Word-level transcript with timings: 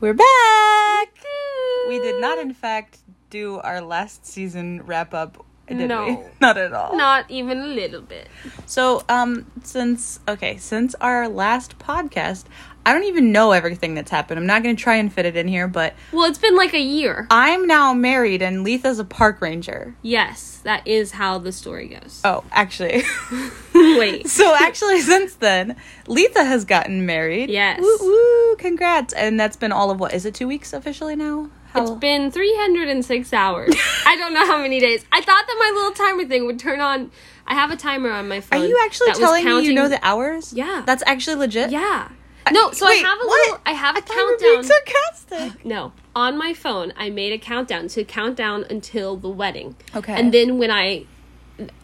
We're 0.00 0.14
back. 0.14 1.14
We 1.86 1.98
did 1.98 2.22
not, 2.22 2.38
in 2.38 2.54
fact, 2.54 3.00
do 3.28 3.58
our 3.58 3.82
last 3.82 4.24
season 4.24 4.80
wrap 4.86 5.12
up. 5.12 5.44
Did 5.68 5.76
we? 5.76 5.86
No. 5.86 6.24
not 6.40 6.56
at 6.56 6.72
all. 6.72 6.96
Not 6.96 7.30
even 7.30 7.58
a 7.60 7.66
little 7.66 8.00
bit. 8.00 8.28
So, 8.64 9.04
um, 9.10 9.50
since 9.62 10.18
okay, 10.26 10.56
since 10.56 10.94
our 11.02 11.28
last 11.28 11.78
podcast, 11.78 12.44
I 12.86 12.94
don't 12.94 13.04
even 13.04 13.30
know 13.30 13.52
everything 13.52 13.94
that's 13.94 14.10
happened. 14.10 14.40
I'm 14.40 14.46
not 14.46 14.62
going 14.62 14.74
to 14.74 14.82
try 14.82 14.96
and 14.96 15.12
fit 15.12 15.26
it 15.26 15.36
in 15.36 15.46
here, 15.48 15.68
but 15.68 15.92
Well, 16.12 16.24
it's 16.24 16.38
been 16.38 16.56
like 16.56 16.72
a 16.72 16.80
year. 16.80 17.26
I'm 17.30 17.66
now 17.66 17.92
married, 17.92 18.40
and 18.40 18.64
Letha's 18.64 18.98
a 18.98 19.04
park 19.04 19.42
ranger. 19.42 19.94
Yes, 20.00 20.60
that 20.64 20.86
is 20.88 21.12
how 21.12 21.36
the 21.36 21.52
story 21.52 21.88
goes. 21.88 22.22
Oh, 22.24 22.42
actually. 22.52 23.02
Wait. 23.98 24.28
so 24.38 24.54
actually, 24.54 25.00
since 25.12 25.34
then, 25.34 25.76
Letha 26.06 26.44
has 26.44 26.64
gotten 26.64 27.06
married. 27.06 27.50
Yes. 27.50 27.80
Woo 27.80 27.96
woo! 28.00 28.56
Congrats! 28.56 29.12
And 29.14 29.38
that's 29.38 29.56
been 29.56 29.72
all 29.72 29.90
of 29.90 29.98
what 30.00 30.12
is 30.14 30.24
it? 30.26 30.34
Two 30.34 30.48
weeks 30.48 30.72
officially 30.72 31.16
now. 31.16 31.50
How- 31.72 31.82
It's 31.82 31.90
been 31.92 32.30
306 32.30 33.32
hours. 33.32 33.72
I 34.04 34.16
don't 34.16 34.34
know 34.34 34.44
how 34.44 34.58
many 34.60 34.80
days. 34.80 35.04
I 35.12 35.20
thought 35.20 35.44
that 35.46 35.56
my 35.58 35.70
little 35.74 35.92
timer 35.92 36.24
thing 36.24 36.46
would 36.46 36.58
turn 36.58 36.80
on. 36.80 37.10
I 37.46 37.54
have 37.54 37.70
a 37.70 37.76
timer 37.76 38.10
on 38.10 38.28
my 38.28 38.40
phone. 38.40 38.60
Are 38.62 38.66
you 38.66 38.78
actually 38.84 39.12
telling 39.12 39.44
me 39.44 39.64
you 39.64 39.72
know 39.74 39.88
the 39.88 40.04
hours? 40.04 40.52
Yeah. 40.52 40.82
That's 40.84 41.02
actually 41.06 41.36
legit. 41.36 41.70
Yeah. 41.70 42.08
Uh, 42.46 42.50
no, 42.52 42.72
so 42.72 42.86
Wait, 42.86 43.04
I 43.04 43.08
have 43.08 43.18
a 43.20 43.26
what? 43.26 43.40
little. 43.48 43.60
I 43.66 43.72
have 43.72 43.96
a 43.96 43.98
I 43.98 44.02
countdown. 44.02 44.64
sarcastic. 44.64 45.64
No, 45.64 45.92
on 46.16 46.36
my 46.36 46.54
phone, 46.54 46.92
I 46.96 47.10
made 47.10 47.32
a 47.32 47.38
countdown 47.38 47.86
to 47.88 48.02
count 48.02 48.34
down 48.36 48.64
until 48.68 49.16
the 49.16 49.28
wedding. 49.28 49.76
Okay. 49.94 50.12
And 50.14 50.32
then 50.34 50.58
when 50.58 50.70
I, 50.72 51.04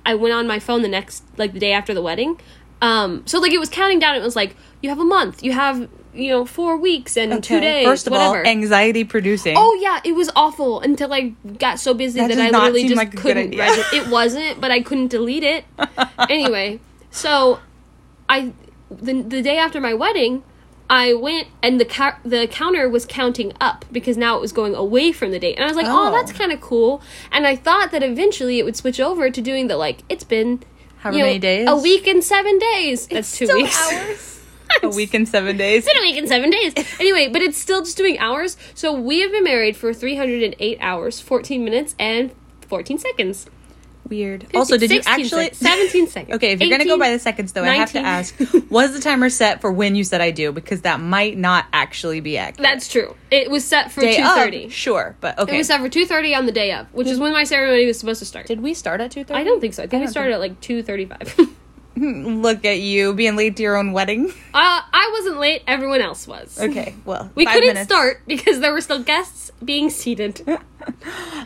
I 0.04 0.14
went 0.14 0.34
on 0.34 0.46
my 0.46 0.58
phone 0.58 0.82
the 0.82 0.88
next, 0.88 1.24
like 1.36 1.52
the 1.52 1.60
day 1.60 1.72
after 1.72 1.94
the 1.94 2.02
wedding. 2.02 2.40
Um, 2.82 3.26
so 3.26 3.38
like 3.38 3.52
it 3.52 3.58
was 3.58 3.68
counting 3.68 3.98
down. 3.98 4.16
It 4.16 4.22
was 4.22 4.36
like 4.36 4.56
you 4.82 4.90
have 4.90 4.98
a 4.98 5.04
month, 5.04 5.42
you 5.42 5.52
have 5.52 5.88
you 6.14 6.30
know 6.30 6.44
four 6.44 6.76
weeks 6.76 7.16
and 7.16 7.42
two 7.42 7.60
days. 7.60 7.86
First 7.86 8.06
of 8.06 8.12
whatever. 8.12 8.38
all, 8.40 8.46
anxiety 8.46 9.04
producing. 9.04 9.54
Oh 9.56 9.78
yeah, 9.80 10.00
it 10.04 10.12
was 10.12 10.30
awful 10.36 10.80
until 10.80 11.12
I 11.12 11.34
got 11.58 11.78
so 11.80 11.94
busy 11.94 12.20
That 12.20 12.28
that, 12.28 12.38
I 12.38 12.50
literally 12.50 12.84
just 12.84 12.96
like 12.96 13.16
couldn't. 13.16 13.54
it 13.54 14.08
wasn't, 14.08 14.60
but 14.60 14.70
I 14.70 14.82
couldn't 14.82 15.08
delete 15.08 15.42
it. 15.42 15.64
anyway, 16.28 16.80
so 17.10 17.60
I 18.28 18.52
the 18.90 19.22
the 19.22 19.42
day 19.42 19.58
after 19.58 19.80
my 19.80 19.94
wedding, 19.94 20.42
I 20.88 21.14
went 21.14 21.48
and 21.62 21.80
the 21.80 21.84
ca- 21.84 22.18
the 22.24 22.46
counter 22.46 22.88
was 22.88 23.04
counting 23.06 23.52
up 23.60 23.84
because 23.90 24.16
now 24.16 24.36
it 24.36 24.40
was 24.40 24.52
going 24.52 24.74
away 24.74 25.10
from 25.12 25.30
the 25.32 25.38
date, 25.38 25.56
and 25.56 25.64
I 25.64 25.68
was 25.68 25.76
like, 25.76 25.86
oh, 25.86 26.08
Oh. 26.08 26.10
that's 26.12 26.32
kind 26.32 26.52
of 26.52 26.60
cool. 26.60 27.02
And 27.32 27.46
I 27.46 27.56
thought 27.56 27.90
that 27.90 28.02
eventually 28.02 28.58
it 28.58 28.64
would 28.64 28.76
switch 28.76 29.00
over 29.00 29.30
to 29.30 29.40
doing 29.40 29.66
the 29.68 29.76
like 29.76 29.98
it's 30.08 30.24
been 30.24 30.62
However 30.98 31.18
you 31.18 31.22
know, 31.24 31.28
many 31.28 31.38
days? 31.40 31.68
a 31.68 31.76
week 31.76 32.06
and 32.06 32.22
seven 32.22 32.58
days. 32.58 33.06
That's 33.08 33.28
It's 33.30 33.38
two 33.38 33.46
still 33.46 33.56
weeks. 33.58 33.92
hours. 33.92 34.32
a 34.82 34.88
week 34.88 35.14
and 35.14 35.28
seven 35.28 35.56
days. 35.56 35.84
It's 35.86 35.92
been 35.94 36.02
a 36.02 36.06
week 36.06 36.16
and 36.18 36.28
seven 36.28 36.50
days. 36.50 36.74
Anyway, 37.00 37.28
but 37.32 37.40
it's 37.42 37.56
still 37.58 37.82
just 37.82 37.96
doing 37.96 38.18
hours. 38.18 38.56
So 38.74 38.92
we 38.92 39.20
have 39.20 39.30
been 39.30 39.44
married 39.44 39.76
for 39.76 39.94
308 39.94 40.78
hours, 40.80 41.20
14 41.20 41.64
minutes, 41.64 41.94
and 42.00 42.32
14 42.68 42.98
seconds. 42.98 43.46
Weird. 44.08 44.46
Also, 44.54 44.76
did 44.78 44.90
you 44.90 45.00
actually? 45.06 45.46
sec- 45.46 45.54
17 45.54 46.06
seconds. 46.08 46.36
Okay, 46.36 46.52
if 46.52 46.60
you're 46.60 46.70
gonna 46.70 46.84
go 46.84 46.98
by 46.98 47.10
the 47.10 47.18
seconds, 47.18 47.52
though, 47.52 47.64
I 47.64 47.74
have 47.74 47.92
to 47.92 47.98
ask: 47.98 48.34
Was 48.70 48.92
the 48.92 49.00
timer 49.00 49.30
set 49.30 49.60
for 49.60 49.72
when 49.72 49.94
you 49.94 50.04
said 50.04 50.20
I 50.20 50.30
do? 50.30 50.52
Because 50.52 50.82
that 50.82 51.00
might 51.00 51.36
not 51.36 51.66
actually 51.72 52.20
be 52.20 52.38
accurate. 52.38 52.62
That's 52.62 52.88
true. 52.88 53.16
It 53.30 53.50
was 53.50 53.64
set 53.64 53.90
for 53.90 54.02
2.30. 54.02 54.70
Sure, 54.70 55.16
but 55.20 55.38
okay. 55.38 55.54
It 55.54 55.58
was 55.58 55.66
set 55.66 55.80
for 55.80 55.88
2.30 55.88 56.36
on 56.36 56.46
the 56.46 56.52
day 56.52 56.72
of, 56.72 56.92
which 56.94 57.08
is 57.08 57.18
when 57.18 57.32
my 57.32 57.44
ceremony 57.44 57.86
was 57.86 57.98
supposed 57.98 58.20
to 58.20 58.26
start. 58.26 58.46
Did 58.46 58.60
we 58.60 58.74
start 58.74 59.00
at 59.00 59.10
two 59.10 59.24
thirty? 59.24 59.40
I 59.40 59.44
don't 59.44 59.60
think 59.60 59.74
so. 59.74 59.82
I 59.82 59.86
think 59.86 60.00
we 60.00 60.06
don't 60.06 60.12
started 60.12 60.34
at 60.34 60.40
like 60.40 60.60
2.35. 60.60 61.50
Look 62.42 62.64
at 62.66 62.78
you 62.80 63.14
being 63.14 63.36
late 63.36 63.56
to 63.56 63.62
your 63.62 63.76
own 63.76 63.92
wedding. 63.92 64.28
uh, 64.28 64.32
I 64.52 65.10
wasn't 65.14 65.38
late. 65.38 65.62
Everyone 65.66 66.00
else 66.02 66.26
was. 66.28 66.60
Okay, 66.60 66.94
well, 67.04 67.30
We 67.34 67.44
five 67.46 67.54
couldn't 67.54 67.68
minutes. 67.74 67.88
start 67.88 68.20
because 68.26 68.60
there 68.60 68.72
were 68.72 68.80
still 68.82 69.02
guests 69.02 69.50
being 69.64 69.90
seated. 69.90 70.42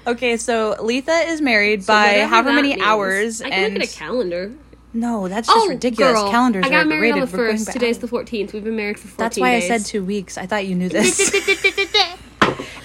Okay, 0.06 0.36
so 0.36 0.76
Letha 0.82 1.12
is 1.28 1.40
married 1.40 1.82
So 1.84 1.94
by 1.94 2.26
however 2.26 2.52
many 2.52 2.70
means. 2.70 2.82
hours, 2.82 3.40
I 3.40 3.48
can 3.48 3.72
look 3.74 3.82
at 3.82 3.88
a 3.88 3.96
calendar. 3.96 4.52
no, 4.92 5.28
that's 5.28 5.48
just 5.48 5.58
oh, 5.58 5.68
ridiculous. 5.70 6.12
Girl, 6.12 6.30
Calendars 6.30 6.66
I 6.66 6.68
got 6.68 6.84
are 6.84 6.89
married 6.89 7.12
on 7.12 7.20
the 7.20 7.27
first. 7.27 7.72
Today's 7.72 7.98
the 7.98 8.06
14th. 8.06 8.52
We've 8.52 8.64
been 8.64 8.77
married 8.77 8.98
for 8.98 9.08
14 9.08 9.16
That's 9.16 9.39
why 9.39 9.55
I 9.55 9.60
said 9.60 9.86
two 9.86 10.05
weeks. 10.05 10.36
I 10.36 10.44
thought 10.46 10.66
you 10.66 10.74
knew 10.74 10.90
this. 10.90 11.30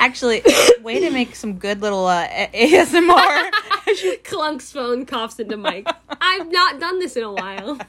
Actually, 0.06 0.44
way 0.84 1.00
to 1.00 1.10
make 1.10 1.36
some 1.36 1.54
good 1.58 1.82
little 1.82 2.06
uh, 2.06 2.28
ASMR. 2.28 3.50
Clunk's 4.24 4.72
phone 4.72 5.04
coughs 5.08 5.40
into 5.40 5.58
mic. 5.58 5.88
I've 6.22 6.52
not 6.52 6.80
done 6.80 7.00
this 7.00 7.16
in 7.16 7.24
a 7.24 7.32
while. 7.32 7.80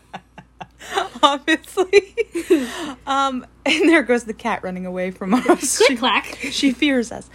obviously. 1.22 2.15
um, 3.06 3.47
and 3.66 3.88
there 3.88 4.03
goes 4.03 4.25
the 4.25 4.32
cat 4.32 4.62
running 4.62 4.87
away 4.87 5.10
from 5.10 5.34
us. 5.34 5.77
Click 5.77 5.88
She, 5.88 5.97
clack. 5.97 6.25
she 6.50 6.72
fears 6.72 7.12
us. 7.12 7.28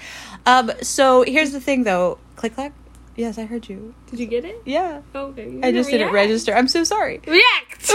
Um, 0.48 0.72
so 0.82 1.24
here's 1.24 1.52
the 1.52 1.62
thing, 1.62 1.84
though. 1.84 2.18
Click 2.36 2.56
clack. 2.56 2.74
Yes, 3.16 3.38
I 3.38 3.46
heard 3.46 3.70
you. 3.70 3.94
Did 4.10 4.20
you 4.20 4.26
get 4.26 4.46
it? 4.46 4.64
Yeah, 4.66 5.02
Okay. 5.14 5.60
I 5.62 5.72
just 5.72 5.92
didn't 5.92 6.12
register. 6.12 6.56
I'm 6.56 6.68
so 6.68 6.84
sorry. 6.84 7.22
React. 7.28 7.92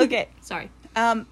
okay. 0.00 0.28
Sorry. 0.42 0.70
Um, 0.94 1.26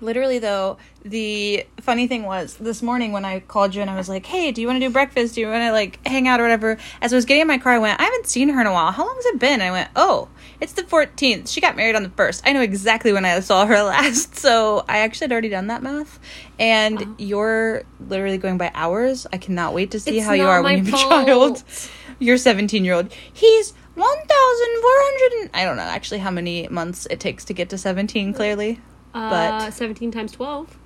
literally 0.00 0.38
though, 0.38 0.76
the 1.04 1.64
funny 1.80 2.06
thing 2.06 2.24
was 2.24 2.56
this 2.56 2.82
morning 2.82 3.12
when 3.12 3.24
I 3.24 3.40
called 3.40 3.74
you 3.74 3.80
and 3.82 3.90
I 3.90 3.96
was 3.96 4.08
like, 4.08 4.26
"Hey, 4.26 4.52
do 4.52 4.60
you 4.60 4.66
want 4.66 4.80
to 4.80 4.86
do 4.86 4.92
breakfast? 4.92 5.34
Do 5.34 5.40
you 5.40 5.48
want 5.48 5.62
to 5.62 5.72
like 5.72 6.04
hang 6.06 6.26
out 6.28 6.40
or 6.40 6.42
whatever?" 6.44 6.78
As 7.00 7.12
I 7.12 7.16
was 7.16 7.24
getting 7.24 7.42
in 7.42 7.46
my 7.46 7.58
car, 7.58 7.72
I 7.74 7.78
went, 7.78 8.00
"I 8.00 8.04
haven't 8.04 8.26
seen 8.26 8.48
her 8.50 8.60
in 8.60 8.66
a 8.66 8.72
while. 8.72 8.92
How 8.92 9.06
long 9.06 9.16
has 9.16 9.26
it 9.26 9.38
been?" 9.38 9.54
And 9.54 9.62
I 9.62 9.70
went, 9.70 9.90
"Oh, 9.96 10.28
it's 10.60 10.72
the 10.72 10.82
14th. 10.82 11.48
She 11.48 11.60
got 11.60 11.76
married 11.76 11.94
on 11.96 12.02
the 12.02 12.08
first. 12.10 12.42
I 12.46 12.52
know 12.52 12.60
exactly 12.62 13.12
when 13.12 13.24
I 13.24 13.40
saw 13.40 13.66
her 13.66 13.82
last." 13.82 14.36
So 14.36 14.84
I 14.88 14.98
actually 14.98 15.26
had 15.26 15.32
already 15.32 15.48
done 15.50 15.68
that 15.68 15.82
math, 15.82 16.18
and 16.58 17.02
Oh. 17.02 17.14
you're 17.18 17.82
literally 18.08 18.38
going 18.38 18.58
by 18.58 18.70
hours. 18.74 19.26
I 19.32 19.38
cannot 19.38 19.74
wait 19.74 19.90
to 19.92 20.00
see 20.00 20.18
It's 20.18 20.26
how 20.26 20.32
you 20.32 20.46
are 20.46 20.62
when 20.62 20.84
you 20.84 20.90
have 20.92 20.94
a 20.94 21.24
child. 21.24 21.62
You're 22.18 22.38
17 22.38 22.82
year 22.82 22.94
old. 22.94 23.12
He's 23.30 23.74
1,400. 23.94 25.50
I 25.52 25.64
don't 25.66 25.76
know 25.76 25.82
actually 25.82 26.20
how 26.20 26.30
many 26.30 26.66
months 26.68 27.06
it 27.10 27.20
takes 27.20 27.44
to 27.44 27.52
get 27.52 27.68
to 27.70 27.78
17. 27.78 28.32
Clearly. 28.32 28.80
Uh, 29.16 29.30
But- 29.30 29.70
17 29.72 30.10
times 30.10 30.32
12. 30.32 30.76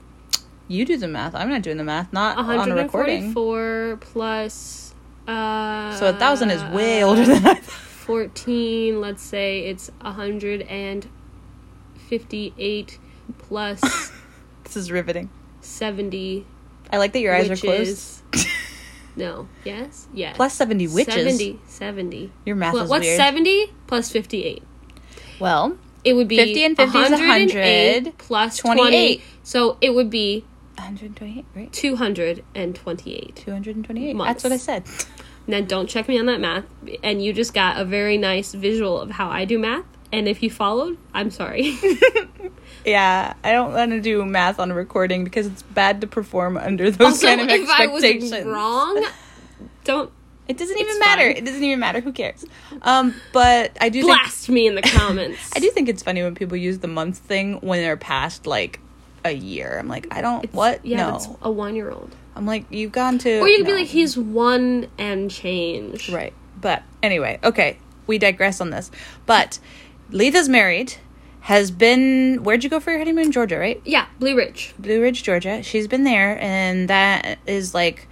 You 0.69 0.85
do 0.85 0.97
the 0.97 1.09
math. 1.09 1.35
I'm 1.35 1.49
not 1.51 1.63
doing 1.63 1.79
the 1.79 1.85
math. 1.85 2.13
Not 2.13 2.39
on 2.39 2.45
a 2.71 2.75
recording. 2.77 3.35
144 3.35 3.97
plus. 4.01 4.95
Uh, 5.27 5.93
So 5.97 6.07
a 6.09 6.13
thousand 6.13 6.51
is 6.51 6.63
way 6.65 7.03
older 7.03 7.25
than 7.27 7.45
I 7.45 7.55
thought. 7.55 7.73
14, 8.07 9.01
let's 9.01 9.23
say 9.23 9.67
it's 9.67 9.91
158 10.01 12.99
plus 13.39 13.81
This 14.65 14.77
is 14.77 14.93
riveting. 14.93 15.29
70. 15.61 16.47
I 16.93 16.99
like 16.99 17.13
that 17.13 17.21
your 17.21 17.35
eyes 17.35 17.49
which 17.49 17.65
are 17.65 17.67
closed. 17.67 18.21
No. 19.17 19.49
Yes? 19.65 20.07
Yes. 20.15 20.37
Plus 20.37 20.55
70 20.55 20.87
witches. 20.87 21.15
70. 21.15 21.59
70. 21.67 22.31
Your 22.47 22.55
math 22.55 22.75
Well, 22.75 22.85
is 22.85 22.91
what's 22.91 23.05
weird. 23.05 23.17
70 23.19 23.73
plus 23.89 24.09
58? 24.11 24.63
Well, 25.41 25.77
It 26.05 26.15
would 26.15 26.29
be 26.29 26.37
50 26.37 26.65
and 26.65 26.77
50 26.77 26.99
is 26.99 27.11
100, 27.11 28.19
plus 28.19 28.57
28. 28.59 28.83
28. 28.83 29.23
So 29.43 29.77
it 29.81 29.95
would 29.95 30.11
be 30.11 30.45
128, 30.77 31.45
right? 31.55 31.73
228. 31.73 33.37
228. 33.37 34.17
Months. 34.17 34.29
That's 34.29 34.45
what 34.45 34.53
I 34.53 34.57
said. 34.57 34.85
Now, 35.47 35.61
don't 35.61 35.89
check 35.89 36.09
me 36.09 36.19
on 36.19 36.27
that 36.27 36.41
math. 36.41 36.65
And 37.03 37.23
you 37.23 37.33
just 37.33 37.55
got 37.55 37.81
a 37.81 37.85
very 37.85 38.19
nice 38.19 38.53
visual 38.53 39.01
of 39.01 39.11
how 39.11 39.29
I 39.31 39.45
do 39.45 39.59
math. 39.59 39.85
And 40.13 40.29
if 40.29 40.43
you 40.43 40.51
followed, 40.51 40.99
I'm 41.15 41.31
sorry. 41.31 41.79
Yeah, 42.85 43.35
I 43.45 43.53
don't 43.53 43.73
want 43.73 43.91
to 43.91 44.01
do 44.01 44.25
math 44.25 44.59
on 44.59 44.71
a 44.71 44.75
recording 44.75 45.25
because 45.25 45.47
it's 45.47 45.63
bad 45.63 46.01
to 46.01 46.07
perform 46.07 46.57
under 46.57 46.91
those 46.91 47.07
also, 47.07 47.27
kind 47.27 47.41
of 47.43 47.49
if 47.49 47.69
I 47.69 47.87
was 47.89 48.03
expectations. 48.03 48.47
wrong, 48.47 49.05
don't 49.85 50.11
It 50.51 50.59
doesn't 50.59 50.77
It's 50.77 50.89
even 50.89 50.99
matter. 50.99 51.23
fine. 51.23 51.37
It 51.37 51.45
doesn't 51.45 51.63
even 51.63 51.79
matter. 51.79 52.01
Who 52.01 52.13
cares? 52.13 52.45
Um, 52.83 53.15
but 53.33 53.77
I 53.81 53.89
do 53.89 54.03
think 54.03 54.19
blast 54.21 54.49
me 54.49 54.67
in 54.67 54.75
the 54.75 54.83
comments. 54.83 55.39
I 55.57 55.61
do 55.61 55.71
think 55.71 55.89
it's 55.89 56.03
funny 56.03 56.25
when 56.25 56.35
people 56.35 56.57
use 56.57 56.81
the 56.81 56.89
month 56.89 57.19
thing 57.19 57.55
when 57.61 57.81
they're 57.81 57.97
past 57.97 58.49
like 58.49 58.81
a 59.25 59.31
year. 59.31 59.79
I'm 59.79 59.87
like, 59.87 60.09
I 60.11 60.21
don't. 60.21 60.43
It's- 60.43 60.55
what? 60.55 60.85
Yeah, 60.85 61.09
no. 61.09 61.17
it's 61.17 61.29
a 61.43 61.51
one 61.51 61.77
year 61.77 61.91
old. 61.91 62.17
I'm 62.35 62.47
like, 62.47 62.65
you've 62.71 62.91
gone 62.91 63.19
to. 63.19 63.39
Or 63.39 63.47
you 63.49 63.59
could 63.59 63.67
no. 63.69 63.75
be 63.75 63.79
like, 63.83 63.89
he's 63.89 64.19
one 64.19 64.89
and 64.99 65.31
change. 65.31 66.11
Right. 66.11 66.33
But 66.61 66.83
anyway, 67.03 67.39
okay, 67.45 67.79
we 68.09 68.19
digress 68.19 68.61
on 68.61 68.71
this. 68.71 68.91
But 69.27 69.61
Letha's 70.11 70.49
married, 70.49 70.95
has 71.43 71.71
been. 71.71 72.43
Where'd 72.43 72.65
you 72.65 72.71
go 72.71 72.81
for 72.81 72.91
your 72.91 72.99
honeymoon? 72.99 73.31
Georgia, 73.31 73.57
right? 73.59 73.81
Yeah, 73.85 74.07
Blue 74.19 74.37
Ridge. 74.37 74.75
Blue 74.81 75.01
Ridge, 75.01 75.23
Georgia. 75.23 75.63
She's 75.63 75.87
been 75.87 76.05
there, 76.05 76.39
and 76.41 76.89
that 76.89 77.39
is 77.47 77.73
like 77.73 78.09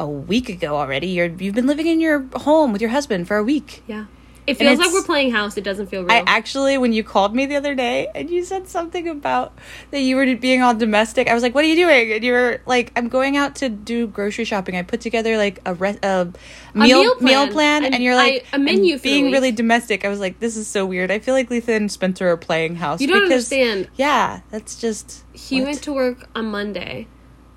a 0.00 0.06
week 0.08 0.48
ago 0.48 0.76
already. 0.76 1.08
You're 1.08 1.26
you've 1.28 1.54
been 1.54 1.66
living 1.68 1.86
in 1.86 2.00
your 2.00 2.26
home 2.34 2.72
with 2.72 2.80
your 2.80 2.90
husband 2.90 3.28
for 3.28 3.36
a 3.36 3.44
week. 3.44 3.82
Yeah. 3.86 4.06
It 4.46 4.54
feels 4.54 4.78
like 4.80 4.90
we're 4.90 5.04
playing 5.04 5.30
house. 5.30 5.56
It 5.56 5.62
doesn't 5.62 5.88
feel 5.92 6.00
real. 6.02 6.10
I 6.10 6.24
actually, 6.26 6.76
when 6.76 6.92
you 6.92 7.04
called 7.04 7.36
me 7.36 7.46
the 7.46 7.54
other 7.54 7.74
day 7.76 8.08
and 8.16 8.28
you 8.28 8.42
said 8.42 8.66
something 8.66 9.06
about 9.06 9.52
that 9.92 10.00
you 10.00 10.16
were 10.16 10.34
being 10.34 10.60
all 10.62 10.74
domestic, 10.74 11.28
I 11.28 11.34
was 11.34 11.42
like, 11.44 11.54
"What 11.54 11.62
are 11.64 11.68
you 11.68 11.76
doing?" 11.76 12.10
And 12.10 12.24
you 12.24 12.32
were 12.32 12.60
like, 12.66 12.90
"I'm 12.96 13.08
going 13.08 13.36
out 13.36 13.54
to 13.56 13.68
do 13.68 14.08
grocery 14.08 14.44
shopping. 14.44 14.74
I 14.76 14.82
put 14.82 15.02
together 15.02 15.36
like 15.36 15.60
a, 15.66 15.74
re- 15.74 15.98
a 16.02 16.32
meal 16.74 17.02
meal 17.02 17.14
meal 17.20 17.42
plan. 17.46 17.52
plan, 17.52 17.84
And 17.84 17.94
and 17.94 18.02
you're 18.02 18.16
like 18.16 18.46
I- 18.52 18.56
a 18.56 18.58
menu 18.58 18.96
for 18.96 19.04
being 19.04 19.26
week." 19.26 19.34
really 19.34 19.52
domestic." 19.52 20.04
I 20.04 20.08
was 20.08 20.18
like, 20.18 20.40
"This 20.40 20.56
is 20.56 20.66
so 20.66 20.84
weird." 20.84 21.12
I 21.12 21.20
feel 21.20 21.34
like 21.34 21.48
Letha 21.50 21.74
and 21.74 21.92
Spencer 21.92 22.28
are 22.28 22.36
playing 22.38 22.76
house. 22.76 23.00
You 23.00 23.06
don't 23.06 23.28
because- 23.28 23.52
understand. 23.52 23.88
Yeah, 23.96 24.40
that's 24.50 24.80
just 24.80 25.22
he 25.32 25.60
what? 25.60 25.66
went 25.68 25.82
to 25.84 25.92
work 25.92 26.28
on 26.34 26.46
Monday, 26.46 27.06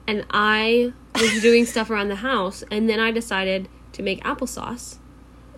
and 0.06 0.26
I 0.30 0.94
was 1.22 1.42
doing 1.42 1.66
stuff 1.66 1.90
around 1.90 2.10
the 2.10 2.18
house, 2.18 2.64
and 2.72 2.90
then 2.90 3.00
I 3.00 3.12
decided 3.12 3.70
to 3.94 4.04
make 4.04 4.24
applesauce. 4.24 4.98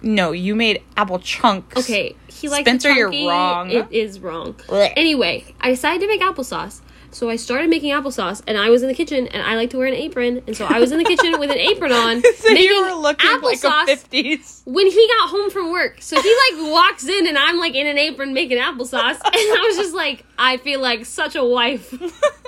No, 0.01 0.31
you 0.31 0.55
made 0.55 0.83
apple 0.97 1.19
chunks. 1.19 1.77
Okay, 1.77 2.15
he 2.27 2.47
likes 2.49 2.67
Spencer, 2.67 2.91
you're 2.91 3.09
wrong. 3.27 3.71
It 3.71 3.87
is 3.91 4.19
wrong. 4.19 4.53
Blech. 4.53 4.93
Anyway, 4.95 5.45
I 5.61 5.71
decided 5.71 6.01
to 6.01 6.07
make 6.07 6.21
applesauce. 6.21 6.81
So 7.15 7.29
I 7.29 7.37
started 7.37 7.69
making 7.69 7.93
applesauce, 7.93 8.41
and 8.45 8.57
I 8.57 8.69
was 8.69 8.81
in 8.81 8.89
the 8.89 8.93
kitchen, 8.93 9.27
and 9.29 9.41
I 9.41 9.55
like 9.55 9.69
to 9.69 9.77
wear 9.77 9.87
an 9.87 9.93
apron, 9.93 10.43
and 10.47 10.55
so 10.55 10.65
I 10.65 10.79
was 10.79 10.91
in 10.91 10.97
the 10.97 11.05
kitchen 11.05 11.39
with 11.39 11.49
an 11.49 11.57
apron 11.57 11.93
on, 11.93 12.21
so 12.35 12.49
making 12.49 12.65
you 12.65 12.81
were 12.81 12.91
looking 12.93 13.41
like 13.41 13.57
applesauce. 13.57 13.85
fifties. 13.85 14.61
when 14.65 14.85
he 14.85 15.07
got 15.17 15.29
home 15.29 15.49
from 15.49 15.71
work. 15.71 16.01
So 16.01 16.21
he 16.21 16.37
like 16.51 16.73
walks 16.73 17.07
in, 17.07 17.25
and 17.25 17.37
I'm 17.37 17.57
like 17.57 17.73
in 17.73 17.87
an 17.87 17.97
apron 17.97 18.33
making 18.33 18.57
applesauce, 18.57 19.15
and 19.15 19.33
I 19.33 19.65
was 19.65 19.77
just 19.77 19.95
like, 19.95 20.25
I 20.37 20.57
feel 20.57 20.81
like 20.81 21.05
such 21.05 21.37
a 21.37 21.43
wife. 21.43 21.89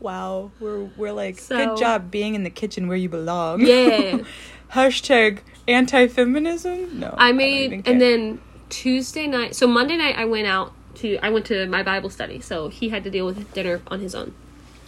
Wow, 0.00 0.50
we're 0.58 0.84
we're 0.96 1.12
like 1.12 1.38
So- 1.38 1.56
good 1.56 1.76
job 1.78 2.10
being 2.10 2.34
in 2.34 2.42
the 2.42 2.50
kitchen 2.50 2.88
where 2.88 2.96
you 2.96 3.08
belong. 3.08 3.60
Yeah. 3.60 4.18
Hashtag 4.72 5.40
anti-feminism. 5.68 7.00
No, 7.00 7.14
I 7.18 7.32
made, 7.32 7.86
and 7.86 8.00
then 8.00 8.40
Tuesday 8.68 9.26
night. 9.26 9.54
So 9.56 9.66
Monday 9.66 9.96
night, 9.96 10.16
I 10.16 10.24
went 10.24 10.46
out 10.46 10.72
to. 10.96 11.18
I 11.22 11.30
went 11.30 11.46
to 11.46 11.66
my 11.66 11.82
Bible 11.82 12.08
study. 12.10 12.40
So 12.40 12.68
he 12.68 12.88
had 12.88 13.04
to 13.04 13.10
deal 13.10 13.26
with 13.26 13.52
dinner 13.52 13.82
on 13.88 14.00
his 14.00 14.14
own. 14.14 14.32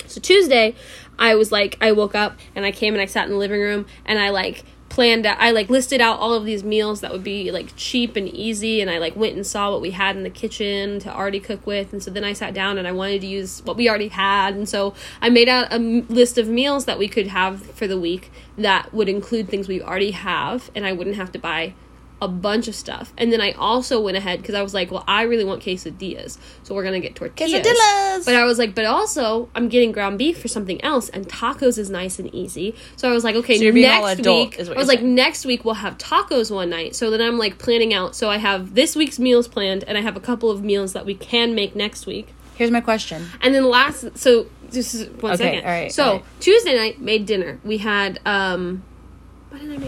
So 0.06 0.20
Tuesday, 0.20 0.74
I 1.18 1.34
was 1.34 1.52
like, 1.52 1.76
I 1.80 1.92
woke 1.92 2.14
up 2.14 2.36
and 2.54 2.64
I 2.64 2.72
came 2.72 2.94
and 2.94 3.00
I 3.00 3.06
sat 3.06 3.24
in 3.26 3.30
the 3.32 3.38
living 3.38 3.60
room 3.60 3.86
and 4.04 4.18
I 4.18 4.30
like 4.30 4.64
planned 4.92 5.24
out. 5.24 5.38
I 5.40 5.52
like 5.52 5.70
listed 5.70 6.02
out 6.02 6.18
all 6.18 6.34
of 6.34 6.44
these 6.44 6.62
meals 6.62 7.00
that 7.00 7.10
would 7.10 7.24
be 7.24 7.50
like 7.50 7.74
cheap 7.76 8.14
and 8.14 8.28
easy, 8.28 8.82
and 8.82 8.90
I 8.90 8.98
like 8.98 9.16
went 9.16 9.34
and 9.34 9.46
saw 9.46 9.70
what 9.72 9.80
we 9.80 9.92
had 9.92 10.16
in 10.16 10.22
the 10.22 10.30
kitchen 10.30 10.98
to 11.00 11.14
already 11.14 11.40
cook 11.40 11.66
with. 11.66 11.94
And 11.94 12.02
so 12.02 12.10
then 12.10 12.24
I 12.24 12.34
sat 12.34 12.52
down 12.52 12.76
and 12.76 12.86
I 12.86 12.92
wanted 12.92 13.22
to 13.22 13.26
use 13.26 13.62
what 13.64 13.78
we 13.78 13.88
already 13.88 14.08
had, 14.08 14.54
and 14.54 14.68
so 14.68 14.92
I 15.22 15.30
made 15.30 15.48
out 15.48 15.72
a 15.72 15.78
list 15.78 16.36
of 16.36 16.46
meals 16.46 16.84
that 16.84 16.98
we 16.98 17.08
could 17.08 17.28
have 17.28 17.62
for 17.62 17.86
the 17.86 17.98
week 17.98 18.30
that 18.58 18.92
would 18.92 19.08
include 19.08 19.48
things 19.48 19.66
we 19.66 19.80
already 19.80 20.10
have, 20.10 20.70
and 20.74 20.84
I 20.84 20.92
wouldn't 20.92 21.16
have 21.16 21.32
to 21.32 21.38
buy 21.38 21.72
a 22.22 22.28
bunch 22.28 22.68
of 22.68 22.74
stuff. 22.74 23.12
And 23.18 23.30
then 23.32 23.40
I 23.40 23.50
also 23.52 24.00
went 24.00 24.16
ahead 24.16 24.40
because 24.40 24.54
I 24.54 24.62
was 24.62 24.72
like, 24.72 24.90
well, 24.90 25.04
I 25.06 25.22
really 25.22 25.44
want 25.44 25.62
quesadillas, 25.62 26.38
so 26.62 26.74
we're 26.74 26.84
gonna 26.84 27.00
get 27.00 27.14
tortillas. 27.14 27.52
Quesadillas! 27.66 28.24
But 28.24 28.36
I 28.36 28.44
was 28.44 28.58
like, 28.58 28.74
but 28.74 28.84
also 28.86 29.50
I'm 29.54 29.68
getting 29.68 29.92
ground 29.92 30.18
beef 30.18 30.40
for 30.40 30.48
something 30.48 30.80
else, 30.82 31.08
and 31.10 31.28
tacos 31.28 31.76
is 31.78 31.90
nice 31.90 32.18
and 32.18 32.32
easy. 32.34 32.74
So 32.96 33.10
I 33.10 33.12
was 33.12 33.24
like, 33.24 33.34
okay, 33.36 33.56
So 33.58 33.64
you're 33.64 33.72
being 33.74 33.90
all 33.90 34.06
next 34.06 34.20
adult, 34.20 34.50
week. 34.50 34.58
is 34.60 34.68
what 34.68 34.78
I 34.78 34.80
was 34.80 34.88
like, 34.88 35.02
next 35.02 35.44
week 35.44 35.64
we'll 35.64 35.74
have 35.74 35.98
tacos 35.98 36.54
one 36.54 36.70
night. 36.70 36.94
So 36.94 37.10
then 37.10 37.20
I'm 37.20 37.38
like 37.38 37.58
planning 37.58 37.92
out. 37.92 38.14
So 38.14 38.30
I 38.30 38.38
have 38.38 38.74
this 38.74 38.94
week's 38.96 39.18
meals 39.18 39.48
planned, 39.48 39.82
and 39.84 39.98
I 39.98 40.00
have 40.00 40.16
a 40.16 40.20
couple 40.20 40.50
of 40.50 40.62
meals 40.62 40.92
that 40.92 41.04
we 41.04 41.14
can 41.14 41.54
make 41.54 41.74
next 41.74 42.06
week. 42.06 42.28
Here's 42.54 42.70
my 42.70 42.80
question. 42.80 43.26
And 43.40 43.54
then 43.54 43.64
last, 43.64 44.16
so 44.16 44.46
this 44.70 44.94
is 44.94 45.08
one 45.20 45.32
Okay, 45.32 45.42
second. 45.44 45.64
all 45.64 45.70
right, 45.70 45.90
so 45.92 46.04
all 46.04 46.12
right. 46.16 46.24
Tuesday 46.38 46.76
night 46.76 47.00
made 47.00 47.26
dinner. 47.26 47.58
We 47.64 47.78
had 47.78 48.20
um, 48.24 48.84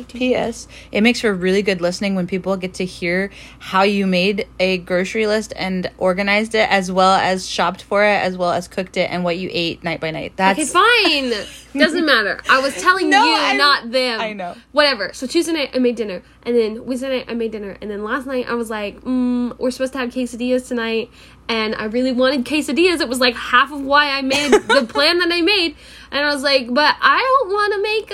P.S. 0.08 0.68
It 0.92 1.00
makes 1.02 1.20
for 1.20 1.32
really 1.34 1.62
good 1.62 1.80
listening 1.80 2.14
when 2.14 2.26
people 2.26 2.56
get 2.56 2.74
to 2.74 2.84
hear 2.84 3.30
how 3.58 3.82
you 3.82 4.06
made 4.06 4.46
a 4.60 4.78
grocery 4.78 5.26
list 5.26 5.52
and 5.56 5.90
organized 5.98 6.54
it, 6.54 6.70
as 6.70 6.90
well 6.92 7.14
as 7.14 7.48
shopped 7.48 7.82
for 7.82 8.04
it, 8.04 8.16
as 8.22 8.36
well 8.36 8.52
as 8.52 8.68
cooked 8.68 8.96
it, 8.96 9.10
and 9.10 9.24
what 9.24 9.36
you 9.38 9.48
ate 9.52 9.82
night 9.82 10.00
by 10.00 10.10
night. 10.10 10.32
That's 10.36 10.58
Okay, 10.58 10.66
fine. 10.68 11.46
Doesn't 11.80 12.06
matter. 12.06 12.40
I 12.48 12.60
was 12.60 12.80
telling 12.80 13.10
No, 13.10 13.24
you, 13.24 13.34
I'm- 13.34 13.56
not 13.56 13.90
them. 13.90 14.20
I 14.20 14.32
know. 14.32 14.54
Whatever. 14.72 15.12
So 15.12 15.26
Tuesday 15.26 15.52
night 15.52 15.70
I 15.74 15.78
made 15.78 15.96
dinner, 15.96 16.22
and 16.44 16.54
then 16.56 16.84
Wednesday 16.86 17.08
night 17.08 17.26
I 17.28 17.34
made 17.34 17.50
dinner, 17.52 17.76
and 17.80 17.90
then 17.90 18.04
last 18.04 18.26
night 18.26 18.46
I 18.48 18.54
was 18.54 18.70
like, 18.70 19.00
mm, 19.00 19.58
we're 19.58 19.70
supposed 19.72 19.92
to 19.94 19.98
have 19.98 20.10
quesadillas 20.10 20.68
tonight, 20.68 21.10
and 21.48 21.74
I 21.74 21.84
really 21.86 22.12
wanted 22.12 22.44
quesadillas. 22.44 23.00
It 23.00 23.08
was 23.08 23.18
like 23.20 23.34
half 23.34 23.72
of 23.72 23.80
why 23.80 24.10
I 24.10 24.22
made 24.22 24.52
the 24.52 24.86
plan 24.88 25.18
that 25.18 25.32
I 25.32 25.40
made, 25.40 25.74
and 26.12 26.24
I 26.24 26.32
was 26.32 26.42
like, 26.44 26.72
but 26.72 26.94
I 27.00 27.18
don't 27.42 27.52
want 27.52 27.72
to 27.74 27.82
make 27.82 28.08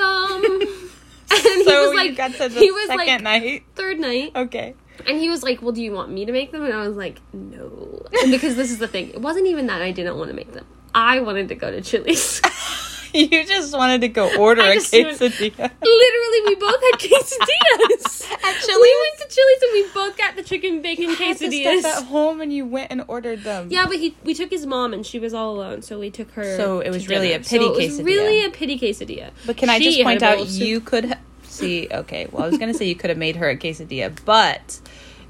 them. 0.70 0.86
And 1.40 1.40
he 1.42 1.64
so 1.64 1.88
was 1.88 1.94
like, 1.96 2.16
got 2.16 2.32
to 2.32 2.48
the 2.48 2.60
he 2.60 2.70
was 2.70 2.86
second 2.88 3.22
like 3.24 3.42
night. 3.42 3.64
third 3.74 3.98
night, 4.00 4.32
Okay. 4.34 4.74
and 5.06 5.18
he 5.18 5.28
was 5.28 5.42
like, 5.42 5.62
well, 5.62 5.72
do 5.72 5.82
you 5.82 5.92
want 5.92 6.10
me 6.10 6.24
to 6.24 6.32
make 6.32 6.50
them? 6.52 6.64
And 6.64 6.74
I 6.74 6.86
was 6.86 6.96
like, 6.96 7.20
no, 7.32 8.02
and 8.22 8.30
because 8.32 8.56
this 8.56 8.70
is 8.70 8.78
the 8.78 8.88
thing, 8.88 9.10
it 9.10 9.20
wasn't 9.20 9.46
even 9.46 9.66
that 9.68 9.80
I 9.82 9.92
didn't 9.92 10.16
want 10.18 10.28
to 10.30 10.34
make 10.36 10.52
them. 10.52 10.66
I 10.94 11.20
wanted 11.20 11.48
to 11.48 11.54
go 11.54 11.70
to 11.70 11.80
Chili's. 11.80 12.40
You 13.30 13.44
just 13.46 13.76
wanted 13.76 14.00
to 14.02 14.08
go 14.08 14.34
order 14.36 14.62
I 14.62 14.66
a 14.66 14.68
went- 14.68 14.82
quesadilla. 14.84 15.70
Literally, 15.82 16.40
we 16.46 16.54
both 16.56 16.80
had 16.80 16.98
quesadillas. 17.00 18.30
Actually, 18.42 18.74
we 18.76 18.96
went 19.00 19.18
to 19.30 19.34
Chili's 19.34 19.62
and 19.62 19.72
we 19.72 19.92
both 19.92 20.16
got 20.16 20.36
the 20.36 20.42
chicken 20.42 20.82
bacon 20.82 21.14
quesadillas. 21.16 21.84
at 21.84 22.04
home 22.04 22.40
and 22.40 22.52
you 22.52 22.66
went 22.66 22.90
and 22.90 23.04
ordered 23.08 23.42
them. 23.42 23.68
Yeah, 23.70 23.86
but 23.86 23.96
he 23.96 24.14
we 24.24 24.34
took 24.34 24.50
his 24.50 24.66
mom 24.66 24.92
and 24.94 25.04
she 25.04 25.18
was 25.18 25.34
all 25.34 25.54
alone, 25.56 25.82
so 25.82 25.98
we 25.98 26.10
took 26.10 26.30
her. 26.32 26.56
So 26.56 26.80
it 26.80 26.90
was 26.90 27.08
really 27.08 27.28
dinner. 27.28 27.40
a 27.40 27.44
pity 27.44 27.58
so 27.66 27.74
it 27.74 27.76
was 27.76 27.98
quesadilla. 28.00 28.04
Really 28.04 28.44
a 28.44 28.50
pity 28.50 28.78
quesadilla. 28.78 29.30
But 29.46 29.56
can 29.56 29.68
I 29.70 29.78
just 29.80 30.00
point 30.02 30.22
out 30.22 30.46
soup. 30.46 30.66
you 30.66 30.80
could 30.80 31.04
ha- 31.06 31.18
see? 31.42 31.88
Okay, 31.90 32.28
well 32.30 32.44
I 32.44 32.48
was 32.48 32.58
gonna 32.58 32.74
say 32.74 32.86
you 32.86 32.94
could 32.96 33.10
have 33.10 33.18
made 33.18 33.36
her 33.36 33.48
a 33.50 33.56
quesadilla, 33.56 34.16
but 34.24 34.80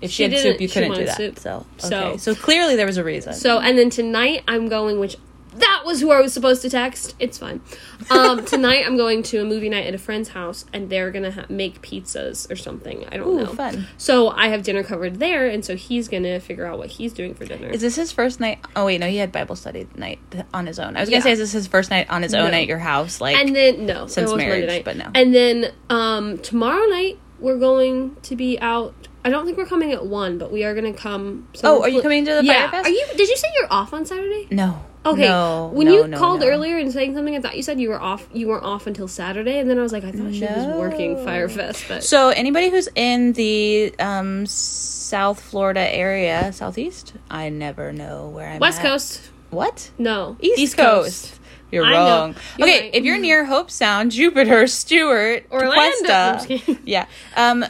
if 0.00 0.10
she, 0.10 0.24
She 0.26 0.30
had 0.34 0.38
soup, 0.42 0.60
you 0.60 0.68
couldn't 0.68 0.94
do 0.94 1.04
that. 1.06 1.16
soup. 1.16 1.38
So 1.38 1.66
So- 1.78 2.16
so 2.16 2.34
clearly 2.34 2.76
there 2.76 2.86
was 2.86 2.96
a 2.98 3.04
reason. 3.04 3.34
So 3.34 3.58
and 3.58 3.76
then 3.78 3.90
tonight 3.90 4.42
I'm 4.48 4.68
going, 4.68 4.98
which 5.00 5.16
that 5.56 5.82
was 5.84 6.00
who 6.00 6.10
I 6.10 6.20
was 6.20 6.32
supposed 6.32 6.62
to 6.62 6.70
text. 6.70 7.14
It's 7.18 7.38
fine. 7.38 7.60
Um, 8.10 8.44
tonight 8.44 8.84
I'm 8.86 8.96
going 8.96 9.22
to 9.24 9.38
a 9.38 9.44
movie 9.44 9.68
night 9.68 9.86
at 9.86 9.94
a 9.94 9.98
friend's 9.98 10.30
house, 10.30 10.64
and 10.72 10.88
they're 10.90 11.10
gonna 11.10 11.32
ha- 11.32 11.46
make 11.48 11.82
pizzas 11.82 12.50
or 12.50 12.56
something. 12.56 13.04
I 13.10 13.16
don't 13.16 13.28
Ooh, 13.28 13.38
know. 13.44 13.52
fun. 13.54 13.86
So 13.98 14.28
I 14.30 14.48
have 14.48 14.62
dinner 14.62 14.82
covered 14.82 15.18
there, 15.18 15.46
and 15.46 15.64
so 15.64 15.76
he's 15.76 16.08
gonna 16.08 16.40
figure 16.40 16.66
out 16.66 16.78
what 16.78 16.88
he's 16.90 17.12
doing 17.12 17.34
for 17.34 17.44
dinner. 17.44 17.68
Is 17.68 17.80
this 17.80 17.96
his 17.96 18.12
first 18.12 18.40
night? 18.40 18.58
Oh 18.76 18.86
wait, 18.86 18.98
no, 18.98 19.08
he 19.08 19.16
had 19.16 19.32
Bible 19.32 19.56
study 19.56 19.86
night 19.96 20.18
on 20.54 20.66
his 20.66 20.78
own. 20.78 20.96
I 20.96 21.00
was 21.00 21.08
gonna 21.08 21.18
Yeah. 21.18 21.22
say, 21.24 21.32
is 21.32 21.38
this 21.40 21.52
his 21.52 21.66
first 21.66 21.90
night 21.90 22.08
on 22.10 22.22
his 22.22 22.34
own 22.34 22.50
No. 22.52 22.56
at 22.56 22.66
your 22.66 22.78
house? 22.78 23.20
Like, 23.20 23.36
and 23.36 23.54
then 23.54 23.86
no, 23.86 24.06
since 24.06 24.32
marriage, 24.34 24.84
but 24.84 24.96
no. 24.96 25.10
And 25.14 25.34
then 25.34 25.72
um, 25.88 26.38
tomorrow 26.38 26.86
night 26.86 27.18
we're 27.40 27.58
going 27.58 28.16
to 28.22 28.36
be 28.36 28.58
out. 28.60 28.94
I 29.24 29.30
don't 29.30 29.44
think 29.46 29.56
we're 29.58 29.66
coming 29.66 29.92
at 29.92 30.04
one, 30.06 30.38
but 30.38 30.50
we 30.52 30.64
are 30.64 30.74
going 30.74 30.90
to 30.92 30.98
come. 30.98 31.48
so 31.54 31.76
Oh, 31.76 31.80
we're 31.80 31.88
you 31.88 32.02
coming 32.02 32.24
to 32.26 32.34
the 32.34 32.44
yeah. 32.44 32.70
Fire 32.70 32.82
Fest? 32.82 32.86
Are 32.86 32.90
you? 32.92 33.06
Did 33.16 33.28
you 33.28 33.36
say 33.36 33.48
you're 33.58 33.66
off 33.70 33.92
on 33.94 34.04
Saturday? 34.06 34.46
no, 34.50 34.82
Okay. 35.04 35.28
no. 35.28 35.70
when 35.72 35.86
no, 35.86 35.94
you 35.94 36.08
no, 36.08 36.18
called 36.18 36.42
earlier 36.42 36.76
and 36.76 36.92
saying 36.92 37.14
something, 37.14 37.34
I 37.34 37.40
thought 37.40 37.56
you 37.56 37.62
said 37.62 37.80
you 37.80 37.88
were 37.88 38.00
off. 38.00 38.28
You 38.32 38.48
weren't 38.48 38.64
off 38.64 38.86
until 38.86 39.08
Saturday, 39.08 39.58
and 39.58 39.68
then 39.70 39.78
I 39.78 39.82
was 39.82 39.92
like, 39.92 40.04
I 40.04 40.12
thought 40.12 40.34
she 40.34 40.44
was 40.44 40.78
working. 40.78 41.16
Firefest, 41.16 41.88
but 41.88 42.04
So 42.04 42.28
anybody 42.28 42.70
who's 42.70 42.88
in 42.94 43.32
the 43.32 43.94
um, 43.98 44.44
South 44.44 45.40
Florida 45.40 45.80
area, 45.80 46.52
southeast, 46.52 47.14
I 47.30 47.48
never 47.48 47.92
know 47.92 48.28
where 48.28 48.48
I'm. 48.48 48.58
West 48.58 48.80
at. 48.80 48.84
Coast. 48.84 49.30
What? 49.50 49.90
No, 49.98 50.36
East, 50.40 50.76
Coast. 50.76 51.39
You're 51.70 51.84
I 51.84 51.92
wrong. 51.92 52.34
You're 52.58 52.68
okay, 52.68 52.80
right. 52.82 52.94
if 52.94 53.04
you're 53.04 53.18
near 53.18 53.46
Hobe 53.46 53.70
Sound, 53.70 54.10
Jupiter, 54.12 54.66
Stuart, 54.66 55.46
Orlando. 55.50 55.74
I'm 55.76 55.92
just 55.92 56.48
Tequesta, 56.48 56.66
kidding. 56.66 56.78
yeah, 56.84 57.06
um. 57.36 57.64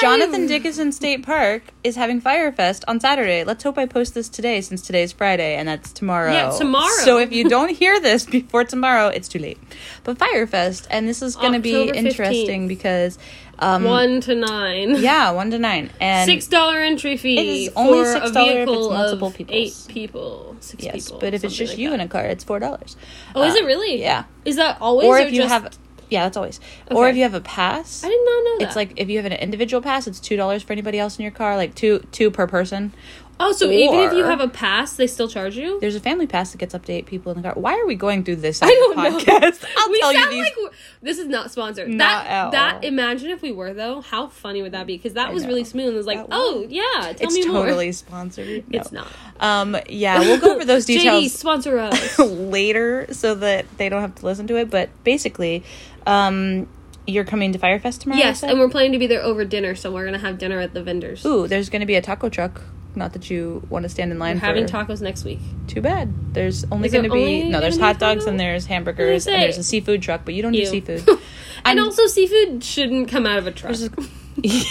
Jonathan 0.00 0.46
Dickinson 0.46 0.92
State 0.92 1.24
Park 1.24 1.62
is 1.82 1.96
having 1.96 2.20
Firefest 2.20 2.84
on 2.88 3.00
Saturday. 3.00 3.44
Let's 3.44 3.62
hope 3.62 3.78
I 3.78 3.86
post 3.86 4.14
this 4.14 4.28
today, 4.28 4.60
since 4.60 4.82
today's 4.82 5.12
Friday, 5.12 5.56
and 5.56 5.68
that's 5.68 5.92
tomorrow. 5.92 6.32
Yeah, 6.32 6.50
tomorrow. 6.50 7.04
So 7.04 7.18
if 7.18 7.32
you 7.32 7.48
don't 7.48 7.70
hear 7.70 8.00
this 8.00 8.24
before 8.38 8.64
tomorrow, 8.64 9.08
it's 9.08 9.28
too 9.28 9.38
late. 9.38 9.58
But 10.02 10.18
Firefest, 10.18 10.86
and 10.90 11.06
this 11.06 11.22
is 11.22 11.36
going 11.36 11.52
to 11.52 11.60
be 11.60 11.88
interesting 11.88 12.64
15th. 12.64 12.68
because, 12.68 13.18
um, 13.64 13.84
one 13.84 14.20
to 14.22 14.34
nine. 14.34 14.96
yeah, 14.96 15.30
one 15.30 15.50
to 15.50 15.58
nine, 15.58 15.90
and 16.00 16.28
Six 16.28 16.46
dollar 16.46 16.80
entry 16.80 17.16
fee. 17.16 17.38
It 17.38 17.46
is 17.46 17.72
only 17.76 18.04
for 18.04 18.04
$6 18.04 18.14
a 18.14 18.16
if 18.16 18.24
it's 18.24 18.36
vehicle 18.36 18.90
multiple 18.90 19.28
of 19.28 19.40
eight 19.48 19.74
people. 19.88 20.56
Six 20.60 20.84
yes, 20.84 21.06
people. 21.06 21.20
but 21.20 21.34
if 21.34 21.44
it's 21.44 21.54
just 21.54 21.72
like 21.72 21.78
you 21.78 21.90
that. 21.90 21.94
in 21.96 22.00
a 22.00 22.08
car, 22.08 22.24
it's 22.24 22.44
four 22.44 22.58
dollars. 22.58 22.96
Oh, 23.34 23.42
is 23.42 23.54
it 23.54 23.64
really? 23.64 24.00
Yeah. 24.00 24.24
Is 24.44 24.56
that 24.56 24.80
always? 24.80 25.06
or 25.08 25.16
Or, 25.16 25.18
if 25.20 25.32
you 25.32 25.42
just, 25.42 25.52
have 25.52 25.78
yeah 26.10 26.24
that's 26.24 26.36
always 26.36 26.60
or 26.90 27.08
if 27.08 27.16
you 27.16 27.22
have 27.22 27.34
a 27.34 27.40
pass 27.40 28.04
I 28.04 28.08
did 28.08 28.20
not 28.24 28.44
know 28.44 28.58
that. 28.58 28.66
it's 28.66 28.76
like 28.76 28.92
if 28.96 29.08
you 29.08 29.16
have 29.16 29.26
an 29.26 29.32
individual 29.32 29.82
pass 29.82 30.06
it's 30.06 30.20
two 30.20 30.36
dollars 30.36 30.62
for 30.62 30.72
anybody 30.72 30.98
else 30.98 31.18
in 31.18 31.22
your 31.22 31.32
car 31.32 31.56
like 31.56 31.74
two 31.74 32.06
two 32.12 32.30
per 32.30 32.46
person 32.46 32.92
oh, 33.40 33.52
so 33.52 33.70
even 33.70 34.00
if 34.00 34.12
you 34.12 34.24
have 34.24 34.40
a 34.40 34.48
pass, 34.48 34.94
they 34.94 35.06
still 35.06 35.28
charge 35.28 35.56
you. 35.56 35.78
there's 35.80 35.94
a 35.96 36.00
family 36.00 36.26
pass 36.26 36.52
that 36.52 36.58
gets 36.58 36.74
up 36.74 36.84
to 36.84 36.92
eight 36.92 37.06
people 37.06 37.32
in 37.32 37.38
the 37.38 37.42
car 37.42 37.52
why 37.60 37.74
are 37.78 37.86
we 37.86 37.94
going 37.94 38.22
through 38.24 38.36
this 38.36 38.62
I 38.62 38.68
don't 38.68 38.96
know. 38.96 39.18
podcast 39.18 39.64
i'll 39.76 39.90
we 39.90 40.00
tell 40.00 40.12
you 40.12 40.30
these 40.30 40.44
like 40.44 40.72
this 41.02 41.18
is 41.18 41.26
not 41.26 41.50
sponsored. 41.50 41.88
Not 41.88 42.24
that 42.24 42.30
at 42.46 42.50
that 42.52 42.84
imagine 42.84 43.30
if 43.30 43.42
we 43.42 43.52
were 43.52 43.74
though, 43.74 44.00
how 44.00 44.28
funny 44.28 44.62
would 44.62 44.72
that 44.72 44.86
be? 44.86 44.96
Because 44.96 45.14
that 45.14 45.28
I 45.28 45.32
was 45.32 45.42
know. 45.42 45.50
really 45.50 45.64
smooth. 45.64 45.92
It 45.94 45.96
was 45.96 46.06
like, 46.06 46.18
That 46.18 46.28
oh 46.30 46.62
was. 46.62 46.70
yeah, 46.70 46.82
tell 47.00 47.14
it's 47.20 47.34
me 47.34 47.42
totally 47.44 47.86
more. 47.86 47.92
sponsored 47.92 48.64
No. 48.70 48.78
It's 48.80 48.92
not. 48.92 49.06
um 49.40 49.76
yeah 49.88 50.20
we'll 50.20 50.40
go 50.40 50.54
over 50.54 50.64
those 50.64 50.84
JD 50.84 50.98
details 50.98 51.32
sponsor 51.34 51.78
us. 51.78 52.18
later 52.18 53.06
so 53.12 53.34
that 53.34 53.66
they 53.78 53.88
don't 53.88 54.00
have 54.00 54.14
to 54.16 54.24
listen 54.26 54.46
to 54.46 54.56
it 54.56 54.70
but 54.70 54.88
basically 55.04 55.62
um 56.06 56.66
you're 57.06 57.24
coming 57.24 57.52
to 57.52 57.58
firefest 57.58 58.00
tomorrow 58.00 58.18
yes, 58.18 58.42
and 58.42 58.58
we're 58.58 58.68
planning 58.70 58.92
to 58.92 58.98
be 58.98 59.06
there 59.06 59.20
over 59.22 59.44
dinner, 59.44 59.74
so 59.74 59.92
we're 59.92 60.06
gonna 60.06 60.16
have 60.18 60.38
dinner 60.38 60.58
at 60.60 60.72
the 60.72 60.82
vendors. 60.82 61.24
ooh 61.26 61.46
there's 61.46 61.68
gonna 61.68 61.84
be 61.84 61.96
a 61.96 62.00
taco 62.02 62.28
truck 62.30 62.62
not 62.96 63.12
that 63.14 63.30
you 63.30 63.66
want 63.68 63.84
to 63.84 63.88
stand 63.88 64.12
in 64.12 64.18
line 64.18 64.36
We're 64.36 64.40
for 64.40 64.46
having 64.46 64.66
tacos 64.66 65.00
next 65.00 65.24
week. 65.24 65.40
Too 65.66 65.80
bad. 65.80 66.34
There's 66.34 66.64
only 66.70 66.88
going 66.88 67.04
to 67.04 67.10
be 67.10 67.48
no. 67.48 67.60
There's 67.60 67.78
hot 67.78 67.98
dogs 67.98 68.26
and 68.26 68.38
there's 68.38 68.66
hamburgers 68.66 69.26
and 69.26 69.42
there's 69.42 69.58
a 69.58 69.64
seafood 69.64 70.02
truck, 70.02 70.22
but 70.24 70.34
you 70.34 70.42
don't 70.42 70.52
do 70.52 70.64
seafood. 70.66 71.06
and 71.08 71.18
I'm- 71.64 71.80
also, 71.80 72.06
seafood 72.06 72.62
shouldn't 72.62 73.08
come 73.08 73.26
out 73.26 73.38
of 73.38 73.46
a 73.46 73.52
truck. 73.52 73.74
There's 73.74 73.90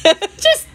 just 0.38 0.66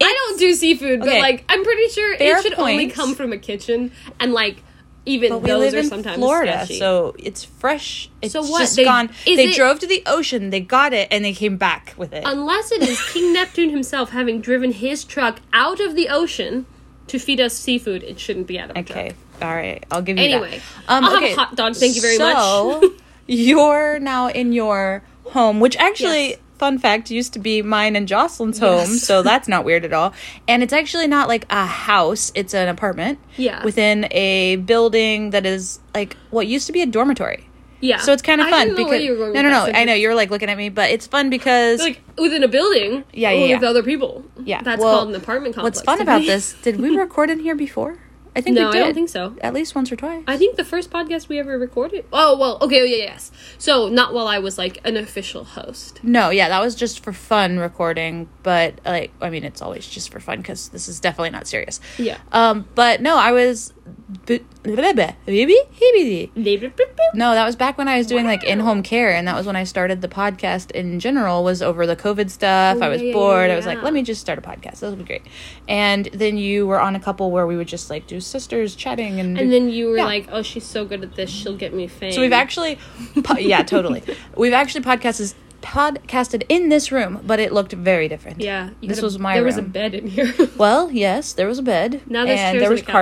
I 0.00 0.12
don't 0.12 0.38
do 0.38 0.54
seafood, 0.54 1.00
but 1.00 1.18
like 1.18 1.44
I'm 1.48 1.64
pretty 1.64 1.88
sure 1.88 2.16
Fair 2.16 2.38
it 2.38 2.42
should 2.42 2.58
only 2.58 2.88
come 2.88 3.14
from 3.14 3.32
a 3.32 3.38
kitchen 3.38 3.92
and 4.20 4.32
like 4.32 4.62
even 5.06 5.30
But 5.30 5.38
we 5.42 5.50
those 5.50 5.60
live 5.60 5.74
are 5.74 5.78
in 5.78 5.88
sometimes 5.88 6.16
Florida, 6.16 6.52
sketchy. 6.64 6.78
so 6.78 7.14
it's 7.18 7.44
fresh. 7.44 8.08
It's 8.22 8.32
So 8.32 8.42
what? 8.42 8.60
just 8.60 8.76
They- 8.76 8.84
gone. 8.84 9.10
They 9.26 9.32
it- 9.50 9.54
drove 9.56 9.78
to 9.80 9.86
the 9.86 10.02
ocean, 10.06 10.50
they 10.50 10.60
got 10.60 10.92
it, 10.94 11.08
and 11.10 11.24
they 11.24 11.32
came 11.34 11.56
back 11.56 11.94
with 11.96 12.12
it. 12.12 12.22
Unless 12.26 12.72
it 12.72 12.82
is 12.82 13.00
King 13.12 13.32
Neptune 13.38 13.70
himself 13.70 14.10
having 14.10 14.40
driven 14.40 14.72
his 14.72 15.04
truck 15.04 15.40
out 15.52 15.78
of 15.80 15.94
the 15.94 16.08
ocean 16.08 16.64
to 17.08 17.18
feed 17.18 17.40
us 17.40 17.52
seafood, 17.54 18.02
it 18.02 18.18
shouldn't 18.18 18.46
be 18.46 18.58
out 18.58 18.70
of 18.70 18.76
okay, 18.78 19.10
truck. 19.38 19.42
all 19.50 19.54
right, 19.54 19.84
I'll 19.90 20.00
give 20.00 20.16
you 20.16 20.24
Anyway, 20.24 20.60
that. 20.86 20.92
Um, 20.96 21.04
I'll 21.04 21.10
have 21.10 21.22
a 21.22 21.26
okay, 21.26 21.34
hot 21.34 21.54
dog, 21.54 21.76
thank 21.76 21.96
you 21.96 22.00
very 22.00 22.16
so, 22.16 22.80
much. 22.80 22.90
you're 23.26 23.98
now 24.00 24.28
in 24.28 24.52
your 24.52 25.02
home, 25.24 25.60
which 25.60 25.76
actually. 25.76 26.28
Yes. 26.30 26.38
Fun 26.58 26.78
fact 26.78 27.10
used 27.10 27.32
to 27.32 27.38
be 27.40 27.62
mine 27.62 27.96
and 27.96 28.06
Jocelyn's 28.06 28.58
home, 28.58 28.78
Yes. 28.88 29.02
so 29.02 29.22
that's 29.22 29.48
not 29.48 29.64
weird 29.64 29.84
at 29.84 29.92
all. 29.92 30.12
And 30.46 30.62
it's 30.62 30.72
actually 30.72 31.08
not 31.08 31.26
like 31.28 31.46
a 31.50 31.66
house, 31.66 32.30
it's 32.34 32.54
an 32.54 32.68
apartment. 32.68 33.18
Yeah. 33.36 33.64
Within 33.64 34.06
a 34.12 34.56
building 34.56 35.30
that 35.30 35.44
is 35.46 35.80
like 35.94 36.16
what 36.30 36.46
used 36.46 36.66
to 36.68 36.72
be 36.72 36.80
a 36.82 36.86
dormitory. 36.86 37.48
Yeah. 37.80 37.98
So 37.98 38.12
it's 38.12 38.22
kind 38.22 38.40
of 38.40 38.46
I 38.46 38.50
fun 38.50 38.68
because 38.70 38.86
where 38.86 39.00
you 39.00 39.10
were 39.12 39.32
going 39.32 39.34
no, 39.34 39.42
no, 39.42 39.66
no. 39.66 39.72
I 39.74 39.84
know 39.84 39.92
you're 39.94 40.14
like 40.14 40.30
looking 40.30 40.48
at 40.48 40.56
me, 40.56 40.68
but 40.70 40.90
it's 40.90 41.06
fun 41.06 41.28
because 41.28 41.80
like 41.80 42.00
within 42.16 42.42
a 42.42 42.48
building. 42.48 43.04
Yeah, 43.12 43.30
yeah, 43.32 43.54
with 43.54 43.62
yeah. 43.62 43.68
other 43.68 43.82
people. 43.82 44.24
yeah, 44.44 44.62
that's 44.62 44.80
well, 44.80 44.98
called 44.98 45.08
an 45.10 45.16
apartment 45.16 45.54
complex. 45.56 45.78
What's 45.78 45.84
fun 45.84 46.00
about 46.00 46.22
this? 46.26 46.54
Did 46.62 46.80
we 46.80 46.96
record 46.96 47.30
in 47.30 47.40
here 47.40 47.54
before? 47.56 47.98
I 48.36 48.40
think 48.40 48.56
No, 48.56 48.70
I 48.70 48.72
don't 48.72 48.94
think 48.94 49.08
so. 49.08 49.36
At 49.40 49.54
least 49.54 49.74
once 49.74 49.92
or 49.92 49.96
twice. 49.96 50.24
I 50.26 50.36
think 50.36 50.56
the 50.56 50.64
first 50.64 50.90
podcast 50.90 51.28
we 51.28 51.38
ever 51.38 51.58
recorded. 51.58 52.04
Oh 52.12 52.36
well, 52.36 52.58
okay, 52.60 52.80
oh, 52.80 52.84
yeah, 52.84 52.96
yes. 52.96 53.30
So 53.58 53.88
not 53.88 54.12
while 54.12 54.26
I 54.26 54.38
was 54.38 54.58
like 54.58 54.78
an 54.84 54.96
official 54.96 55.44
host. 55.44 56.00
no, 56.02 56.30
yeah, 56.30 56.48
that 56.48 56.60
was 56.60 56.74
just 56.74 57.00
for 57.04 57.12
fun 57.12 57.58
recording, 57.58 58.28
but 58.42 58.80
like, 58.84 59.12
I 59.20 59.30
mean, 59.30 59.44
it's 59.44 59.62
always 59.62 59.86
just 59.86 60.10
for 60.10 60.20
fun 60.20 60.38
because 60.38 60.68
this 60.70 60.88
is 60.88 61.00
definitely 61.00 61.30
not 61.30 61.46
serious. 61.46 61.80
Yeah. 61.98 62.18
Um, 62.32 62.68
but 62.74 63.00
no, 63.00 63.16
I 63.16 63.32
was. 63.32 63.72
No, 67.14 67.32
that 67.34 67.44
was 67.44 67.56
back 67.56 67.76
when 67.78 67.88
I 67.88 67.98
was 67.98 68.06
doing 68.06 68.24
like 68.24 68.42
in-home 68.44 68.82
care, 68.82 69.10
and 69.10 69.26
that 69.28 69.36
was 69.36 69.46
when 69.46 69.56
I 69.56 69.64
started 69.64 70.00
the 70.00 70.08
podcast 70.08 70.70
in 70.70 71.00
general. 71.00 71.44
Was 71.44 71.62
over 71.62 71.86
the 71.86 71.96
COVID 71.96 72.30
stuff. 72.30 72.78
Oh, 72.80 72.84
I 72.84 72.88
was 72.88 73.02
yeah, 73.02 73.12
bored. 73.12 73.48
yeah, 73.48 73.52
I 73.54 73.56
was 73.56 73.66
like, 73.66 73.82
let 73.82 73.92
me 73.92 74.02
just 74.02 74.20
start 74.20 74.38
a 74.38 74.42
podcast. 74.42 74.72
This 74.80 74.82
will 74.82 74.96
be 74.96 75.04
great. 75.04 75.22
And 75.68 76.06
then 76.12 76.38
you 76.38 76.66
were 76.66 76.80
on 76.80 76.96
a 76.96 77.00
couple 77.00 77.30
where 77.30 77.46
we 77.46 77.56
would 77.56 77.68
just 77.68 77.90
like 77.90 78.06
do 78.06 78.20
sisters 78.20 78.74
chatting, 78.74 79.20
and 79.20 79.38
And 79.38 79.52
then 79.52 79.68
you 79.68 79.88
were 79.90 79.96
Yeah. 79.98 80.04
like, 80.04 80.28
"Oh, 80.32 80.42
she's 80.42 80.64
so 80.64 80.84
good 80.84 81.02
at 81.02 81.14
this. 81.14 81.30
She'll 81.30 81.56
get 81.56 81.74
me 81.74 81.86
fame." 81.86 82.12
so 82.12 82.20
we've 82.20 82.32
actually, 82.32 82.78
po- 83.22 83.38
yeah, 83.38 83.62
totally. 83.62 84.02
We've 84.36 84.52
actually 84.52 84.82
podcasted 84.84 85.34
podcasted 85.62 86.44
in 86.48 86.68
this 86.68 86.92
room, 86.92 87.20
but 87.26 87.40
it 87.40 87.52
looked 87.52 87.72
very 87.72 88.06
different. 88.08 88.40
yeah. 88.40 88.70
this 88.82 89.00
was 89.00 89.18
my 89.18 89.32
room. 89.32 89.36
There 89.36 89.44
was 89.46 89.56
a 89.58 89.62
bed 89.62 89.94
in 89.94 90.06
here. 90.06 90.32
Well, 90.56 90.90
yes, 90.90 91.32
there 91.32 91.46
was 91.46 91.58
a 91.58 91.62
bed. 91.62 92.02
Now 92.06 92.24
there's 92.26 92.38
and 92.40 92.60
there 92.60 92.70
was 92.70 92.80
a 92.80 92.84
couch. 92.84 92.92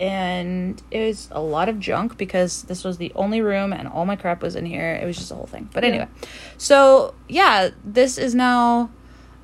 And 0.00 0.82
it 0.90 1.06
was 1.06 1.28
a 1.30 1.40
lot 1.40 1.68
of 1.68 1.78
junk 1.80 2.16
because 2.18 2.62
this 2.62 2.84
was 2.84 2.98
the 2.98 3.12
only 3.14 3.40
room 3.40 3.72
and 3.72 3.88
all 3.88 4.04
my 4.06 4.16
crap 4.16 4.42
was 4.42 4.56
in 4.56 4.66
here. 4.66 4.94
It 4.94 5.04
was 5.06 5.16
just 5.16 5.30
a 5.30 5.34
whole 5.34 5.46
thing. 5.46 5.68
But 5.72 5.82
Yeah. 5.84 5.88
anyway. 5.90 6.08
So, 6.58 7.14
yeah, 7.28 7.70
this 7.84 8.18
is 8.18 8.34
now 8.34 8.90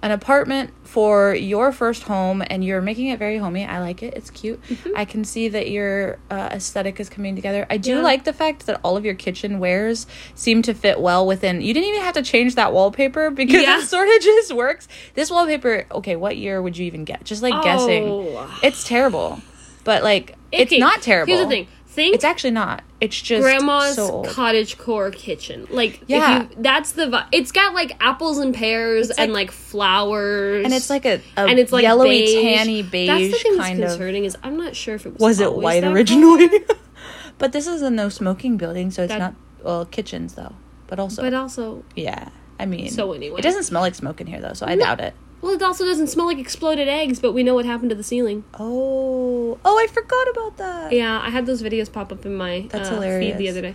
an 0.03 0.11
apartment 0.11 0.73
for 0.83 1.35
your 1.35 1.71
first 1.73 2.05
home 2.05 2.43
and 2.49 2.65
you're 2.65 2.81
making 2.81 3.09
it 3.09 3.19
very 3.19 3.37
homey. 3.37 3.67
I 3.67 3.81
like 3.81 4.03
it. 4.03 4.15
It's 4.15 4.31
cute. 4.31 4.59
I 4.97 5.05
can 5.05 5.25
see 5.25 5.49
that 5.49 5.71
your 5.71 6.19
uh, 6.31 6.49
aesthetic 6.53 6.99
is 6.99 7.11
coming 7.11 7.37
together. 7.37 7.67
I 7.69 7.77
do 7.77 7.91
Mm-hmm. 7.91 7.99
Yeah. 7.99 8.05
like 8.05 8.25
the 8.25 8.33
fact 8.33 8.65
that 8.67 8.81
all 8.83 8.97
of 8.97 9.05
your 9.05 9.15
kitchen 9.15 9.59
wares 9.59 10.07
seem 10.35 10.63
to 10.63 10.73
fit 10.75 10.99
well 11.01 11.27
within. 11.27 11.61
You 11.61 11.75
didn't 11.75 11.91
even 11.91 12.01
have 12.01 12.15
to 12.15 12.23
change 12.23 12.55
that 12.55 12.73
wallpaper 12.73 13.31
because 13.31 13.63
Yeah. 13.63 13.79
it 13.81 13.83
sort 13.89 14.09
of 14.09 14.21
just 14.23 14.55
works. 14.55 14.89
This 15.15 15.31
wallpaper, 15.31 15.85
okay, 15.93 16.17
what 16.17 16.39
year 16.39 16.63
would 16.63 16.79
you 16.79 16.87
even 16.87 17.05
get? 17.05 17.23
Just 17.25 17.43
like 17.43 17.63
guessing. 17.63 18.05
Oh. 18.05 18.61
It's 18.63 18.85
terrible. 18.89 19.41
But 19.85 20.03
like 20.03 20.35
it's 20.53 20.71
Okay, 20.73 20.79
not 20.79 21.03
terrible. 21.03 21.33
Here's 21.35 21.45
the 21.47 21.51
thing. 21.51 21.67
Think 21.87 22.15
It's 22.15 22.25
actually 22.25 22.53
not. 22.53 22.85
It's 23.01 23.21
just 23.21 23.43
grandma's 23.43 23.97
so 23.97 24.23
cottage 24.23 24.79
core 24.79 25.11
kitchen. 25.11 25.67
Like, 25.71 26.03
Yeah. 26.07 26.43
if 26.45 26.51
you, 26.51 26.57
that's 26.63 26.93
the 26.93 27.09
vi- 27.09 27.27
It's 27.33 27.51
got 27.51 27.75
like 27.75 27.97
apples 28.01 28.39
and 28.39 28.55
pears 28.55 29.11
and 29.11 29.33
like- 29.33 29.51
flowers, 29.51 30.65
and 30.65 30.73
it's 30.73 30.89
like 30.89 31.05
a, 31.05 31.21
a 31.37 31.41
and 31.41 31.59
it's 31.59 31.73
like 31.73 31.83
yellowy, 31.83 32.11
beige. 32.21 32.35
tanny 32.59 32.83
beige 32.83 33.09
That's 33.09 33.43
the 33.43 33.49
thing 33.49 33.57
that's 33.57 33.71
of. 33.73 33.79
concerning 33.99 34.25
is 34.25 34.37
I'm 34.45 34.57
not 34.57 34.77
sure 34.77 34.95
if 34.95 35.05
it 35.05 35.15
was. 35.15 35.21
Was 35.21 35.41
it 35.41 35.53
white 35.55 35.83
originally? 35.83 36.49
but 37.39 37.51
this 37.53 37.67
is 37.67 37.83
a 37.83 37.91
no 37.91 38.09
smoking 38.09 38.57
building, 38.57 38.93
so 38.93 39.03
it's 39.03 39.13
That- 39.13 39.19
not 39.19 39.35
well 39.65 39.85
kitchens 39.85 40.35
though. 40.35 40.55
But 40.87 41.01
also, 41.01 41.23
but 41.23 41.35
also, 41.35 41.83
yeah. 41.97 42.29
I 42.61 42.67
mean, 42.67 42.91
So 42.91 43.13
anyway. 43.15 43.39
it 43.41 43.43
doesn't 43.43 43.65
smell 43.65 43.83
like 43.83 43.95
smoke 43.97 44.21
in 44.21 44.27
here 44.29 44.41
though, 44.41 44.53
so 44.53 44.65
I 44.67 44.75
No. 44.77 44.85
doubt 44.85 45.01
it. 45.01 45.15
Well, 45.43 45.53
it 45.53 45.63
also 45.63 45.85
doesn't 45.85 46.09
smell 46.09 46.27
like 46.27 46.39
exploded 46.39 46.89
eggs. 46.89 47.19
But 47.21 47.33
we 47.33 47.43
know 47.43 47.55
what 47.55 47.65
happened 47.65 47.91
to 47.91 47.97
the 47.97 48.03
ceiling. 48.03 48.45
Oh, 48.59 49.59
oh, 49.65 49.79
I 49.79 49.87
forgot 49.87 50.29
about 50.31 50.57
that. 50.59 50.93
Yeah, 50.93 51.21
I 51.21 51.31
had 51.31 51.47
those 51.47 51.63
videos 51.63 51.91
pop 51.93 52.13
up 52.13 52.25
in 52.27 52.35
my 52.37 52.67
That's 52.71 52.91
uh, 52.91 53.01
feed 53.01 53.39
the 53.39 53.49
other 53.49 53.63
day. 53.63 53.75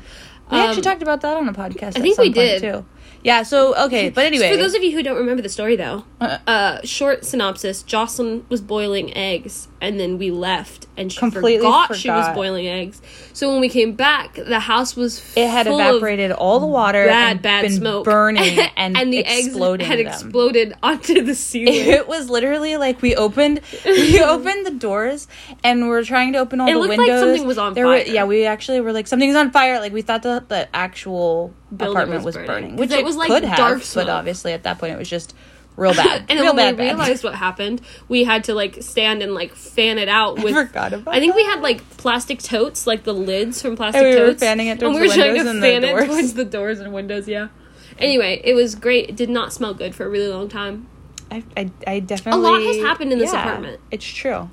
We 0.51 0.57
actually 0.59 0.77
Um, 0.77 0.81
talked 0.83 1.01
about 1.01 1.21
that 1.21 1.37
on 1.37 1.49
a 1.49 1.53
podcast. 1.53 1.83
I 1.83 1.87
at 1.87 1.93
think 2.01 2.15
some 2.15 2.23
we 2.23 2.33
point, 2.33 2.35
did. 2.35 2.61
too. 2.61 2.85
Yeah. 3.23 3.43
So 3.43 3.75
okay, 3.85 4.09
but 4.09 4.25
anyway, 4.25 4.51
For 4.51 4.57
those 4.57 4.75
of 4.75 4.83
you 4.83 4.91
who 4.91 5.01
don't 5.01 5.17
remember 5.17 5.41
the 5.41 5.49
story, 5.49 5.75
though, 5.75 6.03
Uh, 6.21 6.37
uh, 6.47 6.81
short 6.83 7.25
synopsis: 7.25 7.81
Jocelyn 7.83 8.45
was 8.49 8.61
boiling 8.61 9.15
eggs, 9.17 9.67
and 9.81 9.99
then 9.99 10.17
we 10.19 10.29
left, 10.29 10.85
and 10.95 11.11
she 11.11 11.17
Completely 11.19 11.57
forgot, 11.65 11.95
she 11.95 12.09
was 12.09 12.29
boiling 12.35 12.67
eggs. 12.67 13.01
So 13.33 13.51
when 13.51 13.61
we 13.61 13.69
came 13.69 13.93
back, 13.93 14.35
the 14.35 14.59
house 14.59 14.95
was 14.95 15.23
it 15.35 15.49
had 15.49 15.65
evaporated 15.65 16.31
all 16.31 16.59
the 16.59 16.67
water 16.67 17.05
bad, 17.07 17.31
and 17.31 17.41
bad 17.41 17.61
been 17.63 17.71
smoke, 17.71 18.05
burning 18.05 18.59
and, 18.77 18.95
and 18.95 19.11
the 19.11 19.19
exploding 19.19 19.87
eggs 19.87 19.89
had 19.89 19.99
them. 19.99 20.07
exploded 20.07 20.73
onto 20.83 21.21
the 21.23 21.33
ceiling. 21.35 21.73
It 21.95 22.07
was 22.07 22.29
literally 22.29 22.77
like 22.77 23.01
we 23.01 23.15
opened 23.15 23.61
we 23.85 24.21
opened 24.33 24.65
the 24.67 24.71
doors 24.71 25.27
and 25.63 25.87
we're 25.89 26.03
trying 26.03 26.33
to 26.33 26.39
open 26.39 26.61
all. 26.61 26.67
It 26.67 26.73
the 26.73 26.79
looked 26.79 26.89
like 26.89 26.99
windows. 26.99 27.21
something 27.21 27.47
was 27.47 27.57
on 27.57 27.73
there 27.73 27.87
Were, 27.87 27.97
fire. 27.97 28.07
yeah, 28.13 28.25
we 28.25 28.45
actually 28.45 28.81
were 28.81 28.93
like 28.93 29.07
something's 29.07 29.35
on 29.35 29.49
fire. 29.51 29.79
Like 29.79 29.93
we 29.93 30.01
thought 30.03 30.21
the 30.21 30.45
the 30.47 30.67
actual 30.75 31.53
apartment 31.79 32.23
was 32.23 32.35
burning. 32.35 32.47
burning, 32.47 32.75
which 32.77 32.91
it 32.91 33.03
was, 33.03 33.15
like, 33.15 33.29
could 33.29 33.43
have, 33.43 33.57
dark 33.57 33.83
but 33.93 34.09
obviously 34.09 34.53
at 34.53 34.63
that 34.63 34.79
point 34.79 34.93
it 34.93 34.97
was 34.97 35.09
just 35.09 35.35
real 35.77 35.93
bad. 35.93 36.25
and 36.29 36.39
real 36.39 36.53
then 36.53 36.55
bad, 36.55 36.77
when 36.77 36.85
we 36.85 36.91
bad. 36.91 36.97
realized 36.97 37.23
what 37.23 37.35
happened, 37.35 37.81
we 38.07 38.23
had 38.23 38.45
to 38.45 38.53
like 38.53 38.81
stand 38.81 39.21
and 39.21 39.33
like 39.33 39.53
fan 39.53 39.97
it 39.97 40.09
out 40.09 40.41
with. 40.41 40.53
forgot 40.53 40.93
about 40.93 41.13
I 41.13 41.19
think 41.19 41.35
we 41.35 41.43
had 41.43 41.61
like 41.61 41.87
plastic 41.97 42.39
totes, 42.39 42.87
like 42.87 43.03
the 43.03 43.13
lids 43.13 43.61
from 43.61 43.75
plastic 43.75 44.01
And 44.01 44.09
we 44.09 44.19
were 44.19 44.27
totes, 44.27 44.39
fanning 44.39 44.67
it 44.67 44.81
and 44.81 44.93
we 44.93 45.01
were 45.01 45.07
the 45.07 45.13
trying 45.13 45.33
windows 45.33 45.45
to 45.45 45.49
and 45.51 45.63
the 45.63 45.67
fan 45.67 45.83
it 45.83 45.91
doors. 45.91 46.05
towards 46.07 46.33
the 46.33 46.45
doors 46.45 46.79
and 46.79 46.93
windows. 46.93 47.27
Yeah. 47.27 47.49
Anyway, 47.97 48.41
it 48.43 48.53
was 48.53 48.75
great. 48.75 49.09
It 49.09 49.15
did 49.15 49.29
not 49.29 49.53
smell 49.53 49.73
good 49.73 49.95
for 49.95 50.05
a 50.05 50.09
really 50.09 50.27
long 50.27 50.49
time. 50.49 50.87
I, 51.31 51.43
I, 51.55 51.71
I 51.87 51.99
definitely 52.01 52.39
A 52.39 52.43
lot 52.43 52.61
has 52.61 52.77
happened 52.77 53.11
in 53.11 53.19
this 53.19 53.33
yeah, 53.33 53.41
apartment. 53.41 53.81
It's 53.89 54.05
true. 54.05 54.49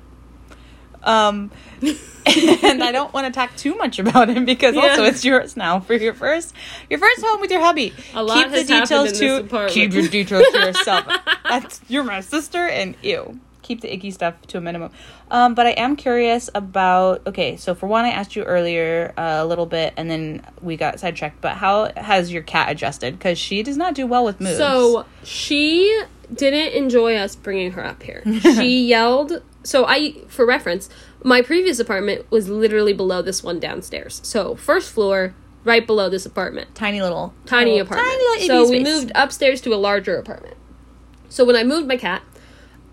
Um, 1.03 1.51
and 1.81 2.83
I 2.83 2.91
don't 2.91 3.13
want 3.13 3.27
to 3.27 3.33
talk 3.33 3.55
too 3.55 3.75
much 3.75 3.99
about 3.99 4.29
him 4.29 4.45
because 4.45 4.75
Yeah. 4.75 4.81
also 4.81 5.03
it's 5.03 5.25
yours 5.25 5.57
now 5.57 5.79
for 5.81 5.93
your 5.93 6.13
first 6.13 6.53
your 6.89 6.99
first 6.99 7.21
home 7.21 7.41
with 7.41 7.51
your 7.51 7.61
hubby. 7.61 7.93
A 8.13 8.23
lot 8.23 8.35
keep 8.43 8.51
the 8.51 8.57
has 8.59 8.69
happened 8.69 9.13
details 9.13 9.49
to 9.49 9.67
keep 9.69 9.93
your 9.93 10.07
details 10.07 10.45
to 10.51 10.57
yourself. 10.59 11.05
That's 11.49 11.81
you're 11.89 12.03
my 12.03 12.21
sister 12.21 12.65
and 12.67 12.95
you 13.01 13.39
keep 13.63 13.81
the 13.81 13.93
icky 13.93 14.11
stuff 14.11 14.39
to 14.47 14.57
a 14.57 14.61
minimum. 14.61 14.91
Um, 15.31 15.55
but 15.55 15.65
I 15.65 15.71
am 15.71 15.95
curious 15.95 16.49
about 16.53 17.25
okay. 17.27 17.57
So 17.57 17.73
for 17.75 17.87
one, 17.87 18.05
I 18.05 18.09
asked 18.09 18.35
you 18.35 18.43
earlier 18.43 19.13
uh, 19.17 19.39
a 19.39 19.45
little 19.45 19.65
bit, 19.65 19.93
and 19.97 20.09
then 20.11 20.45
we 20.61 20.77
got 20.77 20.99
sidetracked. 20.99 21.41
But 21.41 21.53
how 21.55 21.91
has 21.97 22.31
your 22.31 22.43
cat 22.43 22.69
adjusted? 22.69 23.17
Because 23.17 23.37
she 23.39 23.63
does 23.63 23.77
not 23.77 23.95
do 23.95 24.05
well 24.05 24.25
with 24.25 24.39
moves. 24.39 24.57
So 24.57 25.05
she 25.23 26.03
didn't 26.33 26.73
enjoy 26.73 27.15
us 27.15 27.35
bringing 27.35 27.71
her 27.71 27.83
up 27.83 28.03
here. 28.03 28.21
She 28.41 28.85
yelled. 28.85 29.41
So 29.63 29.85
I, 29.87 30.15
for 30.27 30.45
reference, 30.45 30.89
my 31.23 31.41
previous 31.41 31.79
apartment 31.79 32.29
was 32.29 32.49
literally 32.49 32.93
below 32.93 33.21
this 33.21 33.41
one 33.43 33.59
downstairs. 33.59 34.19
So 34.23 34.55
first 34.55 34.91
floor, 34.91 35.33
right 35.63 35.85
below 35.87 36.09
this 36.09 36.25
apartment. 36.25 36.75
tiny 36.75 37.01
little 37.01 37.33
tiny 37.45 37.71
little- 37.71 37.85
apartment. 37.87 38.09
tiny 38.11 38.23
little 38.23 38.47
so 38.67 38.73
itty 38.73 38.83
we 38.83 38.83
moved 38.83 39.11
upstairs 39.15 39.61
to 39.61 39.73
a 39.73 39.77
larger 39.77 40.17
apartment. 40.17 40.57
So 41.29 41.45
when 41.45 41.55
I 41.55 41.63
moved 41.63 41.87
my 41.87 41.97
cat, 41.97 42.21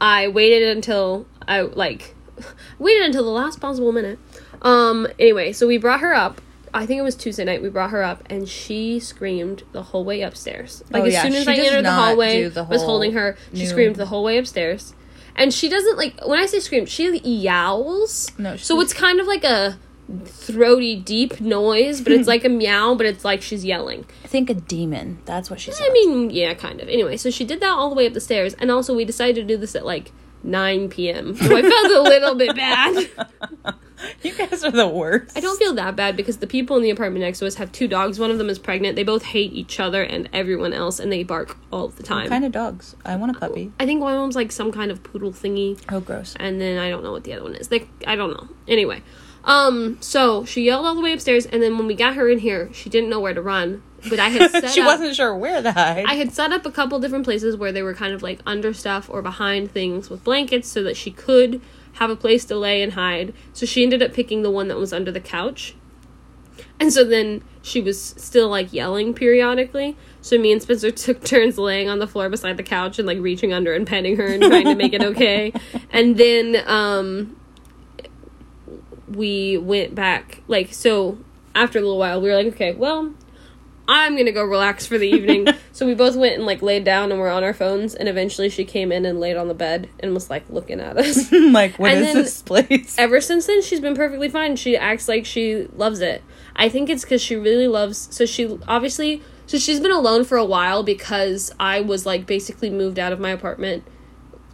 I 0.00 0.28
waited 0.28 0.76
until 0.76 1.26
I 1.48 1.62
like 1.62 2.14
waited 2.78 3.02
until 3.06 3.24
the 3.24 3.30
last 3.30 3.60
possible 3.60 3.90
minute. 3.92 4.18
Um 4.62 5.06
anyway, 5.18 5.52
so 5.52 5.66
we 5.66 5.76
brought 5.78 6.00
her 6.00 6.14
up. 6.14 6.40
I 6.72 6.86
think 6.86 7.00
it 7.00 7.02
was 7.02 7.16
Tuesday 7.16 7.44
night. 7.44 7.60
We 7.62 7.68
brought 7.68 7.90
her 7.90 8.04
up 8.04 8.22
and 8.30 8.48
she 8.48 9.00
screamed 9.00 9.64
the 9.72 9.82
whole 9.82 10.04
way 10.04 10.22
upstairs. 10.22 10.84
Like 10.90 11.02
Oh, 11.02 11.06
as 11.06 11.12
yeah, 11.14 11.22
soon 11.24 11.34
as 11.34 11.42
she 11.44 11.50
I 11.50 11.54
entered 11.56 11.84
the 11.84 11.90
hallway, 11.90 12.48
the 12.48 12.62
was 12.62 12.82
holding 12.82 13.12
her, 13.14 13.36
she 13.52 13.60
new- 13.62 13.66
screamed 13.66 13.96
the 13.96 14.06
whole 14.06 14.22
way 14.22 14.38
upstairs. 14.38 14.94
And 15.36 15.52
she 15.54 15.68
doesn't 15.68 15.96
like 15.96 16.20
when 16.26 16.38
I 16.38 16.46
say 16.46 16.60
scream, 16.60 16.86
she 16.86 17.18
yowls. 17.20 18.30
No, 18.38 18.56
she 18.56 18.64
so 18.64 18.76
she- 18.76 18.82
it's 18.82 18.92
kind 18.92 19.20
of 19.20 19.26
like 19.26 19.44
a 19.44 19.78
throaty 20.26 20.96
deep 20.96 21.40
noise, 21.40 22.00
but 22.00 22.12
it's 22.12 22.26
like 22.34 22.44
a 22.44 22.48
meow, 22.48 22.94
but 22.94 23.06
it's 23.06 23.24
like 23.24 23.42
she's 23.42 23.64
yelling. 23.64 24.04
I 24.24 24.28
think 24.28 24.50
a 24.50 24.54
demon. 24.54 25.18
That's 25.24 25.50
what 25.50 25.60
she 25.60 25.70
said. 25.72 25.86
I 25.88 25.92
mean, 25.92 26.30
yeah, 26.30 26.54
kind 26.54 26.80
of. 26.80 26.88
Anyway, 26.88 27.16
so 27.16 27.30
she 27.30 27.44
did 27.44 27.60
that 27.60 27.70
all 27.70 27.88
the 27.90 27.94
way 27.96 28.06
up 28.06 28.12
the 28.12 28.20
stairs, 28.20 28.54
and 28.54 28.70
also 28.70 28.94
we 28.94 29.04
decided 29.04 29.36
to 29.36 29.44
do 29.44 29.56
this 29.56 29.74
at 29.74 29.84
like 29.86 30.12
9 30.42 30.88
p.m. 30.88 31.34
So 31.36 31.56
I 31.56 31.62
felt 31.62 31.92
a 31.92 32.02
little 32.02 32.34
bit 32.34 32.56
bad. 32.56 33.08
you 34.22 34.32
guys 34.34 34.64
are 34.64 34.70
the 34.70 34.88
worst. 34.88 35.36
I 35.36 35.40
don't 35.40 35.58
feel 35.58 35.74
that 35.74 35.96
bad 35.96 36.16
because 36.16 36.38
the 36.38 36.46
people 36.46 36.76
in 36.76 36.82
the 36.82 36.90
apartment 36.90 37.22
next 37.24 37.40
to 37.40 37.46
us 37.46 37.56
have 37.56 37.70
two 37.72 37.86
dogs. 37.86 38.18
One 38.18 38.30
of 38.30 38.38
them 38.38 38.48
is 38.48 38.58
pregnant. 38.58 38.96
They 38.96 39.04
both 39.04 39.22
hate 39.22 39.52
each 39.52 39.78
other 39.78 40.02
and 40.02 40.28
everyone 40.32 40.72
else, 40.72 40.98
and 40.98 41.12
they 41.12 41.22
bark 41.22 41.56
all 41.72 41.88
the 41.88 42.02
time. 42.02 42.28
kind 42.28 42.44
of 42.44 42.52
dogs. 42.52 42.96
I 43.04 43.16
want 43.16 43.36
a 43.36 43.38
puppy. 43.38 43.72
I 43.78 43.86
think 43.86 44.00
one 44.00 44.14
of 44.14 44.20
them's 44.20 44.36
like 44.36 44.50
some 44.52 44.72
kind 44.72 44.90
of 44.90 45.02
poodle 45.02 45.32
thingy, 45.32 45.78
Oh, 45.90 46.00
gross. 46.00 46.34
and 46.40 46.60
then 46.60 46.78
I 46.78 46.88
don't 46.88 47.02
know 47.04 47.12
what 47.12 47.24
the 47.24 47.32
other 47.34 47.42
one 47.44 47.54
is. 47.54 47.68
They, 47.68 47.86
I 48.06 48.16
don't 48.16 48.30
know. 48.30 48.48
Anyway, 48.66 49.02
Um, 49.44 49.98
so 50.00 50.44
she 50.44 50.62
yelled 50.62 50.86
all 50.86 50.94
the 50.94 51.00
way 51.00 51.12
upstairs, 51.12 51.46
and 51.46 51.62
then 51.62 51.78
when 51.78 51.86
we 51.86 51.94
got 51.94 52.14
her 52.14 52.28
in 52.28 52.40
here, 52.40 52.70
she 52.72 52.90
didn't 52.90 53.08
know 53.08 53.20
where 53.20 53.34
to 53.34 53.42
run. 53.42 53.82
But 54.08 54.18
I 54.18 54.28
had 54.28 54.50
set 54.50 54.70
she 54.70 54.80
up, 54.80 54.86
wasn't 54.86 55.16
sure 55.16 55.34
where 55.36 55.62
to 55.62 55.72
hide. 55.72 56.04
I 56.06 56.14
had 56.14 56.32
set 56.32 56.52
up 56.52 56.66
a 56.66 56.70
couple 56.70 56.98
different 56.98 57.24
places 57.24 57.56
where 57.56 57.72
they 57.72 57.82
were 57.82 57.94
kind 57.94 58.12
of 58.12 58.22
like 58.22 58.40
under 58.46 58.72
stuff 58.72 59.08
or 59.10 59.22
behind 59.22 59.70
things 59.72 60.10
with 60.10 60.24
blankets 60.24 60.68
so 60.68 60.82
that 60.82 60.96
she 60.96 61.10
could 61.10 61.60
have 61.94 62.10
a 62.10 62.16
place 62.16 62.44
to 62.46 62.56
lay 62.56 62.82
and 62.82 62.94
hide. 62.94 63.34
So 63.52 63.66
she 63.66 63.82
ended 63.82 64.02
up 64.02 64.12
picking 64.12 64.42
the 64.42 64.50
one 64.50 64.68
that 64.68 64.76
was 64.76 64.92
under 64.92 65.10
the 65.12 65.20
couch. 65.20 65.74
And 66.78 66.92
so 66.92 67.04
then 67.04 67.42
she 67.62 67.80
was 67.80 68.00
still 68.00 68.48
like 68.48 68.72
yelling 68.72 69.12
periodically. 69.12 69.96
So 70.22 70.38
me 70.38 70.52
and 70.52 70.62
Spencer 70.62 70.90
took 70.90 71.24
turns 71.24 71.58
laying 71.58 71.88
on 71.88 71.98
the 71.98 72.06
floor 72.06 72.28
beside 72.28 72.56
the 72.56 72.62
couch 72.62 72.98
and 72.98 73.06
like 73.06 73.18
reaching 73.18 73.52
under 73.52 73.74
and 73.74 73.86
petting 73.86 74.16
her 74.16 74.26
and 74.26 74.42
trying 74.42 74.64
to 74.64 74.74
make 74.74 74.92
it 74.92 75.02
okay. 75.02 75.52
And 75.90 76.16
then 76.16 76.62
um 76.66 77.36
we 79.10 79.56
went 79.58 79.94
back 79.94 80.42
like 80.48 80.72
so 80.72 81.18
after 81.54 81.78
a 81.78 81.82
little 81.82 81.98
while 81.98 82.20
we 82.20 82.28
were 82.28 82.36
like 82.36 82.46
okay 82.46 82.72
well 82.74 83.12
i'm 83.88 84.16
gonna 84.16 84.30
go 84.32 84.44
relax 84.44 84.86
for 84.86 84.98
the 84.98 85.08
evening. 85.08 85.46
So 85.72 85.86
we 85.86 85.94
both 85.94 86.14
went 86.14 86.34
and 86.34 86.44
like 86.44 86.60
laid 86.60 86.84
down 86.84 87.10
and 87.10 87.18
were 87.18 87.30
on 87.30 87.42
our 87.42 87.54
phones 87.54 87.94
and 87.94 88.06
eventually 88.06 88.50
she 88.50 88.66
came 88.66 88.92
in 88.92 89.06
and 89.06 89.18
laid 89.18 89.38
on 89.38 89.48
the 89.48 89.54
bed 89.54 89.88
and 90.00 90.12
was 90.12 90.28
like 90.28 90.44
looking 90.50 90.78
at 90.78 90.98
us. 90.98 91.32
Like, 91.52 91.78
what 91.78 91.92
And 91.92 92.04
is 92.04 92.12
this 92.12 92.42
place? 92.42 92.96
ever 92.98 93.18
since 93.22 93.46
then 93.46 93.62
she's 93.62 93.80
been 93.80 93.94
perfectly 93.96 94.28
fine. 94.28 94.56
She 94.56 94.76
acts 94.76 95.08
like 95.08 95.24
she 95.24 95.68
loves 95.74 96.00
it. 96.00 96.22
I 96.54 96.68
think 96.68 96.90
it's 96.90 97.02
because 97.02 97.22
she 97.22 97.34
really 97.36 97.66
loves 97.66 98.08
so 98.14 98.26
she 98.26 98.58
obviously 98.68 99.22
so 99.46 99.56
she's 99.58 99.80
been 99.80 99.90
alone 99.92 100.24
for 100.24 100.36
a 100.36 100.44
while 100.44 100.82
because 100.82 101.50
i 101.58 101.80
was 101.80 102.04
like 102.04 102.26
basically 102.26 102.68
moved 102.68 102.98
out 102.98 103.12
of 103.12 103.18
my 103.20 103.30
apartment 103.30 103.82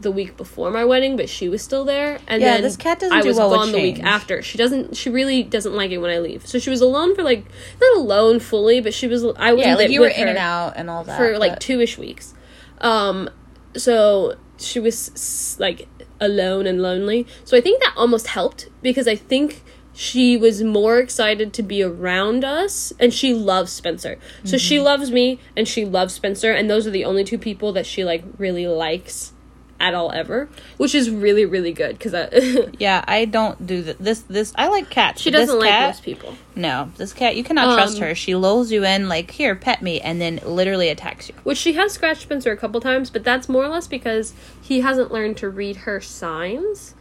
the 0.01 0.11
week 0.11 0.37
before 0.37 0.71
my 0.71 0.85
wedding 0.85 1.17
but 1.17 1.29
she 1.29 1.49
was 1.49 1.63
still 1.63 1.85
there. 1.85 2.19
And 2.27 2.43
Yeah, 2.43 2.55
then 2.55 2.63
this 2.63 2.77
cat 2.77 2.99
doesn't 3.01 3.17
i 3.17 3.23
do 3.23 3.29
was 3.29 3.37
well 3.39 3.51
gone 3.51 3.73
the 3.73 3.81
week 3.81 4.03
after. 4.03 4.43
She 4.43 4.59
doesn't 4.59 4.97
she 4.97 5.11
really 5.11 5.43
doesn't 5.43 5.75
like 5.75 5.91
it 5.91 5.99
when 5.99 6.11
i 6.11 6.19
leave. 6.19 6.47
So 6.47 6.59
she 6.59 6.71
was 6.71 6.81
alone 6.81 7.15
for 7.15 7.23
like 7.23 7.45
not 7.81 7.97
alone 7.97 8.39
fully 8.41 8.81
but 8.81 8.93
she 8.95 9.07
was 9.07 9.25
i 9.37 9.53
was 9.53 9.65
yeah, 9.65 9.75
like 9.75 9.91
you 9.91 10.01
were 10.01 10.09
in 10.09 10.29
and 10.29 10.39
out 10.39 10.75
and 10.77 10.91
all 10.91 11.05
that. 11.05 11.17
for 11.17 11.39
like 11.39 11.53
but- 11.53 11.61
two-ish 11.61 11.97
weeks. 11.99 12.35
Um 12.81 13.31
so 13.77 14.37
she 14.59 14.81
was 14.81 15.57
like 15.59 15.89
alone 16.21 16.67
and 16.67 16.81
lonely. 16.83 17.27
So 17.45 17.57
i 17.57 17.61
think 17.61 17.83
that 17.83 17.95
almost 17.97 18.29
helped 18.29 18.69
because 18.83 19.09
i 19.09 19.17
think 19.17 19.63
she 19.99 20.37
was 20.37 20.63
more 20.63 20.99
excited 20.99 21.55
to 21.55 21.63
be 21.63 21.83
around 21.83 22.45
us 22.45 22.93
and 23.01 23.15
she 23.15 23.33
loves 23.33 23.73
spencer. 23.73 24.19
So 24.45 24.59
she 24.59 24.79
loves 24.79 25.11
me 25.11 25.41
and 25.57 25.67
she 25.67 25.87
loves 25.87 26.13
spencer 26.13 26.53
and 26.53 26.69
those 26.69 26.87
are 26.87 26.91
the 26.91 27.07
only 27.07 27.25
two 27.25 27.39
people 27.39 27.73
that 27.73 27.87
she 27.87 28.05
like 28.05 28.23
really 28.37 28.67
likes 28.67 29.33
at 29.79 29.95
all 29.95 30.11
ever 30.13 30.49
which 30.77 30.95
is 30.95 31.11
really 31.11 31.45
really 31.45 31.73
good 31.73 31.99
because 31.99 32.15
Yeah, 32.79 33.05
I 33.07 33.25
don't 33.27 33.67
do 33.67 33.83
th- 33.83 33.97
this. 33.99 34.21
This 34.21 34.53
I 34.57 34.69
like 34.69 34.91
cats. 34.91 35.21
she 35.21 35.31
doesn't 35.31 35.59
like 35.59 35.69
cat, 35.69 35.89
most 35.89 36.03
people 36.03 36.35
No, 36.55 36.91
this 36.97 37.13
cat 37.13 37.37
you 37.37 37.45
cannot 37.45 37.75
trust 37.75 37.97
Um, 37.97 38.03
her. 38.03 38.15
She 38.15 38.35
lulls 38.35 38.71
you 38.73 38.85
in 38.85 39.09
like 39.09 39.31
here, 39.33 39.55
pet 39.55 39.83
me, 39.83 40.01
and 40.01 40.21
then 40.21 40.41
literally 40.45 40.89
attacks 40.89 41.29
you. 41.29 41.35
Which 41.45 41.59
she 41.59 41.75
has 41.75 41.93
scratched 41.93 42.23
Spencer 42.23 42.51
a 42.53 42.57
couple 42.57 42.81
times, 42.81 43.11
but 43.11 43.25
that's 43.25 43.49
more 43.49 43.65
or 43.65 43.69
less 43.69 43.87
because 43.87 44.33
he 44.61 44.81
hasn't 44.81 45.13
learned 45.13 45.37
to 45.39 45.49
read 45.49 45.77
her 45.79 46.01
signs. 46.01 46.95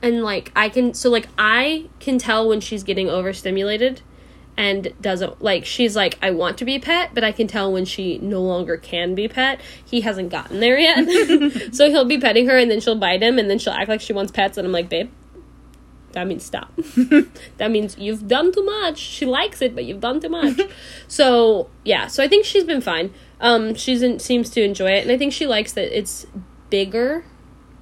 And 0.00 0.22
like 0.24 0.50
I 0.56 0.68
can 0.68 0.94
so 0.94 1.10
like 1.10 1.28
I 1.38 1.88
can 2.00 2.18
tell 2.18 2.48
when 2.48 2.60
she's 2.60 2.82
getting 2.82 3.08
overstimulated 3.08 4.00
and 4.56 4.92
doesn't 5.00 5.42
like 5.42 5.64
she's 5.64 5.96
like 5.96 6.18
I 6.20 6.30
want 6.30 6.58
to 6.58 6.64
be 6.64 6.78
pet, 6.78 7.10
but 7.14 7.24
I 7.24 7.32
can 7.32 7.46
tell 7.46 7.72
when 7.72 7.84
she 7.84 8.18
no 8.18 8.40
longer 8.42 8.76
can 8.76 9.14
be 9.14 9.28
pet. 9.28 9.60
He 9.84 10.02
hasn't 10.02 10.30
gotten 10.30 10.60
there 10.60 10.78
yet. 10.78 11.72
so 11.74 11.88
he'll 11.88 12.04
be 12.04 12.18
petting 12.18 12.46
her 12.46 12.58
and 12.58 12.70
then 12.70 12.80
she'll 12.80 12.98
bite 12.98 13.22
him 13.22 13.38
and 13.38 13.48
then 13.48 13.58
she'll 13.58 13.72
act 13.72 13.88
like 13.88 14.00
she 14.00 14.12
wants 14.12 14.30
pets 14.30 14.58
and 14.58 14.66
I'm 14.66 14.72
like, 14.72 14.88
"Babe, 14.88 15.10
that 16.12 16.26
means 16.26 16.44
stop. 16.44 16.72
that 17.56 17.70
means 17.70 17.96
you've 17.98 18.28
done 18.28 18.52
too 18.52 18.64
much. 18.64 18.98
She 18.98 19.26
likes 19.26 19.60
it, 19.62 19.74
but 19.74 19.84
you've 19.84 20.00
done 20.00 20.20
too 20.20 20.28
much. 20.28 20.60
so 21.08 21.68
yeah, 21.84 22.06
so 22.06 22.22
I 22.22 22.28
think 22.28 22.44
she's 22.44 22.64
been 22.64 22.80
fine. 22.80 23.12
Um, 23.40 23.74
she's 23.74 24.02
in, 24.02 24.18
seems 24.18 24.50
to 24.50 24.62
enjoy 24.62 24.90
it, 24.90 25.02
and 25.02 25.10
I 25.10 25.18
think 25.18 25.32
she 25.32 25.46
likes 25.46 25.72
that 25.72 25.96
it's 25.96 26.26
bigger. 26.70 27.24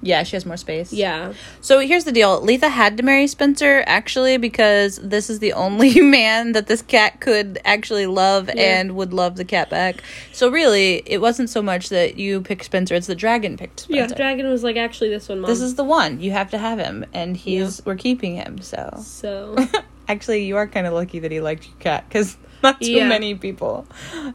Yeah, 0.03 0.23
she 0.23 0.35
has 0.35 0.45
more 0.47 0.57
space. 0.57 0.91
Yeah, 0.91 1.33
So 1.61 1.77
here's 1.79 2.05
the 2.05 2.11
deal. 2.11 2.41
Letha 2.41 2.69
had 2.69 2.97
to 2.97 3.03
marry 3.03 3.27
Spencer 3.27 3.83
actually 3.85 4.37
because 4.37 4.97
this 4.97 5.29
is 5.29 5.37
the 5.39 5.53
only 5.53 6.01
man 6.17 6.53
that 6.53 6.65
this 6.67 6.81
cat 6.81 7.19
could 7.19 7.59
actually 7.65 8.07
love 8.07 8.47
Yeah. 8.47 8.79
and 8.79 8.95
would 8.95 9.13
love 9.13 9.35
the 9.35 9.45
cat 9.45 9.69
back. 9.69 10.01
So 10.31 10.49
really, 10.49 11.03
it 11.05 11.21
wasn't 11.21 11.49
so 11.51 11.61
much 11.61 11.89
that 11.89 12.17
you 12.17 12.41
picked 12.41 12.65
Spencer; 12.65 12.95
it's 12.95 13.05
the 13.07 13.13
dragon 13.15 13.57
picked 13.57 13.81
Spencer. 13.81 13.95
yeah. 14.13 14.17
Dragon 14.17 14.49
was 14.49 14.63
like, 14.63 14.75
actually, 14.75 15.09
this 15.09 15.29
one, 15.29 15.39
mom. 15.41 15.49
this 15.49 15.61
is 15.61 15.75
the 15.75 15.83
one. 15.83 16.19
You 16.19 16.31
have 16.31 16.49
to 16.51 16.57
have 16.57 16.79
him, 16.79 17.05
and 17.13 17.37
he's 17.37 17.85
we're 17.85 17.95
keeping 17.95 18.35
him. 18.35 18.59
So 18.61 18.89
so. 19.03 19.55
actually, 20.07 20.45
you 20.45 20.57
are 20.57 20.67
kind 20.67 20.87
of 20.87 20.93
lucky 20.93 21.19
that 21.19 21.31
he 21.31 21.39
liked 21.41 21.67
your 21.67 21.77
cat 21.77 22.05
because 22.09 22.37
not 22.63 22.81
too 22.81 22.91
Yeah. 22.91 23.07
many 23.07 23.35
people 23.35 23.85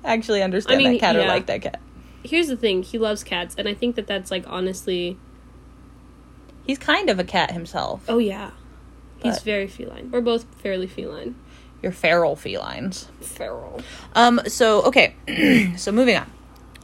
actually 0.05 0.43
understand 0.43 0.77
I 0.77 0.79
mean, 0.85 0.93
that 0.93 1.01
cat 1.01 1.17
or 1.17 1.27
like 1.27 1.47
that 1.47 1.63
cat. 1.63 1.81
Here's 2.23 2.47
the 2.49 2.57
thing: 2.57 2.83
he 2.85 2.99
loves 2.99 3.25
cats, 3.25 3.57
and 3.59 3.67
I 3.69 3.75
think 3.75 3.97
that 3.97 4.07
that's 4.07 4.31
like 4.31 4.45
honestly. 4.47 5.19
He's 6.67 6.79
kind 6.79 7.09
of 7.09 7.19
a 7.19 7.25
cat 7.25 7.53
himself. 7.53 8.03
Oh 8.09 8.19
yeah, 8.19 8.51
he's 9.23 9.43
very 9.43 9.69
feline. 9.69 10.11
We're 10.11 10.21
both 10.21 10.45
fairly 10.57 10.87
feline. 10.87 11.37
You're 11.83 11.93
feral 11.93 12.37
felines. 12.37 13.09
Feral. 13.21 13.81
Um, 14.15 14.41
so 14.47 14.83
okay, 14.83 15.15
so 15.77 15.93
moving 15.93 16.17
on. 16.17 16.31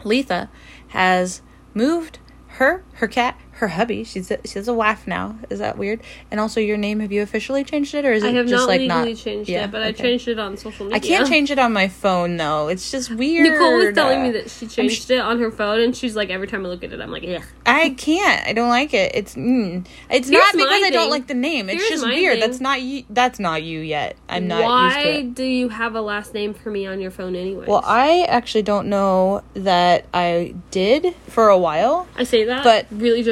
Letha 0.05 0.49
has 0.89 1.43
moved 1.75 2.19
her 2.47 2.85
her 2.95 3.09
cat, 3.09 3.39
her 3.63 3.69
hubby. 3.69 4.03
She's 4.03 4.29
a, 4.33 4.41
she's 4.45 4.67
a 4.67 4.75
wife 4.75 5.07
now. 5.07 5.37
Is 5.49 5.61
that 5.61 5.79
weird? 5.79 6.01
And 6.33 6.41
also, 6.41 6.61
your 6.61 6.77
name 6.77 6.99
have 6.99 7.13
you 7.13 7.23
officially 7.23 7.63
changed 7.63 7.95
it, 7.95 8.05
or 8.05 8.13
is 8.13 8.25
it 8.25 8.31
I 8.31 8.33
have 8.33 8.49
just 8.49 8.63
not 8.63 8.69
like 8.69 8.81
legally 8.81 9.13
not? 9.13 9.19
changed 9.19 9.49
Yeah, 9.49 9.65
it, 9.65 9.71
but 9.71 9.83
I 9.85 9.93
changed 9.93 10.27
it 10.27 10.41
on 10.41 10.57
social 10.57 10.87
media. 10.87 10.97
I 10.97 10.99
can't 10.99 11.29
change 11.29 11.53
it 11.53 11.61
on 11.61 11.73
my 11.73 11.87
phone 11.87 12.37
though. 12.37 12.67
It's 12.67 12.91
just 12.91 13.13
weird. 13.13 13.49
Nicole 13.51 13.79
was 13.79 13.95
telling 13.95 14.25
me 14.25 14.33
that 14.33 14.51
she 14.51 14.67
changed 14.67 15.09
it 15.13 15.21
on 15.21 15.39
her 15.39 15.53
phone, 15.53 15.81
and 15.81 15.97
she's 15.97 16.17
like, 16.17 16.31
every 16.31 16.49
time 16.49 16.67
I 16.67 16.71
look 16.71 16.83
at 16.83 16.93
it, 16.93 17.01
I'm 17.01 17.13
like, 17.13 17.23
yeah. 17.23 17.45
I 17.65 17.91
can't. 17.91 18.47
I 18.47 18.53
don't 18.53 18.69
like 18.69 18.93
it. 18.95 19.13
It's 19.15 19.37
mm. 19.37 19.87
it's 20.11 20.29
Here's 20.29 20.43
not 20.43 20.53
because 20.55 20.83
I 20.83 20.91
don't 20.91 21.11
like 21.11 21.29
the 21.29 21.35
name. 21.35 21.71
It's 21.71 21.79
Here's 21.81 22.03
just 22.03 22.05
weird. 22.05 22.41
thing. 22.41 22.41
That's 22.41 22.61
not 22.61 22.83
you. 22.83 23.05
That's 23.11 23.39
not 23.39 23.63
you 23.63 23.79
yet. 23.79 24.17
I'm 24.29 24.49
not 24.49 24.65
Why 24.65 24.87
used 24.87 24.99
to 24.99 25.19
it. 25.19 25.35
do 25.37 25.45
you 25.45 25.69
have 25.69 25.95
a 25.95 26.01
last 26.01 26.35
name 26.35 26.53
for 26.53 26.71
me 26.71 26.85
on 26.89 27.01
your 27.01 27.13
phone, 27.13 27.37
anyway? 27.37 27.67
Well, 27.69 27.83
I 27.85 28.25
actually 28.25 28.63
don't 28.63 28.89
know 28.89 29.45
that 29.55 30.07
I 30.13 30.57
did 30.73 31.15
for 31.29 31.49
a 31.49 31.57
while. 31.57 32.09
I 32.17 32.25
say 32.25 32.45
that, 32.45 32.65
but- 32.65 32.87
really 32.91 33.23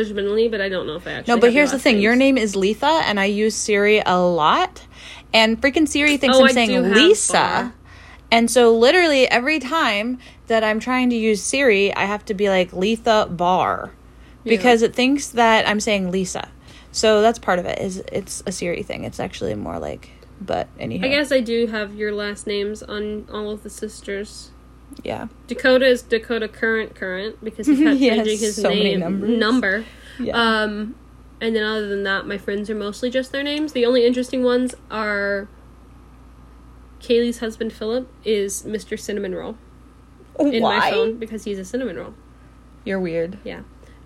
but 0.48 0.60
I 0.60 0.68
don't 0.68 0.86
know 0.86 0.96
if 0.96 1.06
I 1.06 1.12
actually. 1.12 1.34
No, 1.34 1.40
but 1.40 1.52
here's 1.52 1.72
the 1.72 1.78
thing. 1.78 2.00
Your 2.00 2.16
name 2.16 2.36
is 2.38 2.56
Letha, 2.56 3.02
and 3.04 3.18
I 3.20 3.26
use 3.26 3.54
Siri 3.54 4.02
a 4.04 4.18
lot. 4.18 4.86
And 5.32 5.60
freaking 5.60 5.86
Siri 5.86 6.16
thinks 6.16 6.36
Oh, 6.36 6.40
I'm 6.42 6.48
I 6.48 6.52
saying 6.52 6.92
Lisa. 6.92 7.72
And 8.32 8.50
so, 8.50 8.76
literally, 8.76 9.28
every 9.28 9.58
time 9.58 10.18
that 10.46 10.62
I'm 10.62 10.78
trying 10.80 11.10
to 11.10 11.16
use 11.16 11.42
Siri, 11.42 11.94
I 11.94 12.04
have 12.04 12.24
to 12.26 12.34
be 12.34 12.48
like 12.48 12.72
Letha 12.72 13.26
Bar 13.30 13.92
because 14.44 14.82
it 14.82 14.94
thinks 14.94 15.28
that 15.28 15.68
I'm 15.68 15.80
saying 15.80 16.10
Lisa. 16.10 16.48
So 16.92 17.20
that's 17.22 17.38
part 17.38 17.58
of 17.58 17.66
it. 17.66 17.78
Is 17.78 18.02
it's 18.12 18.42
a 18.46 18.52
Siri 18.52 18.82
thing. 18.82 19.04
It's 19.04 19.20
actually 19.20 19.54
more 19.54 19.78
like, 19.78 20.10
but 20.40 20.68
anyhow, 20.78 21.06
I 21.06 21.08
guess 21.08 21.30
I 21.32 21.40
do 21.40 21.66
have 21.68 21.94
your 21.94 22.12
last 22.12 22.46
names 22.46 22.82
on 22.82 23.26
all 23.32 23.50
of 23.50 23.62
the 23.62 23.70
sisters. 23.70 24.50
yeah, 25.04 25.28
Dakota 25.46 25.86
is 25.86 26.02
Dakota 26.02 26.48
Current 26.48 26.94
Current 26.96 27.42
because 27.44 27.66
he 27.68 27.76
kept 27.84 28.00
Yes, 28.00 28.16
changing 28.16 28.38
his 28.38 28.56
so 28.56 28.68
name 28.70 29.38
number. 29.38 29.84
Yeah. 30.20 30.36
Um, 30.36 30.94
and 31.40 31.56
then 31.56 31.62
other 31.62 31.88
than 31.88 32.02
that, 32.04 32.26
my 32.26 32.38
friends 32.38 32.68
are 32.70 32.74
mostly 32.74 33.10
just 33.10 33.32
their 33.32 33.42
names. 33.42 33.72
The 33.72 33.86
only 33.86 34.04
interesting 34.04 34.42
ones 34.42 34.74
are 34.90 35.48
Kaylee's 37.00 37.38
husband 37.38 37.72
Philip 37.72 38.08
is 38.24 38.62
Mr. 38.62 38.98
Cinnamon 38.98 39.34
Roll 39.34 39.56
in 40.38 40.62
Why? 40.62 40.78
my 40.78 40.90
phone 40.90 41.16
because 41.18 41.44
he's 41.44 41.58
a 41.58 41.64
cinnamon 41.64 41.96
roll. 41.96 42.14
You're 42.84 43.00
weird. 43.00 43.38
Yeah. 43.44 43.62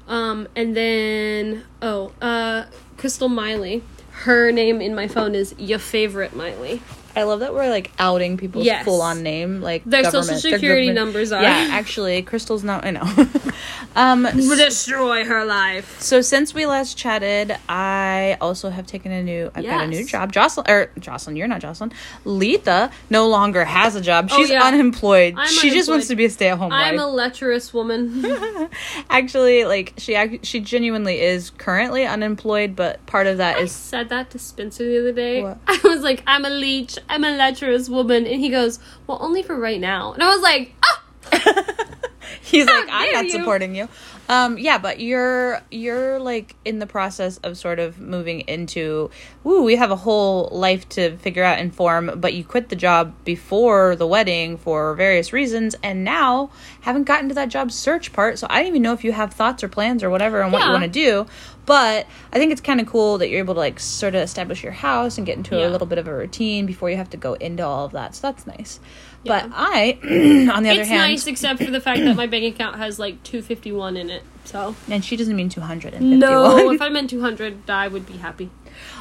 Um, 0.07 0.49
and 0.55 0.77
then 0.77 1.65
oh, 1.81 2.13
uh, 2.21 2.67
Crystal 2.97 3.29
Miley. 3.29 3.83
Her 4.11 4.53
name 4.53 4.81
in 4.81 4.95
my 4.95 5.09
phone 5.09 5.35
is 5.35 5.55
your 5.59 5.79
favorite 5.79 6.37
Miley. 6.37 6.83
I 7.17 7.23
love 7.25 7.41
that 7.41 7.55
we're 7.55 7.69
like 7.71 7.91
outing 7.99 8.37
people's 8.37 8.65
Yes. 8.67 8.85
full 8.85 9.01
on 9.03 9.23
name, 9.23 9.61
like 9.61 9.85
Their 9.85 10.03
government- 10.03 10.27
social 10.27 10.51
security 10.53 10.87
government- 10.89 11.07
numbers 11.07 11.33
are. 11.33 11.43
Yeah, 11.43 11.69
actually, 11.71 12.23
Crystal's 12.23 12.65
not. 12.65 12.85
I 12.85 12.91
know. 12.91 13.03
um, 13.97 14.23
Destroy 14.35 15.25
her 15.25 15.45
life. 15.45 16.01
so 16.01 16.21
since 16.21 16.55
we 16.55 16.67
last 16.67 16.97
chatted, 16.97 17.57
I 17.69 18.37
also 18.41 18.71
have 18.71 18.87
taken 18.87 19.13
a 19.13 19.23
new. 19.23 19.51
I've 19.55 19.65
got 19.65 19.85
a 19.85 19.87
new 19.87 20.05
job. 20.05 20.33
Jocelyn, 20.33 20.67
or 20.71 20.91
Jocelyn, 20.99 21.37
you're 21.37 21.49
not 21.49 21.61
Jocelyn. 21.61 21.93
Letha 22.25 22.91
no 23.11 23.29
longer 23.29 23.65
has 23.65 23.95
a 23.95 24.01
job. 24.01 24.29
Oh, 24.33 24.37
She's 24.37 24.51
yeah. 24.51 24.63
unemployed. 24.65 25.35
I'm 25.37 25.47
she 25.49 25.71
just 25.71 25.89
wants 25.89 26.09
to 26.09 26.17
be 26.17 26.25
a 26.25 26.31
stay 26.31 26.49
at 26.49 26.59
home 26.59 26.73
I'm 26.73 26.97
wife. 26.97 27.05
a 27.05 27.09
lecherous 27.09 27.73
woman. 27.75 28.25
actually, 29.11 29.65
like 29.65 29.95
she 29.99 30.41
she 30.43 30.61
genuinely 30.61 31.21
is 31.21 31.51
currently 31.51 32.07
unemployed, 32.07 32.75
but 32.77 33.05
part 33.07 33.27
of 33.27 33.39
that 33.39 33.57
I 33.59 33.61
is 33.63 33.73
said 33.73 34.09
that 34.09 34.31
to 34.31 34.39
Spencer 34.39 34.85
the 34.85 34.99
other 35.01 35.13
day. 35.13 35.43
What? 35.43 35.59
I 35.67 35.79
was 35.85 36.03
like, 36.03 36.23
I'm 36.27 36.45
a 36.45 36.51
leech. 36.51 36.99
I'm 37.09 37.25
a 37.25 37.31
lecherous 37.37 37.89
woman. 37.89 38.27
And 38.27 38.41
he 38.41 38.49
goes, 38.51 38.79
Well, 39.07 39.19
only 39.21 39.43
for 39.43 39.57
right 39.59 39.81
now. 39.81 40.13
And 40.13 40.23
I 40.23 40.29
was 40.29 40.43
like, 40.43 40.73
Ah! 40.83 41.87
He's 42.43 42.67
like, 42.67 42.87
I'm 42.91 43.13
not 43.13 43.25
you." 43.27 43.31
supporting 43.31 43.75
you. 43.75 43.89
Um, 44.27 44.57
yeah, 44.57 44.79
but 44.79 45.01
you're 45.01 45.61
you're 45.71 46.19
like 46.19 46.57
in 46.65 46.79
the 46.79 46.87
process 46.87 47.37
of 47.39 47.59
sort 47.59 47.79
of 47.79 48.01
moving 48.01 48.41
into 48.43 49.11
ooh, 49.47 49.63
we 49.63 49.77
have 49.77 49.91
a 49.91 49.97
whole 49.97 50.49
life 50.51 50.89
to 50.91 51.17
figure 51.19 51.45
out 51.45 51.59
and 51.59 51.75
form, 51.75 52.11
but 52.17 52.33
you 52.33 52.43
quit 52.43 52.71
the 52.71 52.77
job 52.77 53.13
before 53.25 53.97
the 53.97 54.07
wedding 54.07 54.57
for 54.57 54.95
various 54.95 55.33
reasons 55.35 55.77
and 55.83 56.05
now 56.05 56.51
haven't 56.81 57.05
gotten 57.05 57.29
to 57.29 57.35
that 57.35 57.51
job 57.51 57.71
search 57.71 58.15
part. 58.15 58.39
So 58.39 58.47
I 58.49 58.61
don't 58.61 58.69
even 58.69 58.81
know 58.83 58.95
if 58.95 59.05
you 59.05 59.13
have 59.13 59.35
thoughts 59.35 59.63
or 59.63 59.69
plans 59.69 60.03
or 60.03 60.09
whatever 60.09 60.43
on 60.43 60.53
what 60.53 60.65
you 60.65 60.71
want 60.71 60.85
to 60.85 60.89
do. 60.91 61.27
But 61.67 62.07
I 62.33 62.39
think 62.39 62.53
it's 62.53 62.61
kind 62.61 62.81
of 62.81 62.87
cool 62.87 63.19
that 63.19 63.29
you're 63.31 63.39
able 63.41 63.55
to 63.55 63.61
like 63.61 63.79
sort 63.81 64.15
of 64.15 64.23
establish 64.23 64.63
your 64.63 64.73
house 64.73 65.17
and 65.19 65.27
get 65.27 65.37
into 65.37 65.57
Yeah. 65.57 65.69
a 65.69 65.71
little 65.71 65.87
bit 65.87 65.99
of 65.99 66.07
a 66.09 66.15
routine 66.15 66.65
before 66.67 66.89
you 66.91 66.97
have 66.97 67.11
to 67.11 67.17
go 67.19 67.35
into 67.35 67.65
all 67.65 67.85
of 67.87 67.93
that. 67.93 68.15
So 68.15 68.23
that's 68.31 68.47
nice. 68.47 68.81
Yeah. 69.25 69.47
But 69.49 69.53
I, 69.55 69.99
on 70.55 70.63
the 70.63 70.71
other 70.71 70.81
it's 70.81 70.89
hand, 70.89 71.13
it's 71.13 71.25
nice 71.25 71.27
except 71.27 71.63
for 71.63 71.71
the 71.71 71.81
fact 71.81 72.01
that 72.01 72.15
my 72.17 72.27
bank 72.27 72.55
account 72.55 72.77
has 72.77 72.99
like 72.99 73.23
251 73.23 73.97
in 73.97 74.11
it. 74.11 74.23
So 74.45 74.77
and 74.89 75.05
she 75.05 75.17
doesn't 75.17 75.35
mean 75.35 75.49
251. 75.49 76.19
no, 76.19 76.71
if 76.71 76.81
I 76.83 76.91
meant 76.91 77.11
200, 77.11 77.69
I 77.71 77.89
would 77.89 78.07
be 78.07 78.19
happy. 78.19 78.51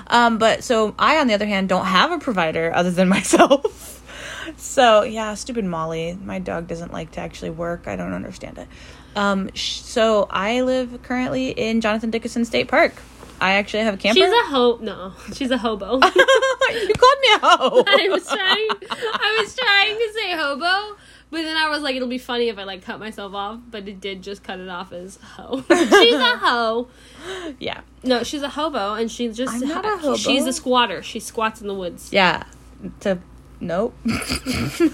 Um, 0.07 0.37
but 0.37 0.63
so 0.63 0.95
I, 0.97 1.17
on 1.17 1.27
the 1.27 1.33
other 1.33 1.45
hand, 1.45 1.69
don't 1.69 1.85
have 1.85 2.11
a 2.11 2.19
provider 2.19 2.73
other 2.73 2.91
than 2.91 3.09
myself. 3.17 4.01
so 4.57 5.03
yeah, 5.03 5.33
stupid 5.33 5.65
Molly. 5.65 6.17
My 6.23 6.39
dog 6.39 6.67
doesn't 6.67 6.93
like 6.93 7.11
to 7.11 7.19
actually 7.21 7.49
work. 7.51 7.87
I 7.87 7.95
don't 7.95 8.13
understand 8.13 8.57
it. 8.57 8.67
Um, 9.15 9.49
sh- 9.53 9.81
so 9.81 10.27
I 10.29 10.61
live 10.61 11.01
currently 11.03 11.49
in 11.49 11.81
Jonathan 11.81 12.09
Dickinson 12.09 12.45
State 12.45 12.67
Park. 12.67 12.93
I 13.41 13.53
actually 13.53 13.83
have 13.83 13.95
a 13.95 13.97
camper. 13.97 14.19
She's 14.21 14.29
a 14.31 14.43
ho. 14.45 14.77
No, 14.81 15.13
she's 15.33 15.51
a 15.51 15.57
hobo. 15.57 15.93
you 15.95 15.99
called 15.99 16.11
me 16.11 17.33
a 17.33 17.39
hoe. 17.41 17.83
I 17.85 18.07
was 18.09 18.25
trying. 18.25 18.69
I 18.91 19.37
was 19.41 19.55
trying 19.55 19.97
to 19.97 20.13
say 20.13 20.31
hobo, 20.31 20.97
but 21.29 21.41
then 21.43 21.57
I 21.57 21.69
was 21.69 21.81
like, 21.81 21.95
it'll 21.95 22.07
be 22.07 22.17
funny 22.17 22.49
if 22.49 22.57
I 22.57 22.63
like 22.63 22.83
cut 22.83 22.99
myself 22.99 23.33
off. 23.33 23.59
But 23.69 23.87
it 23.87 23.99
did 23.99 24.21
just 24.23 24.43
cut 24.43 24.59
it 24.59 24.69
off 24.69 24.93
as 24.93 25.17
hoe. 25.17 25.63
she's 25.69 26.13
a 26.15 26.37
hoe. 26.37 26.87
yeah, 27.59 27.81
No, 28.03 28.23
she's 28.23 28.41
a 28.43 28.49
hobo, 28.49 28.93
and 28.93 29.11
she 29.11 29.29
just 29.29 29.53
I'm 29.53 29.67
not 29.67 29.83
a 29.85 29.97
hobo. 29.97 30.15
She's 30.15 30.45
a 30.45 30.53
squatter. 30.53 31.01
She 31.03 31.19
squats 31.19 31.59
in 31.61 31.67
the 31.67 31.73
woods. 31.75 32.13
yeah. 32.13 32.43
To 33.01 33.19
nope. 33.61 33.95
okay. 34.05 34.89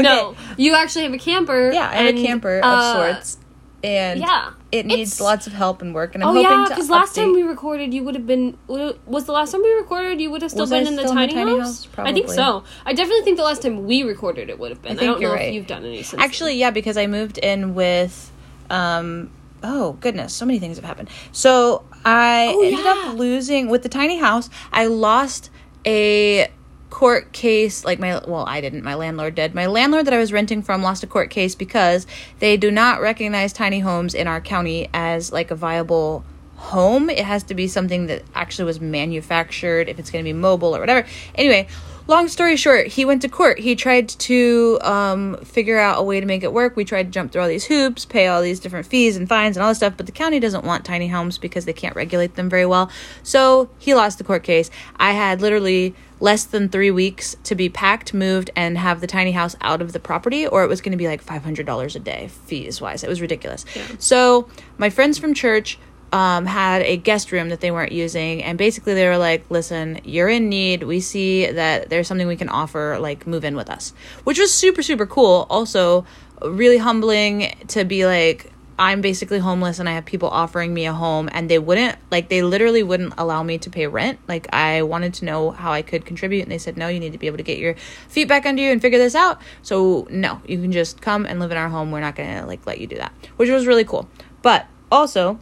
No, 0.00 0.34
you 0.56 0.74
actually 0.74 1.02
have 1.04 1.12
a 1.12 1.18
camper. 1.18 1.70
Yeah, 1.72 1.88
I 1.90 1.94
have 1.96 2.06
and, 2.06 2.18
a 2.18 2.22
camper 2.22 2.58
of 2.58 2.64
uh, 2.64 3.12
sorts, 3.14 3.38
and 3.84 4.20
Yeah, 4.20 4.50
it 4.72 4.86
needs 4.86 5.12
It's- 5.12 5.20
lots 5.20 5.46
of 5.46 5.52
help 5.52 5.82
and 5.82 5.94
work. 5.94 6.14
And 6.14 6.22
I'm 6.24 6.30
Oh 6.30 6.32
hoping 6.32 6.50
yeah, 6.50 6.64
to 6.64 6.68
because 6.70 6.90
last 6.90 7.14
time 7.14 7.32
we 7.32 7.42
recorded, 7.42 7.92
you 7.94 8.02
would 8.04 8.14
have 8.14 8.26
been. 8.26 8.56
Was 8.68 9.24
the 9.26 9.32
last 9.32 9.52
time 9.52 9.62
we 9.62 9.72
recorded? 9.72 10.20
You 10.20 10.30
would 10.30 10.42
have 10.42 10.50
still 10.50 10.62
Was 10.62 10.72
I 10.72 10.78
been 10.80 10.88
in 10.88 10.96
the 10.96 11.02
still 11.06 11.18
in 11.18 11.28
the 11.28 11.34
tiny, 11.34 11.58
house. 11.58 11.84
house? 11.84 11.88
I 11.98 12.12
think 12.12 12.28
so. 12.30 12.64
I 12.84 12.92
definitely 12.92 13.22
think 13.24 13.36
the 13.36 13.44
last 13.44 13.62
time 13.62 13.84
we 13.86 14.02
recorded 14.02 14.48
it 14.50 14.58
would 14.58 14.70
have 14.70 14.82
been. 14.82 14.92
I, 14.92 14.94
think 14.96 15.10
don't 15.12 15.20
know 15.20 15.32
right. 15.32 15.48
if 15.48 15.54
you've 15.54 15.66
done 15.66 15.84
any 15.84 16.02
since. 16.02 16.20
Actually, 16.22 16.54
yeah, 16.56 16.70
because 16.70 16.96
I 16.96 17.06
moved 17.06 17.38
in 17.38 17.74
with 17.74 18.32
um 18.70 19.30
oh 19.62 19.92
goodness, 20.00 20.32
so 20.32 20.44
many 20.46 20.58
things 20.58 20.76
have 20.76 20.84
happened. 20.84 21.08
So 21.32 21.84
I 22.04 22.52
Oh, 22.54 22.62
ended 22.62 22.84
yeah. 22.84 23.10
up 23.10 23.18
losing 23.18 23.68
with 23.68 23.82
the 23.82 23.88
tiny 23.88 24.18
house, 24.18 24.48
I 24.72 24.86
lost 24.86 25.50
a 25.86 26.48
court 26.96 27.30
case 27.30 27.84
like 27.84 27.98
my 27.98 28.22
well 28.26 28.46
I 28.48 28.62
didn't 28.62 28.82
my 28.82 28.94
landlord 28.94 29.34
did. 29.34 29.54
My 29.54 29.66
landlord 29.66 30.06
that 30.06 30.14
I 30.14 30.18
was 30.18 30.32
renting 30.32 30.62
from 30.62 30.82
lost 30.82 31.04
a 31.04 31.06
court 31.06 31.28
case 31.28 31.54
because 31.54 32.06
they 32.38 32.56
do 32.56 32.70
not 32.70 33.02
recognize 33.02 33.52
tiny 33.52 33.80
homes 33.80 34.14
in 34.14 34.26
our 34.26 34.40
county 34.40 34.88
as 34.94 35.30
like 35.30 35.50
a 35.50 35.54
viable 35.54 36.24
home. 36.56 37.10
It 37.10 37.26
has 37.26 37.42
to 37.44 37.54
be 37.54 37.68
something 37.68 38.06
that 38.06 38.22
actually 38.34 38.64
was 38.64 38.80
manufactured 38.80 39.90
if 39.90 39.98
it's 39.98 40.10
going 40.10 40.24
to 40.24 40.26
be 40.26 40.32
mobile 40.32 40.74
or 40.74 40.80
whatever. 40.80 41.06
Anyway 41.34 41.68
long 42.08 42.28
story 42.28 42.56
short 42.56 42.86
he 42.86 43.04
went 43.04 43.20
to 43.20 43.28
court. 43.28 43.58
He 43.58 43.76
tried 43.76 44.08
to 44.08 44.78
um, 44.80 45.36
figure 45.44 45.78
out 45.78 45.98
a 45.98 46.02
way 46.02 46.18
to 46.20 46.24
make 46.24 46.44
it 46.44 46.52
work. 46.54 46.76
We 46.76 46.86
tried 46.86 47.02
to 47.02 47.10
jump 47.10 47.30
through 47.30 47.42
all 47.42 47.48
these 47.48 47.66
hoops 47.66 48.06
pay 48.06 48.26
all 48.26 48.40
these 48.40 48.58
different 48.58 48.86
fees 48.86 49.18
and 49.18 49.28
fines 49.28 49.58
and 49.58 49.62
all 49.62 49.68
this 49.68 49.76
stuff 49.76 49.98
but 49.98 50.06
the 50.06 50.12
county 50.12 50.40
doesn't 50.40 50.64
want 50.64 50.86
tiny 50.86 51.08
homes 51.08 51.36
because 51.36 51.66
they 51.66 51.74
can't 51.74 51.94
regulate 51.94 52.36
them 52.36 52.48
very 52.48 52.64
well. 52.64 52.90
So 53.22 53.68
he 53.78 53.94
lost 53.94 54.16
the 54.16 54.24
court 54.24 54.44
case. 54.44 54.70
I 54.96 55.12
had 55.12 55.42
literally 55.42 55.94
less 56.18 56.44
than 56.44 56.68
three 56.68 56.90
weeks 56.90 57.36
to 57.44 57.54
be 57.54 57.68
packed 57.68 58.14
moved 58.14 58.50
and 58.56 58.78
have 58.78 59.00
the 59.00 59.06
tiny 59.06 59.32
house 59.32 59.54
out 59.60 59.82
of 59.82 59.92
the 59.92 60.00
property 60.00 60.46
or 60.46 60.64
it 60.64 60.68
was 60.68 60.80
going 60.80 60.92
to 60.92 60.98
be 60.98 61.06
like 61.06 61.24
$500 61.24 61.96
a 61.96 61.98
day 61.98 62.28
fees 62.46 62.80
wise 62.80 63.04
it 63.04 63.08
was 63.08 63.20
ridiculous. 63.20 63.64
So 63.98 64.48
my 64.78 64.90
friends 64.90 65.18
from 65.18 65.34
church 65.34 65.78
um, 66.12 66.46
had 66.46 66.82
a 66.82 66.96
guest 66.96 67.32
room 67.32 67.50
that 67.50 67.60
they 67.60 67.70
weren't 67.70 67.92
using 67.92 68.42
and 68.42 68.56
basically 68.56 68.94
they 68.94 69.06
were 69.06 69.18
like 69.18 69.50
listen 69.50 70.00
you're 70.04 70.28
in 70.28 70.48
need. 70.48 70.84
We 70.84 71.00
see 71.00 71.50
that 71.50 71.90
there's 71.90 72.06
something 72.06 72.26
we 72.26 72.36
can 72.36 72.48
offer 72.48 72.98
like 72.98 73.26
move 73.26 73.44
in 73.44 73.56
with 73.56 73.68
us. 73.68 73.92
Which 74.24 74.38
was 74.38 74.54
super 74.54 74.82
super 74.82 75.06
cool. 75.06 75.46
Also 75.50 76.06
really 76.42 76.78
humbling 76.78 77.54
to 77.68 77.84
be 77.84 78.06
like 78.06 78.52
i'm 78.78 79.00
basically 79.00 79.38
homeless 79.38 79.78
and 79.78 79.88
i 79.88 79.92
have 79.92 80.04
people 80.04 80.28
offering 80.28 80.72
me 80.72 80.86
a 80.86 80.92
home 80.92 81.28
and 81.32 81.48
they 81.48 81.58
wouldn't 81.58 81.96
like 82.10 82.28
they 82.28 82.42
literally 82.42 82.82
wouldn't 82.82 83.14
allow 83.18 83.42
me 83.42 83.58
to 83.58 83.70
pay 83.70 83.86
rent. 83.86 84.18
Like 84.28 84.46
i 84.52 84.82
wanted 84.82 85.14
to 85.14 85.24
know 85.24 85.50
how 85.50 85.72
i 85.72 85.82
could 85.82 86.04
contribute 86.04 86.42
and 86.42 86.50
they 86.50 86.58
said 86.58 86.76
no 86.76 86.88
you 86.88 87.00
need 87.00 87.12
to 87.12 87.18
be 87.18 87.26
able 87.26 87.38
to 87.38 87.42
get 87.42 87.58
your 87.58 87.74
feet 88.08 88.28
back 88.28 88.46
under 88.46 88.62
you 88.62 88.70
and 88.70 88.80
figure 88.80 88.98
this 88.98 89.14
out. 89.14 89.40
So 89.62 90.06
no 90.10 90.40
you 90.46 90.60
can 90.60 90.72
just 90.72 91.00
come 91.00 91.26
and 91.26 91.40
live 91.40 91.50
in 91.50 91.56
our 91.56 91.68
home. 91.68 91.90
We're 91.90 92.00
not 92.00 92.16
gonna 92.16 92.46
like 92.46 92.66
let 92.66 92.80
you 92.80 92.86
do 92.86 92.96
that 92.96 93.12
which 93.36 93.50
was 93.50 93.66
really 93.66 93.84
cool. 93.84 94.08
But 94.42 94.66
also 94.90 95.38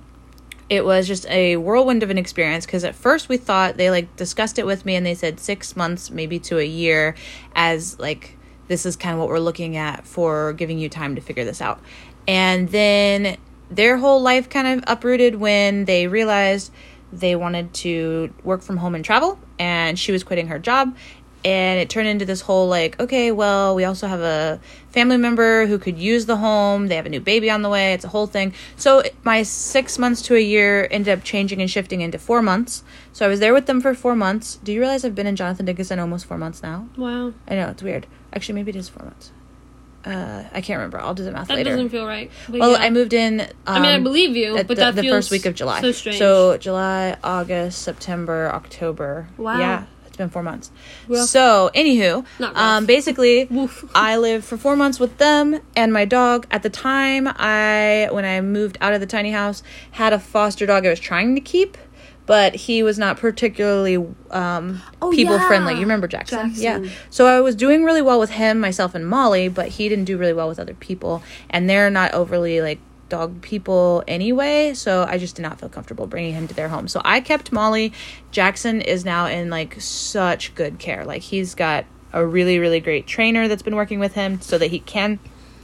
it 0.70 0.84
was 0.84 1.06
just 1.06 1.26
a 1.28 1.56
whirlwind 1.56 2.02
of 2.02 2.10
an 2.10 2.18
experience 2.18 2.64
because 2.64 2.84
at 2.84 2.94
first 2.94 3.28
we 3.28 3.36
thought 3.36 3.76
they 3.76 3.90
like 3.90 4.16
discussed 4.16 4.58
it 4.58 4.66
with 4.66 4.86
me 4.86 4.96
and 4.96 5.04
they 5.04 5.14
said 5.14 5.38
six 5.38 5.76
months 5.76 6.10
maybe 6.10 6.38
to 6.38 6.58
a 6.58 6.64
year 6.64 7.14
as 7.54 7.98
like 7.98 8.36
this 8.66 8.86
is 8.86 8.96
kind 8.96 9.12
of 9.12 9.20
what 9.20 9.28
we're 9.28 9.38
looking 9.38 9.76
at 9.76 10.06
for 10.06 10.54
giving 10.54 10.78
you 10.78 10.88
time 10.88 11.14
to 11.14 11.20
figure 11.20 11.44
this 11.44 11.60
out 11.60 11.80
and 12.26 12.68
then 12.68 13.36
their 13.70 13.96
whole 13.96 14.20
life 14.20 14.48
kind 14.48 14.66
of 14.66 14.84
uprooted 14.86 15.36
when 15.36 15.84
they 15.84 16.06
realized 16.06 16.72
they 17.12 17.36
wanted 17.36 17.72
to 17.72 18.32
work 18.42 18.62
from 18.62 18.78
home 18.78 18.94
and 18.94 19.04
travel 19.04 19.38
and 19.58 19.98
she 19.98 20.12
was 20.12 20.24
quitting 20.24 20.48
her 20.48 20.58
job. 20.58 20.96
And 21.44 21.78
it 21.78 21.90
turned 21.90 22.08
into 22.08 22.24
this 22.24 22.40
whole 22.40 22.68
like 22.68 22.98
okay 22.98 23.30
well 23.30 23.74
we 23.74 23.84
also 23.84 24.06
have 24.06 24.20
a 24.20 24.58
family 24.88 25.18
member 25.18 25.66
who 25.66 25.78
could 25.78 25.98
use 25.98 26.24
the 26.24 26.38
home. 26.38 26.86
They 26.86 26.96
have 26.96 27.04
a 27.04 27.10
new 27.10 27.20
baby 27.20 27.50
on 27.50 27.60
the 27.60 27.68
way. 27.68 27.92
It's 27.92 28.04
a 28.04 28.08
whole 28.08 28.26
thing. 28.26 28.54
So 28.76 29.02
my 29.24 29.42
six 29.42 29.98
months 29.98 30.22
to 30.22 30.36
a 30.36 30.40
year 30.40 30.88
ended 30.90 31.18
up 31.18 31.22
changing 31.22 31.60
and 31.60 31.70
shifting 31.70 32.00
into 32.00 32.18
four 32.18 32.40
months. 32.40 32.82
So 33.12 33.26
i 33.26 33.28
was 33.28 33.40
there 33.40 33.52
with 33.52 33.66
them 33.66 33.82
for 33.82 33.94
four 33.94 34.16
months. 34.16 34.56
Do 34.64 34.72
you 34.72 34.80
realize 34.80 35.04
i've 35.04 35.14
been 35.14 35.26
in 35.26 35.36
jonathan 35.36 35.66
dickinson 35.66 35.98
almost 35.98 36.24
four 36.24 36.38
months 36.38 36.62
now? 36.62 36.88
Wow, 36.96 37.34
i 37.46 37.54
know 37.54 37.68
it's 37.68 37.82
weird. 37.82 38.06
Actually 38.32 38.54
maybe 38.54 38.70
it 38.70 38.76
is 38.76 38.88
four 38.88 39.04
months 39.04 39.30
uh, 40.04 40.44
i 40.52 40.60
can't 40.60 40.78
remember 40.78 41.00
i'll 41.00 41.14
do 41.14 41.24
the 41.24 41.30
math 41.30 41.48
that 41.48 41.54
later 41.54 41.70
doesn't 41.70 41.88
feel 41.88 42.06
right. 42.06 42.30
Well 42.48 42.72
yeah. 42.72 42.78
i 42.78 42.90
moved 42.90 43.12
in 43.12 43.40
um, 43.40 43.48
I 43.66 43.80
mean, 43.80 43.90
I 43.90 43.98
believe 44.00 44.36
you, 44.36 44.54
but 44.54 44.68
the, 44.68 44.74
that 44.76 44.94
the 44.94 45.08
first 45.08 45.30
week 45.30 45.46
of 45.46 45.54
July. 45.54 45.80
So 45.80 45.92
strange. 45.92 46.18
So 46.18 46.56
July, 46.58 47.16
August, 47.24 47.82
September, 47.82 48.50
October. 48.52 49.28
Wow. 49.36 49.58
Yeah, 49.58 49.84
it's 50.06 50.16
been 50.16 50.28
four 50.30 50.42
months. 50.42 50.70
Rough. 51.08 51.28
So, 51.28 51.70
anywho, 51.74 52.24
um, 52.40 52.86
basically, 52.86 53.48
I 53.94 54.16
lived 54.16 54.44
for 54.44 54.56
four 54.56 54.76
months 54.76 55.00
with 55.00 55.18
them 55.18 55.60
and 55.74 55.92
my 55.92 56.04
dog. 56.04 56.46
At 56.50 56.62
the 56.62 56.70
time, 56.70 57.26
I 57.28 58.08
when 58.12 58.24
I 58.24 58.40
moved 58.40 58.78
out 58.80 58.92
of 58.92 59.00
the 59.00 59.06
tiny 59.06 59.32
house, 59.32 59.62
had 59.92 60.12
a 60.12 60.18
foster 60.18 60.66
dog 60.66 60.86
I 60.86 60.90
was 60.90 61.00
trying 61.00 61.34
to 61.34 61.40
keep. 61.40 61.76
But 62.26 62.54
he 62.54 62.82
was 62.82 62.98
not 62.98 63.18
particularly 63.18 63.96
um, 64.30 64.80
Oh, 65.02 65.10
people 65.10 65.36
yeah. 65.36 65.46
friendly. 65.46 65.74
You 65.74 65.80
remember 65.80 66.08
Jackson? 66.08 66.54
Jackson. 66.54 66.84
Yeah. 66.84 66.90
So 67.10 67.26
I 67.26 67.40
was 67.40 67.54
doing 67.54 67.84
really 67.84 68.00
well 68.00 68.18
with 68.18 68.30
him, 68.30 68.60
myself, 68.60 68.94
and 68.94 69.06
Molly, 69.06 69.48
but 69.48 69.68
he 69.68 69.88
didn't 69.90 70.06
do 70.06 70.16
really 70.16 70.32
well 70.32 70.48
with 70.48 70.58
other 70.58 70.74
people. 70.74 71.22
And 71.50 71.68
they're 71.68 71.90
not 71.90 72.14
overly 72.14 72.62
like 72.62 72.78
dog 73.10 73.42
people 73.42 74.02
anyway. 74.08 74.72
So 74.72 75.04
I 75.06 75.18
just 75.18 75.36
did 75.36 75.42
not 75.42 75.60
feel 75.60 75.68
comfortable 75.68 76.06
bringing 76.06 76.32
him 76.32 76.48
to 76.48 76.54
their 76.54 76.68
home. 76.70 76.88
So 76.88 77.02
I 77.04 77.20
kept 77.20 77.52
Molly. 77.52 77.92
Jackson 78.30 78.80
is 78.80 79.04
now 79.04 79.26
in 79.26 79.50
like 79.50 79.78
such 79.80 80.54
good 80.54 80.78
care. 80.78 81.04
Like 81.04 81.20
he's 81.22 81.54
got 81.54 81.84
a 82.14 82.24
really, 82.24 82.58
really 82.58 82.80
great 82.80 83.06
trainer 83.06 83.48
that's 83.48 83.62
been 83.62 83.76
working 83.76 83.98
with 84.00 84.14
him 84.14 84.40
so 84.40 84.56
that 84.56 84.68
he 84.68 84.78
can 84.78 85.18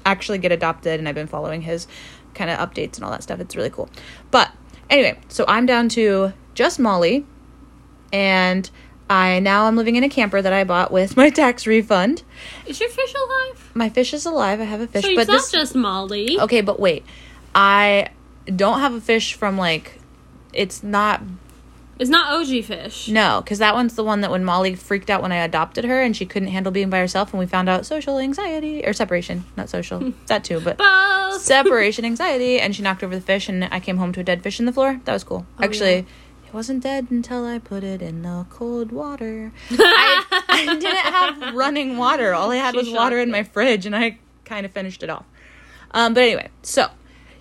actually 0.04 0.38
get 0.38 0.52
adopted. 0.52 0.98
And 1.00 1.08
I've 1.08 1.14
been 1.14 1.26
following 1.26 1.62
his 1.62 1.86
kind 2.34 2.50
of 2.50 2.58
updates 2.58 2.96
and 2.96 3.04
all 3.04 3.10
that 3.12 3.22
stuff. 3.22 3.40
It's 3.40 3.56
really 3.56 3.70
cool. 3.70 3.88
But 4.30 4.52
anyway, 4.90 5.18
so 5.28 5.44
I'm 5.48 5.64
down 5.64 5.88
to 5.90 6.32
just 6.60 6.78
Molly 6.78 7.24
and 8.12 8.68
I 9.08 9.40
now 9.40 9.64
I'm 9.64 9.76
living 9.76 9.96
in 9.96 10.04
a 10.04 10.10
camper 10.10 10.42
that 10.42 10.52
I 10.52 10.62
bought 10.64 10.92
with 10.92 11.16
my 11.16 11.30
tax 11.30 11.66
refund. 11.66 12.22
is 12.66 12.78
your 12.80 12.90
fish 12.90 13.14
alive? 13.14 13.70
My 13.72 13.88
fish 13.88 14.12
is 14.12 14.26
alive. 14.26 14.60
I 14.60 14.64
have 14.64 14.82
a 14.82 14.86
fish, 14.86 15.04
So 15.04 15.14
but 15.14 15.22
it's 15.22 15.30
this 15.30 15.52
not 15.54 15.58
just 15.58 15.74
Molly. 15.74 16.38
okay. 16.38 16.60
But 16.60 16.78
wait, 16.78 17.04
I 17.54 18.08
don't 18.54 18.80
have 18.80 18.92
a 18.92 19.00
fish 19.00 19.32
from 19.34 19.56
like 19.56 20.00
it's 20.52 20.82
not 20.82 21.22
It's 21.98 22.10
not 22.10 22.30
OG 22.34 22.62
fish. 22.64 23.08
no 23.08 23.40
because 23.42 23.58
that 23.58 23.74
one's 23.74 23.94
the 23.94 24.04
one 24.04 24.20
that 24.20 24.30
when 24.30 24.44
Molly 24.44 24.74
freaked 24.74 25.08
out 25.08 25.22
when 25.22 25.32
I 25.32 25.36
adopted 25.36 25.84
her 25.86 26.02
and 26.02 26.14
she 26.14 26.26
couldn't 26.26 26.48
handle 26.48 26.70
being 26.72 26.90
by 26.90 26.98
herself 26.98 27.32
and 27.32 27.40
we 27.40 27.46
found 27.46 27.70
out 27.70 27.86
social 27.86 28.18
anxiety 28.18 28.84
or 28.84 28.92
separation, 28.92 29.44
not 29.56 29.70
social 29.70 30.12
that 30.26 30.44
too, 30.44 30.60
but 30.60 30.76
Both. 30.76 31.40
separation 31.40 32.04
anxiety 32.04 32.60
and 32.60 32.76
she 32.76 32.82
knocked 32.82 33.02
over 33.02 33.14
the 33.14 33.20
fish 33.22 33.48
and 33.48 33.64
I 33.64 33.80
came 33.80 33.96
home 33.96 34.12
to 34.12 34.20
a 34.20 34.24
dead 34.24 34.42
fish 34.42 34.60
in 34.60 34.66
the 34.66 34.72
floor. 34.72 35.00
That 35.06 35.14
was 35.14 35.24
cool. 35.24 35.46
Oh, 35.58 35.64
Actually, 35.64 35.96
yeah. 35.96 36.02
It 36.50 36.54
wasn't 36.54 36.82
dead 36.82 37.06
until 37.10 37.46
I 37.46 37.60
put 37.60 37.84
it 37.84 38.02
in 38.02 38.22
the 38.22 38.44
cold 38.50 38.90
water. 38.90 39.52
I, 39.70 40.42
I 40.48 40.64
didn't 40.64 40.82
have 40.82 41.54
running 41.54 41.96
water. 41.96 42.34
All 42.34 42.50
I 42.50 42.56
had 42.56 42.72
She 42.72 42.78
was 42.78 42.90
water 42.90 43.20
in 43.20 43.30
my 43.30 43.44
fridge 43.44 43.86
and 43.86 43.94
I 43.94 44.18
kind 44.44 44.66
of 44.66 44.72
finished 44.72 45.04
it 45.04 45.10
off. 45.10 45.24
Um, 45.92 46.12
but 46.12 46.24
anyway, 46.24 46.48
so 46.62 46.88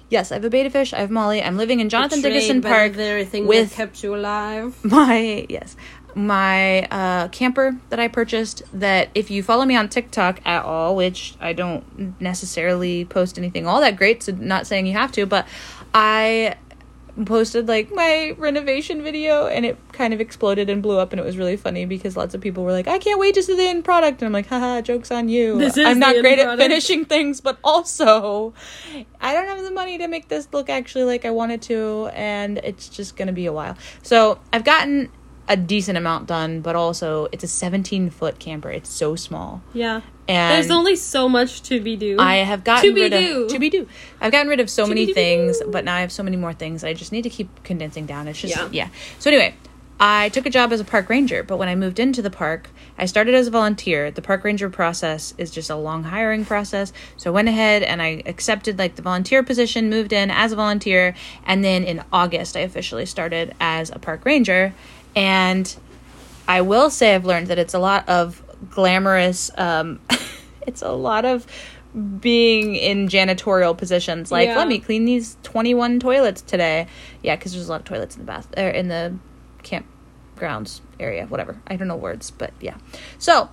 Yes, 0.09 0.31
I 0.31 0.35
have 0.35 0.45
a 0.45 0.49
betta 0.49 0.69
fish. 0.69 0.93
I 0.93 0.99
have 0.99 1.11
Molly. 1.11 1.41
I'm 1.41 1.57
living 1.57 1.79
in 1.79 1.89
Jonathan 1.89 2.19
Betrayed 2.19 2.41
Dickinson 2.41 2.61
Park 2.61 2.93
the 2.93 3.25
thing 3.25 3.47
with 3.47 3.69
that 3.69 3.75
kept 3.75 4.03
you 4.03 4.15
alive. 4.15 4.77
my 4.83 5.45
yes 5.49 5.75
my 6.15 6.83
uh, 6.85 7.27
camper 7.29 7.77
that 7.89 7.99
I 7.99 8.07
purchased. 8.07 8.63
That 8.73 9.09
if 9.15 9.31
you 9.31 9.43
follow 9.43 9.65
me 9.65 9.75
on 9.75 9.89
TikTok 9.89 10.41
at 10.45 10.63
all, 10.63 10.95
which 10.95 11.35
I 11.39 11.53
don't 11.53 12.19
necessarily 12.21 13.05
post 13.05 13.37
anything 13.37 13.67
all 13.67 13.81
that 13.81 13.95
great, 13.97 14.23
so 14.23 14.33
not 14.33 14.67
saying 14.67 14.87
you 14.87 14.93
have 14.93 15.11
to, 15.13 15.25
but 15.25 15.47
I 15.93 16.55
posted 17.25 17.67
like 17.67 17.91
my 17.91 18.35
renovation 18.37 19.03
video 19.03 19.47
and 19.47 19.65
it 19.65 19.77
kind 19.91 20.13
of 20.13 20.21
exploded 20.21 20.69
and 20.69 20.81
blew 20.81 20.97
up 20.97 21.11
and 21.11 21.19
it 21.19 21.23
was 21.23 21.37
really 21.37 21.57
funny 21.57 21.85
because 21.85 22.15
lots 22.15 22.33
of 22.33 22.41
people 22.41 22.63
were 22.63 22.71
like 22.71 22.87
i 22.87 22.97
can't 22.97 23.19
wait 23.19 23.35
to 23.35 23.43
see 23.43 23.55
the 23.55 23.67
end 23.67 23.83
product 23.83 24.21
and 24.21 24.27
i'm 24.27 24.33
like 24.33 24.47
haha 24.47 24.81
jokes 24.81 25.11
on 25.11 25.29
you. 25.29 25.57
This 25.57 25.77
is 25.77 25.85
i'm 25.85 25.99
not 25.99 26.15
great 26.21 26.39
at 26.39 26.57
finishing 26.57 27.05
things 27.05 27.41
but 27.41 27.57
also 27.63 28.53
i 29.21 29.33
don't 29.33 29.47
have 29.47 29.63
the 29.63 29.71
money 29.71 29.97
to 29.97 30.07
make 30.07 30.27
this 30.27 30.47
look 30.51 30.69
actually 30.69 31.03
like 31.03 31.25
i 31.25 31.29
wanted 31.29 31.61
to 31.63 32.09
and 32.13 32.57
it's 32.59 32.89
just 32.89 33.15
gonna 33.15 33.33
be 33.33 33.45
a 33.45 33.53
while. 33.53 33.77
So 34.03 34.39
i've 34.53 34.63
gotten 34.63 35.11
a 35.47 35.57
decent 35.57 35.97
amount 35.97 36.27
done 36.27 36.61
but 36.61 36.75
also 36.75 37.27
it's 37.31 37.43
a 37.43 37.47
17 37.47 38.09
foot 38.11 38.39
camper. 38.39 38.69
It's 38.69 38.89
so 38.89 39.15
small. 39.15 39.61
Yeah. 39.73 40.01
And 40.29 40.53
There's 40.53 40.71
only 40.71 40.95
so 40.95 41.27
much 41.27 41.63
to 41.63 41.81
be 41.81 41.95
do. 41.95 42.17
I 42.19 42.37
have 42.37 42.63
gotten 42.63 42.89
To 42.89 42.93
be 42.95 43.01
rid 43.01 43.11
do. 43.11 43.43
of 43.45 43.51
to 43.51 43.59
be 43.59 43.69
do. 43.69 43.87
I've 44.21 44.31
gotten 44.31 44.47
rid 44.47 44.59
of 44.59 44.69
so 44.69 44.83
To 44.83 44.89
many 44.89 45.11
things, 45.13 45.61
but 45.67 45.83
now 45.83 45.95
I 45.95 46.01
have 46.01 46.11
so 46.11 46.23
many 46.23 46.37
more 46.37 46.53
things. 46.53 46.83
I 46.83 46.93
just 46.93 47.11
need 47.11 47.23
to 47.23 47.29
keep 47.29 47.63
condensing 47.63 48.05
down. 48.05 48.27
It's 48.27 48.39
just 48.39 48.55
Yeah. 48.55 48.69
yeah. 48.71 48.87
So 49.17 49.29
anyway, 49.31 49.55
I 49.99 50.29
took 50.29 50.45
a 50.45 50.49
job 50.49 50.71
as 50.71 50.79
a 50.79 50.85
park 50.85 51.09
ranger, 51.09 51.43
but 51.43 51.57
when 51.57 51.67
I 51.67 51.75
moved 51.75 51.99
into 51.99 52.21
the 52.21 52.29
park, 52.29 52.69
I 52.97 53.05
started 53.05 53.35
as 53.35 53.47
a 53.47 53.51
volunteer. 53.51 54.11
The 54.11 54.21
park 54.21 54.43
ranger 54.45 54.69
process 54.69 55.33
is 55.37 55.51
just 55.51 55.69
a 55.69 55.75
long 55.75 56.03
hiring 56.03 56.45
process. 56.45 56.93
So 57.17 57.31
I 57.31 57.33
went 57.33 57.49
ahead 57.49 57.83
and 57.83 58.01
I 58.01 58.23
accepted 58.25 58.77
like 58.77 58.95
the 58.95 59.01
volunteer 59.01 59.43
position, 59.43 59.89
moved 59.89 60.13
in 60.13 60.31
as 60.31 60.51
a 60.51 60.55
volunteer, 60.55 61.15
and 61.45 61.63
then 61.65 61.83
in 61.83 62.03
August 62.13 62.55
I 62.55 62.61
officially 62.61 63.05
started 63.05 63.55
as 63.59 63.89
a 63.89 63.99
park 63.99 64.23
ranger. 64.25 64.73
And 65.15 65.75
I 66.47 66.61
will 66.61 66.89
say 66.89 67.13
I've 67.15 67.25
learned 67.25 67.47
that 67.47 67.59
it's 67.59 67.73
a 67.73 67.79
lot 67.79 68.07
of 68.07 68.41
glamorous 68.69 69.49
um 69.57 69.99
it's 70.65 70.81
a 70.81 70.91
lot 70.91 71.25
of 71.25 71.45
being 72.19 72.75
in 72.75 73.07
janitorial 73.07 73.75
positions. 73.77 74.31
Like 74.31 74.49
Yeah. 74.49 74.57
let 74.57 74.67
me 74.67 74.79
clean 74.79 75.05
these 75.05 75.37
21 75.43 75.99
toilets 75.99 76.41
today. 76.41 76.87
Yeah 77.23 77.35
because 77.35 77.53
there's 77.53 77.67
a 77.67 77.71
lot 77.71 77.81
of 77.81 77.85
toilets 77.85 78.15
in 78.15 78.21
the 78.21 78.27
bath 78.27 78.47
or 78.57 78.69
in 78.69 78.87
the 78.87 79.15
campgrounds 79.63 80.81
area 80.99 81.25
whatever. 81.25 81.59
I 81.67 81.75
don't 81.75 81.87
know 81.87 81.95
words 81.95 82.31
but 82.31 82.53
yeah. 82.59 82.77
So 83.17 83.49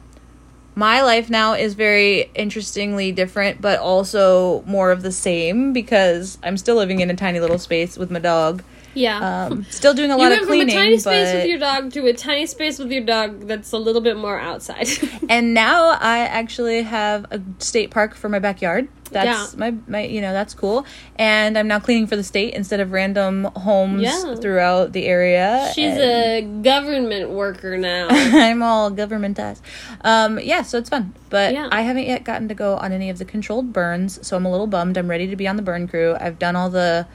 my 0.75 1.01
life 1.01 1.31
now 1.31 1.55
is 1.55 1.73
very 1.73 2.31
interestingly 2.35 3.11
different 3.11 3.61
but 3.63 3.79
also 3.81 4.63
more 4.67 4.91
of 4.91 5.01
the 5.01 5.11
same 5.11 5.73
because 5.73 6.37
i'm 6.43 6.59
still 6.59 6.77
living 6.77 7.01
in 7.01 7.09
a 7.09 7.17
tiny 7.17 7.41
little 7.41 7.59
space 7.59 7.97
with 7.97 8.11
my 8.11 8.19
dog 8.19 8.63
yeah. 8.97 9.47
um 9.47 9.65
still 9.71 9.95
doing 9.95 10.11
a 10.11 10.15
you 10.15 10.23
lot 10.23 10.31
went 10.31 10.33
of 10.35 10.39
from 10.41 10.49
cleaning 10.49 10.71
a 10.71 10.79
tiny 10.79 10.99
space 10.99 11.29
but- 11.31 11.37
with 11.37 11.47
your 11.47 11.59
dog 11.59 11.93
to 11.93 12.07
a 12.07 12.13
tiny 12.13 12.47
space 12.47 12.79
with 12.79 12.91
your 12.91 13.05
dog 13.05 13.47
that's 13.47 13.73
a 13.73 13.79
little 13.79 14.01
bit 14.03 14.17
more 14.17 14.39
outside. 14.39 14.89
and 15.29 15.55
now 15.55 15.91
I 16.01 16.19
actually 16.21 16.83
have 16.83 17.27
a 17.31 17.41
state 17.59 17.91
park 17.91 18.15
for 18.15 18.29
my 18.29 18.39
backyard. 18.39 18.89
That's 19.11 19.55
Yeah. 19.55 19.59
my 19.61 19.75
my 19.87 20.03
you 20.03 20.21
know 20.21 20.33
that's 20.33 20.53
cool. 20.55 20.85
And 21.17 21.57
I'm 21.57 21.69
now 21.69 21.79
cleaning 21.79 22.09
for 22.09 22.17
the 22.17 22.25
state 22.25 22.55
instead 22.55 22.81
of 22.81 22.91
random 22.91 23.45
homes 23.55 24.03
Yeah. 24.03 24.35
throughout 24.35 24.93
the 24.93 25.07
area. 25.07 25.71
She's 25.75 25.93
and 25.97 26.01
a 26.01 26.63
government 26.63 27.31
worker 27.31 27.79
now. 27.79 28.09
I'm 28.11 28.63
all 28.63 28.91
government 28.91 29.37
governmentized. 29.37 29.61
Um, 30.03 30.39
yeah, 30.41 30.63
so 30.63 30.79
it's 30.79 30.89
fun, 30.91 31.15
but 31.31 31.53
Yeah. 31.55 31.69
I 31.71 31.83
haven't 31.83 32.07
yet 32.07 32.25
gotten 32.25 32.49
to 32.49 32.55
go 32.55 32.77
on 32.77 32.93
any 32.93 33.11
of 33.11 33.19
the 33.19 33.25
controlled 33.25 33.73
burns, 33.73 34.25
so 34.27 34.37
I'm 34.37 34.45
a 34.45 34.51
little 34.51 34.67
bummed. 34.67 34.97
I'm 34.99 35.09
ready 35.09 35.27
to 35.29 35.37
be 35.37 35.47
on 35.47 35.57
the 35.57 35.63
burn 35.63 35.89
crew. 35.89 36.17
I've 36.21 36.39
done 36.39 36.57
all 36.57 36.71
the 36.71 37.07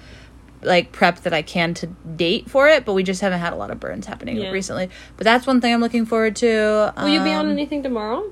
like 0.64 0.92
prep 0.92 1.22
that 1.22 1.34
I 1.34 1.42
can 1.42 1.74
to 1.76 1.88
date 1.88 2.50
for 2.50 2.68
it, 2.68 2.86
but 2.86 2.94
we 2.94 3.04
just 3.04 3.22
haven't 3.22 3.40
had 3.40 3.54
a 3.54 3.56
lot 3.56 3.72
of 3.72 3.80
burns 3.80 4.06
happening 4.06 4.38
Yeah. 4.38 4.52
recently. 4.52 4.90
But 5.18 5.26
that's 5.26 5.48
one 5.48 5.62
thing 5.62 5.74
I'm 5.74 5.82
looking 5.82 6.06
forward 6.06 6.36
to. 6.38 6.94
Will 6.98 7.10
you 7.10 7.24
be 7.24 7.32
on 7.34 7.46
Um, 7.48 7.52
anything 7.52 7.82
tomorrow? 7.84 8.32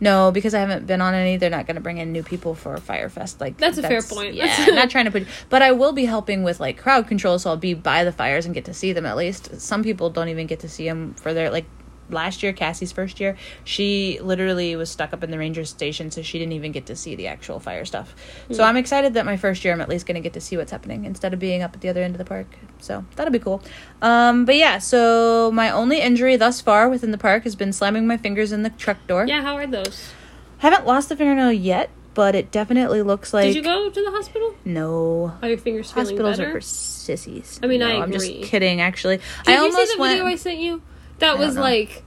no, 0.00 0.30
because 0.30 0.54
I 0.54 0.60
haven't 0.60 0.86
been 0.86 1.00
on 1.00 1.14
any. 1.14 1.36
They're 1.36 1.48
not 1.50 1.66
going 1.66 1.76
to 1.76 1.80
bring 1.80 1.98
in 1.98 2.12
new 2.12 2.22
people 2.22 2.54
for 2.54 2.76
Firefest. 2.76 3.40
Like 3.40 3.56
That's 3.56 3.78
a 3.78 3.82
fair 3.82 4.02
point. 4.02 4.34
Yeah, 4.34 4.66
not 4.70 4.90
trying 4.90 5.06
to 5.06 5.10
put. 5.10 5.26
But 5.48 5.62
I 5.62 5.72
will 5.72 5.92
be 5.92 6.04
helping 6.04 6.42
with 6.42 6.60
like 6.60 6.76
crowd 6.76 7.06
control, 7.08 7.38
so 7.38 7.50
I'll 7.50 7.56
be 7.56 7.74
by 7.74 8.04
the 8.04 8.12
fires 8.12 8.44
and 8.44 8.54
get 8.54 8.64
to 8.66 8.74
see 8.74 8.92
them 8.92 9.06
at 9.06 9.16
least. 9.16 9.60
Some 9.60 9.82
people 9.82 10.10
don't 10.10 10.28
even 10.28 10.46
get 10.46 10.60
to 10.60 10.68
see 10.68 10.86
them 10.88 11.14
for 11.14 11.32
their 11.34 11.50
like. 11.50 11.64
Last 12.10 12.42
year, 12.42 12.52
Cassie's 12.52 12.92
first 12.92 13.18
year, 13.20 13.36
she 13.64 14.18
literally 14.22 14.76
was 14.76 14.90
stuck 14.90 15.12
up 15.12 15.24
in 15.24 15.30
the 15.30 15.38
ranger 15.38 15.64
station, 15.64 16.10
so 16.10 16.20
she 16.22 16.38
didn't 16.38 16.52
even 16.52 16.70
get 16.72 16.86
to 16.86 16.96
see 16.96 17.14
the 17.16 17.26
actual 17.28 17.60
fire 17.60 17.84
stuff. 17.84 18.14
So 18.50 18.56
Hmm. 18.62 18.68
I'm 18.70 18.76
excited 18.76 19.14
that 19.14 19.24
my 19.24 19.36
first 19.36 19.64
year, 19.64 19.72
I'm 19.72 19.80
at 19.80 19.88
least 19.88 20.06
going 20.06 20.16
to 20.16 20.20
get 20.20 20.34
to 20.34 20.40
see 20.40 20.56
what's 20.56 20.70
happening 20.70 21.04
instead 21.06 21.32
of 21.32 21.38
being 21.40 21.62
up 21.62 21.74
at 21.74 21.80
the 21.80 21.88
other 21.88 22.02
end 22.02 22.14
of 22.14 22.18
the 22.18 22.24
park. 22.24 22.46
So 22.80 23.04
that'll 23.16 23.32
be 23.32 23.38
cool. 23.38 23.62
Um, 24.02 24.44
but 24.44 24.56
yeah, 24.56 24.78
so 24.78 25.50
my 25.52 25.70
only 25.70 26.00
injury 26.00 26.36
thus 26.36 26.60
far 26.60 26.88
within 26.88 27.10
the 27.10 27.18
park 27.18 27.44
has 27.44 27.56
been 27.56 27.72
slamming 27.72 28.06
my 28.06 28.16
fingers 28.18 28.52
in 28.52 28.62
the 28.62 28.70
truck 28.70 28.98
door. 29.06 29.24
Yeah, 29.26 29.42
how 29.42 29.56
are 29.56 29.66
those? 29.66 30.10
Haven't 30.58 30.86
lost 30.86 31.08
the 31.08 31.16
fingernail 31.16 31.52
yet, 31.52 31.90
but 32.14 32.34
it 32.34 32.50
definitely 32.50 33.02
looks 33.02 33.32
like 33.34 33.46
Did 33.46 33.56
you 33.56 33.62
go 33.62 33.88
to 33.90 34.02
the 34.04 34.10
hospital? 34.10 34.54
no. 34.64 35.32
Are 35.42 35.48
your 35.48 35.58
fingers 35.58 35.90
feeling 35.90 36.06
Hospitals 36.08 36.36
better? 36.36 36.50
are 36.50 36.52
for 36.52 36.60
sissies. 36.60 37.58
I 37.62 37.66
mean, 37.66 37.80
no, 37.80 37.88
I 37.88 38.02
I'm 38.02 38.12
just 38.12 38.30
kidding. 38.42 38.80
Actually, 38.80 39.16
Did 39.16 39.24
I 39.46 39.52
you 39.54 39.58
almost 39.62 39.90
see 39.90 39.96
the 39.96 40.00
went. 40.00 40.12
video 40.18 40.26
I 40.26 40.36
sent 40.36 40.58
you? 40.58 40.82
That 41.18 41.38
was 41.38 41.54
know. 41.56 41.62
like 41.62 42.02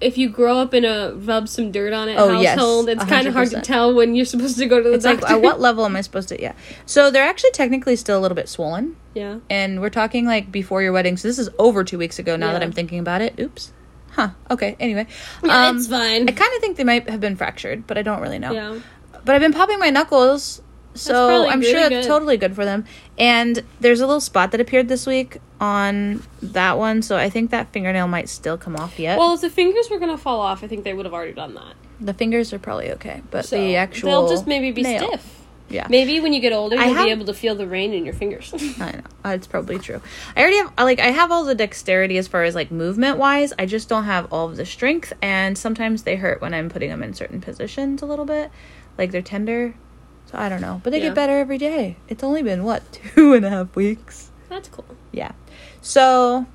if 0.00 0.16
you 0.16 0.30
grow 0.30 0.56
up 0.58 0.72
in 0.72 0.84
a 0.86 1.12
rub 1.14 1.46
some 1.46 1.70
dirt 1.70 1.92
on 1.92 2.08
it 2.08 2.14
Oh, 2.18 2.40
yes, 2.40 2.54
household, 2.58 2.88
it's 2.88 3.04
kind 3.04 3.26
of 3.26 3.34
hard 3.34 3.50
to 3.50 3.60
tell 3.60 3.92
when 3.94 4.14
you're 4.14 4.24
supposed 4.24 4.56
to 4.58 4.66
go 4.66 4.82
to 4.82 4.88
the 4.88 4.94
it's 4.94 5.04
like 5.04 5.20
doctor. 5.20 5.34
at 5.36 5.42
what 5.42 5.60
level 5.68 5.84
am 5.84 5.94
I 5.94 6.00
supposed 6.00 6.30
to? 6.30 6.40
Yeah. 6.40 6.54
So 6.86 7.10
they're 7.10 7.22
actually 7.28 7.50
technically 7.50 7.96
still 7.96 8.18
a 8.18 8.22
little 8.22 8.34
bit 8.34 8.48
swollen, 8.48 8.96
yeah. 9.14 9.40
and 9.50 9.80
we're 9.82 9.90
talking 9.90 10.24
like 10.24 10.50
before 10.50 10.80
your 10.82 10.92
wedding. 10.92 11.16
So 11.18 11.28
this 11.28 11.38
is 11.38 11.50
over 11.58 11.84
two 11.84 11.98
weeks 11.98 12.18
ago. 12.18 12.36
Now 12.36 12.52
that 12.52 12.62
I'm 12.62 12.72
thinking 12.72 12.98
about 12.98 13.20
it. 13.20 13.38
Oops. 13.38 13.72
Huh. 14.12 14.30
Okay. 14.50 14.74
Anyway. 14.80 15.06
Yeah, 15.44 15.68
Um, 15.68 15.76
it's 15.76 15.86
fine. 15.86 16.28
I 16.28 16.32
kind 16.32 16.52
of 16.56 16.60
think 16.60 16.76
they 16.78 16.84
might 16.84 17.08
have 17.10 17.20
been 17.20 17.36
fractured, 17.36 17.86
but 17.86 17.96
I 17.98 18.02
don't 18.02 18.20
really 18.20 18.38
know. 18.38 18.52
yeah. 18.52 18.78
But 19.24 19.34
I've 19.34 19.40
been 19.42 19.52
popping 19.52 19.78
my 19.78 19.90
knuckles, 19.90 20.62
so 21.00 21.48
I'm 21.48 21.60
really 21.60 21.72
sure 21.72 21.80
it's 21.80 21.88
good. 21.88 22.04
totally 22.04 22.36
good 22.36 22.54
for 22.54 22.64
them. 22.64 22.84
And 23.18 23.62
there's 23.80 24.00
a 24.00 24.06
little 24.06 24.20
spot 24.20 24.52
that 24.52 24.60
appeared 24.60 24.88
this 24.88 25.06
week 25.06 25.38
on 25.60 26.22
that 26.42 26.78
one, 26.78 27.02
so 27.02 27.16
I 27.16 27.28
think 27.30 27.50
that 27.50 27.72
fingernail 27.72 28.08
might 28.08 28.28
still 28.28 28.56
come 28.56 28.76
off 28.76 28.98
yet. 28.98 29.18
Well, 29.18 29.34
if 29.34 29.40
the 29.40 29.50
fingers 29.50 29.90
were 29.90 29.98
gonna 29.98 30.18
fall 30.18 30.40
off, 30.40 30.64
I 30.64 30.66
think 30.68 30.84
they 30.84 30.94
would 30.94 31.04
have 31.06 31.14
already 31.14 31.32
done 31.32 31.54
that. 31.54 31.74
the 32.00 32.14
fingers 32.14 32.52
are 32.52 32.58
probably 32.58 32.90
okay, 32.92 33.22
but 33.30 33.44
So 33.44 33.56
the 33.58 33.76
actual 33.76 34.10
they'll 34.10 34.28
just 34.28 34.46
maybe 34.46 34.70
be 34.70 34.82
nail- 34.82 35.06
stiff. 35.08 35.36
Yeah, 35.68 35.86
Maybe 35.88 36.18
when 36.18 36.32
you 36.32 36.40
get 36.40 36.52
older, 36.52 36.76
I 36.76 36.86
you'll 36.86 36.94
have- 36.94 37.04
be 37.04 37.10
able 37.12 37.26
to 37.26 37.34
feel 37.34 37.54
the 37.54 37.64
rain 37.66 37.92
in 37.92 38.04
your 38.04 38.12
fingers. 38.14 38.52
I 38.80 38.90
know 38.90 39.00
uh, 39.24 39.28
it's 39.28 39.46
probably 39.46 39.78
true. 39.78 40.00
I 40.34 40.40
already 40.40 40.56
have 40.56 40.72
like 40.76 40.98
I 40.98 41.12
have 41.12 41.30
all 41.30 41.44
the 41.44 41.54
dexterity 41.54 42.18
as 42.18 42.26
far 42.26 42.42
as 42.42 42.56
like 42.56 42.72
movement 42.72 43.18
wise. 43.18 43.52
I 43.56 43.66
just 43.66 43.88
don't 43.88 44.02
have 44.04 44.32
all 44.32 44.48
of 44.48 44.56
the 44.56 44.66
strength, 44.66 45.12
and 45.22 45.56
sometimes 45.56 46.02
they 46.02 46.16
hurt 46.16 46.40
when 46.40 46.54
I'm 46.54 46.70
putting 46.70 46.90
them 46.90 47.04
in 47.04 47.14
certain 47.14 47.40
positions 47.40 48.02
a 48.02 48.06
little 48.06 48.24
bit, 48.24 48.50
like 48.98 49.12
they're 49.12 49.22
tender. 49.22 49.74
So 50.30 50.38
I 50.38 50.48
don't 50.48 50.60
know, 50.60 50.80
but 50.84 50.90
they 50.90 50.98
Yeah. 50.98 51.06
get 51.08 51.14
better 51.16 51.38
every 51.38 51.58
day. 51.58 51.96
It's 52.08 52.22
only 52.22 52.42
been 52.42 52.62
what 52.64 52.82
two 53.14 53.32
and 53.34 53.44
a 53.44 53.50
half 53.50 53.74
weeks. 53.74 54.30
That's 54.48 54.68
cool. 54.68 54.84
Yeah. 55.12 55.32
So, 55.82 56.46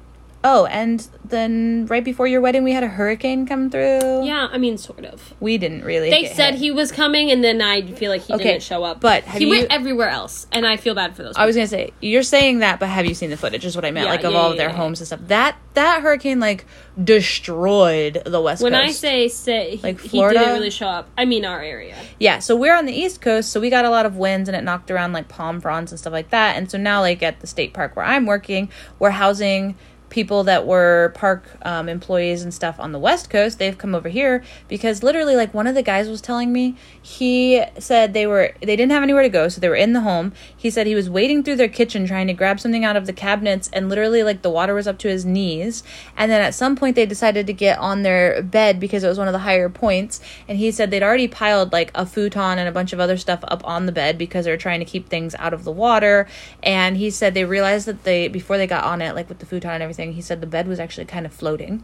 oh, 0.47 0.65
and 0.67 1.07
then 1.25 1.87
right 1.87 2.03
before 2.03 2.27
your 2.27 2.39
wedding, 2.39 2.63
we 2.63 2.71
had 2.71 2.83
a 2.83 2.87
hurricane 2.87 3.47
come 3.47 3.69
through. 3.71 4.23
Yeah, 4.23 4.47
I 4.51 4.59
mean, 4.59 4.77
sort 4.77 5.03
of. 5.03 5.33
We 5.39 5.57
didn't 5.57 5.83
really. 5.83 6.11
They 6.11 6.27
said 6.27 6.51
hit. 6.51 6.59
he 6.59 6.71
was 6.71 6.91
coming, 6.91 7.31
and 7.31 7.43
then 7.43 7.61
I 7.63 7.81
feel 7.81 8.11
like 8.11 8.21
he 8.21 8.33
Okay, 8.33 8.43
didn't 8.43 8.61
show 8.63 8.83
up. 8.83 9.01
but 9.01 9.23
he 9.23 9.45
you- 9.45 9.49
went 9.49 9.71
everywhere 9.71 10.09
else, 10.09 10.45
and 10.51 10.65
I 10.67 10.77
feel 10.77 10.93
bad 10.93 11.15
for 11.15 11.23
those. 11.23 11.31
People. 11.33 11.43
I 11.43 11.45
was 11.47 11.55
gonna 11.55 11.67
say 11.67 11.91
you're 11.99 12.21
saying 12.23 12.59
that, 12.59 12.79
but 12.79 12.87
have 12.89 13.05
you 13.07 13.15
seen 13.15 13.31
the 13.31 13.37
footage? 13.37 13.65
Is 13.65 13.75
what 13.75 13.83
I 13.85 13.91
meant, 13.91 14.05
Yeah, 14.05 14.11
like 14.11 14.23
of 14.23 14.33
yeah, 14.33 14.37
all 14.37 14.45
yeah, 14.45 14.51
of 14.51 14.57
their 14.57 14.69
homes 14.69 14.99
and 15.01 15.07
stuff. 15.07 15.19
That 15.27 15.57
that 15.73 16.01
hurricane 16.03 16.39
like 16.39 16.65
destroyed 17.03 18.21
the 18.25 18.39
west 18.41 18.61
Coast. 18.61 18.71
when 18.71 18.75
I 18.79 18.91
say 18.91 19.27
say 19.27 19.75
he, 19.77 19.83
Like 19.83 19.99
he 20.01 20.09
Florida? 20.09 20.39
didn't 20.39 20.53
really 20.53 20.69
show 20.69 20.87
up. 20.87 21.09
I 21.17 21.25
mean, 21.25 21.43
our 21.45 21.61
area. 21.61 21.95
yeah, 22.19 22.39
so 22.39 22.55
we're 22.55 22.75
on 22.77 22.85
the 22.85 22.93
east 22.93 23.19
coast, 23.21 23.51
so 23.51 23.59
we 23.59 23.69
got 23.69 23.83
a 23.85 23.89
lot 23.89 24.05
of 24.05 24.15
winds 24.15 24.47
and 24.47 24.55
it 24.55 24.63
knocked 24.63 24.91
around 24.91 25.11
like 25.13 25.27
palm 25.27 25.59
fronds 25.59 25.91
and 25.91 25.99
stuff 25.99 26.13
like 26.13 26.29
that. 26.29 26.55
And 26.55 26.69
so 26.69 26.77
now, 26.77 27.01
like 27.01 27.23
at 27.23 27.39
the 27.41 27.47
state 27.47 27.73
park 27.73 27.95
where 27.95 28.05
I'm 28.05 28.25
working, 28.25 28.69
we're 28.99 29.09
housing 29.11 29.75
people 30.09 30.43
that 30.43 30.65
were 30.65 31.11
park 31.15 31.43
um, 31.63 31.89
employees 31.89 32.43
and 32.43 32.53
stuff 32.53 32.79
on 32.79 32.91
the 32.91 32.99
west 32.99 33.29
coast 33.29 33.59
they've 33.59 33.77
come 33.77 33.95
over 33.95 34.09
here 34.09 34.43
because 34.67 35.03
literally 35.03 35.35
like 35.35 35.53
one 35.53 35.67
of 35.67 35.75
the 35.75 35.83
guys 35.83 36.07
was 36.07 36.21
telling 36.21 36.53
me 36.53 36.75
he 37.05 37.63
said 37.77 38.13
they 38.13 38.25
were 38.25 38.55
they 38.61 38.75
didn't 38.75 38.89
have 38.89 39.03
anywhere 39.03 39.21
to 39.21 39.29
go 39.29 39.47
so 39.47 39.61
they 39.61 39.69
were 39.69 39.75
in 39.75 39.93
the 39.93 40.01
home. 40.01 40.33
He 40.57 40.71
said 40.71 40.87
he 40.87 40.95
was 40.95 41.07
wading 41.07 41.43
through 41.43 41.57
their 41.57 41.67
kitchen 41.67 42.07
trying 42.07 42.25
to 42.25 42.33
grab 42.33 42.59
something 42.59 42.83
out 42.83 42.95
of 42.95 43.05
the 43.05 43.13
cabinets 43.13 43.69
and 43.71 43.89
literally 43.89 44.23
like 44.23 44.41
the 44.41 44.49
water 44.49 44.73
was 44.73 44.87
up 44.87 44.97
to 44.99 45.07
his 45.07 45.23
knees. 45.23 45.83
And 46.17 46.31
then 46.31 46.41
at 46.41 46.55
some 46.55 46.75
point 46.75 46.95
they 46.95 47.05
decided 47.05 47.45
to 47.45 47.53
get 47.53 47.77
on 47.77 48.01
their 48.01 48.41
bed 48.41 48.79
because 48.79 49.03
it 49.03 49.07
was 49.07 49.19
one 49.19 49.27
of 49.27 49.33
the 49.33 49.39
higher 49.39 49.69
points. 49.69 50.19
And 50.47 50.57
he 50.57 50.71
said 50.71 50.89
they'd 50.89 51.03
already 51.03 51.27
piled 51.27 51.71
like 51.71 51.91
a 51.93 52.07
futon 52.07 52.57
and 52.57 52.67
a 52.67 52.71
bunch 52.71 52.91
of 52.91 52.99
other 52.99 53.17
stuff 53.17 53.41
up 53.43 53.63
on 53.67 53.85
the 53.85 53.91
bed 53.91 54.17
because 54.17 54.45
they 54.45 54.51
were 54.51 54.57
trying 54.57 54.79
to 54.79 54.85
keep 54.85 55.07
things 55.07 55.35
out 55.35 55.53
of 55.53 55.63
the 55.63 55.71
water. 55.71 56.27
And 56.63 56.97
he 56.97 57.11
said 57.11 57.35
they 57.35 57.45
realized 57.45 57.85
that 57.85 58.03
they 58.03 58.29
before 58.29 58.57
they 58.57 58.65
got 58.65 58.83
on 58.83 59.03
it 59.03 59.13
like 59.13 59.29
with 59.29 59.37
the 59.37 59.45
futon 59.45 59.69
and 59.69 59.83
everything 59.83 60.13
he 60.13 60.21
said 60.23 60.41
the 60.41 60.47
bed 60.47 60.67
was 60.67 60.79
actually 60.79 61.05
kind 61.05 61.27
of 61.27 61.33
floating 61.33 61.83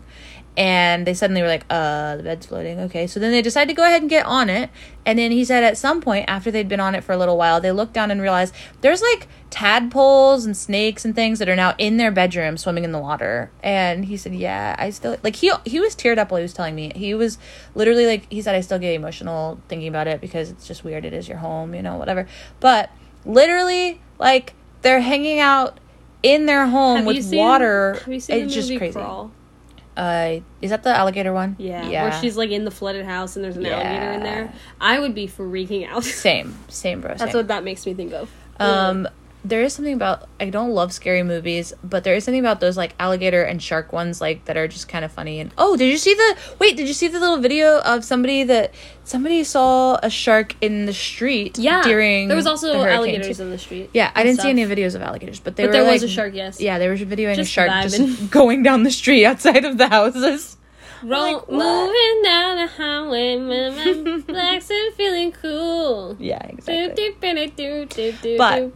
and 0.58 1.08
they 1.08 1.14
suddenly 1.14 1.42
were 1.42 1.48
like, 1.48 1.66
uh, 1.70 2.18
the 2.18 2.24
bed's 2.24 2.46
floating. 2.46 2.78
Okay. 2.82 3.08
So 3.08 3.20
then 3.22 3.32
they 3.32 3.42
decided 3.42 3.70
to 3.70 3.74
go 3.74 3.84
ahead 3.84 4.02
and 4.02 4.10
get 4.10 4.26
on 4.26 4.50
it. 4.50 4.70
And 5.06 5.18
then 5.18 5.32
he 5.32 5.46
said 5.46 5.64
at 5.64 5.78
some 5.78 6.02
point, 6.02 6.26
after 6.28 6.52
they'd 6.52 6.68
been 6.68 6.82
on 6.82 6.94
it 6.94 7.04
for 7.06 7.14
a 7.14 7.18
little 7.18 7.38
while, 7.38 7.62
they 7.62 7.72
looked 7.72 7.94
down 7.94 8.12
and 8.12 8.22
realized 8.22 8.54
there's 8.82 9.02
like 9.02 9.28
tadpoles 9.50 10.46
and 10.46 10.56
snakes 10.58 11.06
and 11.06 11.16
things 11.16 11.40
that 11.40 11.48
are 11.48 11.56
now 11.56 11.74
in 11.78 11.96
their 11.98 12.12
bedroom 12.12 12.58
swimming 12.58 12.84
in 12.84 12.92
the 12.92 13.00
water. 13.00 13.50
And 13.64 14.06
he 14.06 14.18
said, 14.18 14.36
yeah, 14.36 14.76
I 14.78 14.90
still, 14.90 15.16
like, 15.24 15.38
he, 15.38 15.52
he 15.66 15.80
was 15.80 15.96
teared 15.96 16.18
up 16.18 16.32
while 16.32 16.40
he 16.40 16.44
was 16.44 16.54
telling 16.54 16.76
me. 16.76 16.92
He 16.96 17.14
was 17.14 17.38
literally 17.74 18.06
like, 18.06 18.30
he 18.30 18.42
said, 18.42 18.54
I 18.54 18.60
still 18.62 18.78
get 18.80 18.94
emotional 18.94 19.60
thinking 19.70 19.88
about 19.88 20.08
it 20.08 20.20
because 20.20 20.50
it's 20.50 20.68
just 20.68 20.84
weird. 20.84 21.06
It 21.06 21.14
is 21.14 21.30
your 21.30 21.38
home, 21.38 21.74
you 21.74 21.82
know, 21.82 21.96
whatever. 21.96 22.28
But 22.60 22.90
literally, 23.26 24.02
like, 24.20 24.54
they're 24.82 25.00
hanging 25.00 25.40
out 25.40 25.80
in 26.24 26.46
their 26.46 26.68
home 26.68 26.98
Have 26.98 27.06
with 27.06 27.24
seen- 27.24 27.40
water. 27.40 27.94
Have 28.04 28.14
you 28.14 28.20
seen 28.20 28.36
it's 28.44 28.54
the 28.54 28.56
just 28.60 28.70
movie 28.70 28.78
crazy. 28.80 28.94
Crawl? 29.00 29.32
Uh, 29.98 30.40
is 30.62 30.70
that 30.70 30.84
the 30.84 30.96
alligator 30.96 31.34
one? 31.34 31.56
Yeah, 31.60 31.88
yeah. 31.88 32.04
where 32.04 32.22
she's 32.22 32.38
like 32.38 32.50
in 32.52 32.64
the 32.64 32.72
flooded 32.72 33.06
house 33.06 33.36
and 33.36 33.44
there's 33.44 33.58
an 33.58 33.66
alligator 33.66 34.12
in 34.14 34.24
there. 34.24 34.54
I 34.80 35.00
would 35.00 35.14
be 35.14 35.28
freaking 35.28 35.88
out. 35.88 36.04
same, 36.04 36.58
same, 36.70 37.02
bro. 37.02 37.16
That's 37.16 37.34
what 37.34 37.50
that 37.50 37.64
makes 37.64 37.86
me 37.86 37.94
think 37.94 38.14
of. 38.14 38.32
Um, 38.60 39.08
there 39.44 39.62
is 39.64 39.74
something 39.74 39.94
about 39.94 40.28
I 40.40 40.50
don't 40.50 40.72
love 40.72 40.94
scary 40.94 41.24
movies, 41.24 41.74
but 41.84 42.04
there 42.04 42.14
is 42.16 42.24
something 42.24 42.40
about 42.40 42.60
those 42.60 42.78
like 42.78 42.94
alligator 43.00 43.44
and 43.44 43.62
shark 43.62 43.92
ones 43.92 44.22
like 44.22 44.46
that 44.46 44.58
are 44.58 44.68
just 44.68 44.88
kind 44.88 45.04
of 45.04 45.12
funny. 45.12 45.40
And 45.40 45.52
oh, 45.58 45.76
did 45.76 45.90
you 45.90 45.98
see 45.98 46.14
the 46.14 46.38
wait? 46.60 46.78
Did 46.78 46.88
you 46.88 46.94
see 46.94 47.08
the 47.08 47.20
little 47.20 47.38
video 47.40 47.80
of 47.82 48.04
somebody 48.06 48.44
that 48.44 48.74
somebody 49.04 49.44
saw 49.44 49.98
a 50.04 50.10
shark 50.10 50.56
in 50.62 50.86
the 50.86 50.94
street? 50.94 51.58
yeah, 51.58 51.82
during 51.82 52.28
there 52.28 52.38
was 52.38 52.46
also 52.48 52.74
hurricane, 52.74 52.90
alligators 52.98 53.38
too. 53.38 53.44
in 53.44 53.50
the 53.50 53.58
street. 53.58 53.90
Yeah, 53.94 54.12
I 54.16 54.24
didn't 54.24 54.36
stuff. 54.36 54.46
see 54.46 54.50
any 54.52 54.66
videos 54.66 54.96
of 54.96 55.02
alligators, 55.02 55.40
but 55.40 55.56
they 55.56 55.64
But 55.64 55.68
were 55.68 55.74
there 55.74 55.92
was 55.92 56.02
like- 56.04 56.10
a 56.10 56.14
shark, 56.14 56.34
yes. 56.36 56.62
Yeah, 56.62 56.78
were 56.88 56.96
videoing 56.98 57.34
a 57.34 57.36
Just 57.38 57.52
shark 57.52 57.70
vibing. 57.70 58.08
just 58.08 58.30
going 58.40 58.64
down 58.64 58.84
the 58.84 58.92
street 58.92 59.26
outside 59.26 59.66
of 59.66 59.78
the 59.78 59.88
houses. 59.88 60.58
Roll, 61.04 61.34
like, 61.34 61.50
moving 61.50 62.22
down 62.24 62.58
the 62.58 62.68
highway, 62.68 63.38
man, 63.38 64.24
relax 64.28 64.70
and 64.70 64.94
feeling 64.96 65.32
cool. 65.32 66.16
Yeah, 66.20 66.44
exactly. 66.46 66.76
But-. 68.38 68.72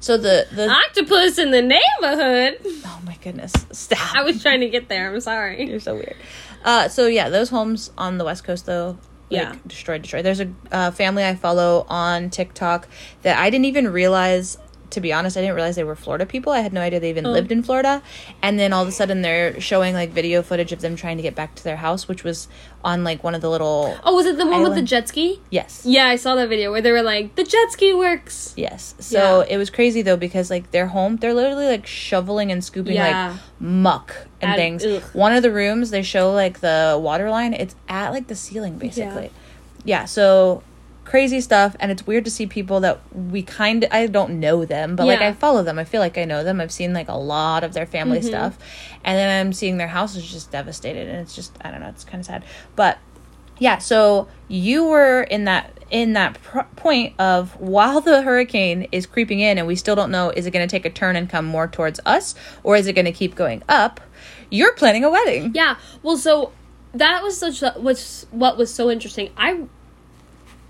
So 0.00 0.16
the 0.16 0.46
the 0.52 0.68
octopus 0.68 1.38
in 1.38 1.50
the 1.50 1.62
neighborhood. 1.62 2.58
oh 2.86 3.00
my 3.04 3.16
goodness, 3.22 3.52
stop! 3.72 4.14
I 4.14 4.22
was 4.22 4.42
trying 4.42 4.60
to 4.60 4.68
get 4.68 4.88
there. 4.88 5.12
I'm 5.12 5.20
sorry. 5.20 5.68
You're 5.68 5.80
so 5.80 5.94
weird. 5.94 6.16
Uh, 6.64 6.88
so 6.88 7.06
yeah, 7.06 7.28
those 7.28 7.50
homes 7.50 7.90
on 7.98 8.18
the 8.18 8.24
west 8.24 8.44
coast 8.44 8.66
though, 8.66 8.98
like, 9.30 9.42
Yeah. 9.42 9.54
destroyed, 9.66 10.02
destroyed. 10.02 10.24
There's 10.24 10.40
a 10.40 10.52
uh, 10.70 10.90
family 10.92 11.24
I 11.24 11.34
follow 11.34 11.86
on 11.88 12.30
TikTok 12.30 12.86
that 13.22 13.38
I 13.38 13.50
didn't 13.50 13.66
even 13.66 13.88
realize. 13.92 14.58
To 14.92 15.00
be 15.00 15.10
honest, 15.12 15.36
I 15.38 15.40
didn't 15.40 15.54
realize 15.56 15.76
they 15.76 15.84
were 15.84 15.96
Florida 15.96 16.26
people. 16.26 16.52
I 16.52 16.60
had 16.60 16.72
no 16.74 16.80
idea 16.82 17.00
they 17.00 17.08
even 17.08 17.24
Oh. 17.26 17.30
lived 17.30 17.50
in 17.50 17.62
Florida. 17.62 18.02
And 18.42 18.58
then 18.58 18.72
all 18.74 18.82
of 18.82 18.88
a 18.88 18.92
sudden, 18.92 19.22
they're 19.22 19.58
showing 19.60 19.94
like 19.94 20.10
video 20.10 20.42
footage 20.42 20.70
of 20.72 20.82
them 20.82 20.96
trying 20.96 21.16
to 21.16 21.22
get 21.22 21.34
back 21.34 21.54
to 21.54 21.64
their 21.64 21.76
house, 21.76 22.08
which 22.08 22.24
was 22.24 22.46
on 22.84 23.02
like 23.04 23.24
one 23.24 23.34
of 23.34 23.40
the 23.40 23.48
little 23.48 23.96
Oh, 24.04 24.14
was 24.14 24.26
it 24.26 24.36
the 24.36 24.44
one 24.44 24.60
with 24.60 24.70
the 24.72 24.76
Island. 24.76 24.88
jet 24.88 25.08
ski? 25.08 25.40
yes, 25.50 25.82
Yeah, 25.86 26.06
I 26.08 26.16
saw 26.16 26.34
that 26.34 26.48
video 26.50 26.70
where 26.72 26.82
they 26.82 26.92
were 26.92 27.02
like, 27.02 27.34
the 27.36 27.44
jet 27.44 27.70
ski 27.72 27.94
works. 27.94 28.52
Yes. 28.56 28.94
So 28.98 29.40
Yeah. 29.48 29.54
it 29.54 29.56
was 29.56 29.70
crazy 29.70 30.02
though 30.02 30.16
because 30.18 30.50
like 30.50 30.70
their 30.72 30.88
home, 30.88 31.16
they're 31.16 31.32
literally 31.34 31.66
like 31.66 31.86
shoveling 31.86 32.52
and 32.52 32.62
scooping 32.62 32.96
Yeah. 32.96 33.28
like 33.30 33.36
muck 33.60 34.14
and 34.42 34.52
Add- 34.52 34.56
things. 34.56 34.84
ugh. 34.84 35.02
One 35.14 35.32
of 35.32 35.42
the 35.42 35.50
rooms 35.50 35.88
they 35.90 36.02
show 36.02 36.32
like 36.32 36.60
the 36.60 36.98
water 37.00 37.30
line, 37.30 37.54
it's 37.54 37.74
at 37.88 38.10
like 38.10 38.26
the 38.26 38.34
ceiling 38.36 38.76
basically. 38.78 39.30
Yeah, 39.84 40.04
so 40.04 40.62
crazy 41.04 41.40
stuff 41.40 41.74
and 41.80 41.90
it's 41.90 42.06
weird 42.06 42.24
to 42.24 42.30
see 42.30 42.46
people 42.46 42.80
that 42.80 43.00
we 43.14 43.42
kind 43.42 43.84
of 43.84 43.92
I 43.92 44.06
don't 44.06 44.40
know 44.40 44.64
them, 44.64 44.96
but 44.96 45.06
like 45.06 45.20
I 45.20 45.32
follow 45.32 45.62
them. 45.62 45.78
I 45.78 45.84
feel 45.84 46.00
like 46.00 46.16
I 46.18 46.24
know 46.24 46.44
them. 46.44 46.60
I've 46.60 46.72
seen 46.72 46.92
like 46.92 47.08
a 47.08 47.16
lot 47.16 47.64
of 47.64 47.72
their 47.74 47.86
family 47.86 48.18
Mm-hmm. 48.18 48.28
stuff. 48.28 48.58
And 49.04 49.18
then 49.18 49.40
I'm 49.46 49.52
seeing 49.52 49.78
their 49.78 49.88
house 49.88 50.14
is 50.16 50.30
just 50.30 50.50
devastated 50.52 51.08
and 51.08 51.18
it's 51.18 51.34
just 51.34 51.56
I 51.62 51.70
don't 51.70 51.80
know, 51.80 51.88
it's 51.88 52.04
kind 52.04 52.20
of 52.20 52.26
sad. 52.26 52.44
But 52.76 52.98
yeah 53.58 53.78
so 53.78 54.28
you 54.48 54.84
were 54.86 55.22
in 55.24 55.44
that 55.44 55.78
in 55.90 56.14
that 56.14 56.40
pr- 56.42 56.60
point 56.74 57.14
of 57.20 57.52
while 57.60 58.00
the 58.00 58.22
hurricane 58.22 58.88
is 58.92 59.04
creeping 59.04 59.40
in 59.40 59.58
and 59.58 59.66
we 59.66 59.76
still 59.76 59.94
don't 59.94 60.10
know 60.10 60.30
is 60.30 60.46
it 60.46 60.50
going 60.52 60.66
to 60.66 60.70
take 60.70 60.86
a 60.86 60.90
turn 60.90 61.16
and 61.16 61.28
come 61.28 61.44
more 61.44 61.68
towards 61.68 62.00
us 62.06 62.34
or 62.62 62.76
is 62.76 62.86
it 62.86 62.94
going 62.94 63.04
to 63.04 63.12
keep 63.12 63.34
going 63.34 63.62
up 63.68 64.00
you're 64.50 64.72
planning 64.72 65.04
a 65.04 65.10
wedding 65.10 65.52
Yeah. 65.54 65.76
Well, 66.02 66.16
so 66.16 66.52
that 66.94 67.22
was 67.22 67.36
such 67.38 67.62
a, 67.62 67.74
was 67.78 68.26
what 68.30 68.56
was 68.56 68.72
so 68.72 68.90
interesting. 68.90 69.30
I 69.36 69.64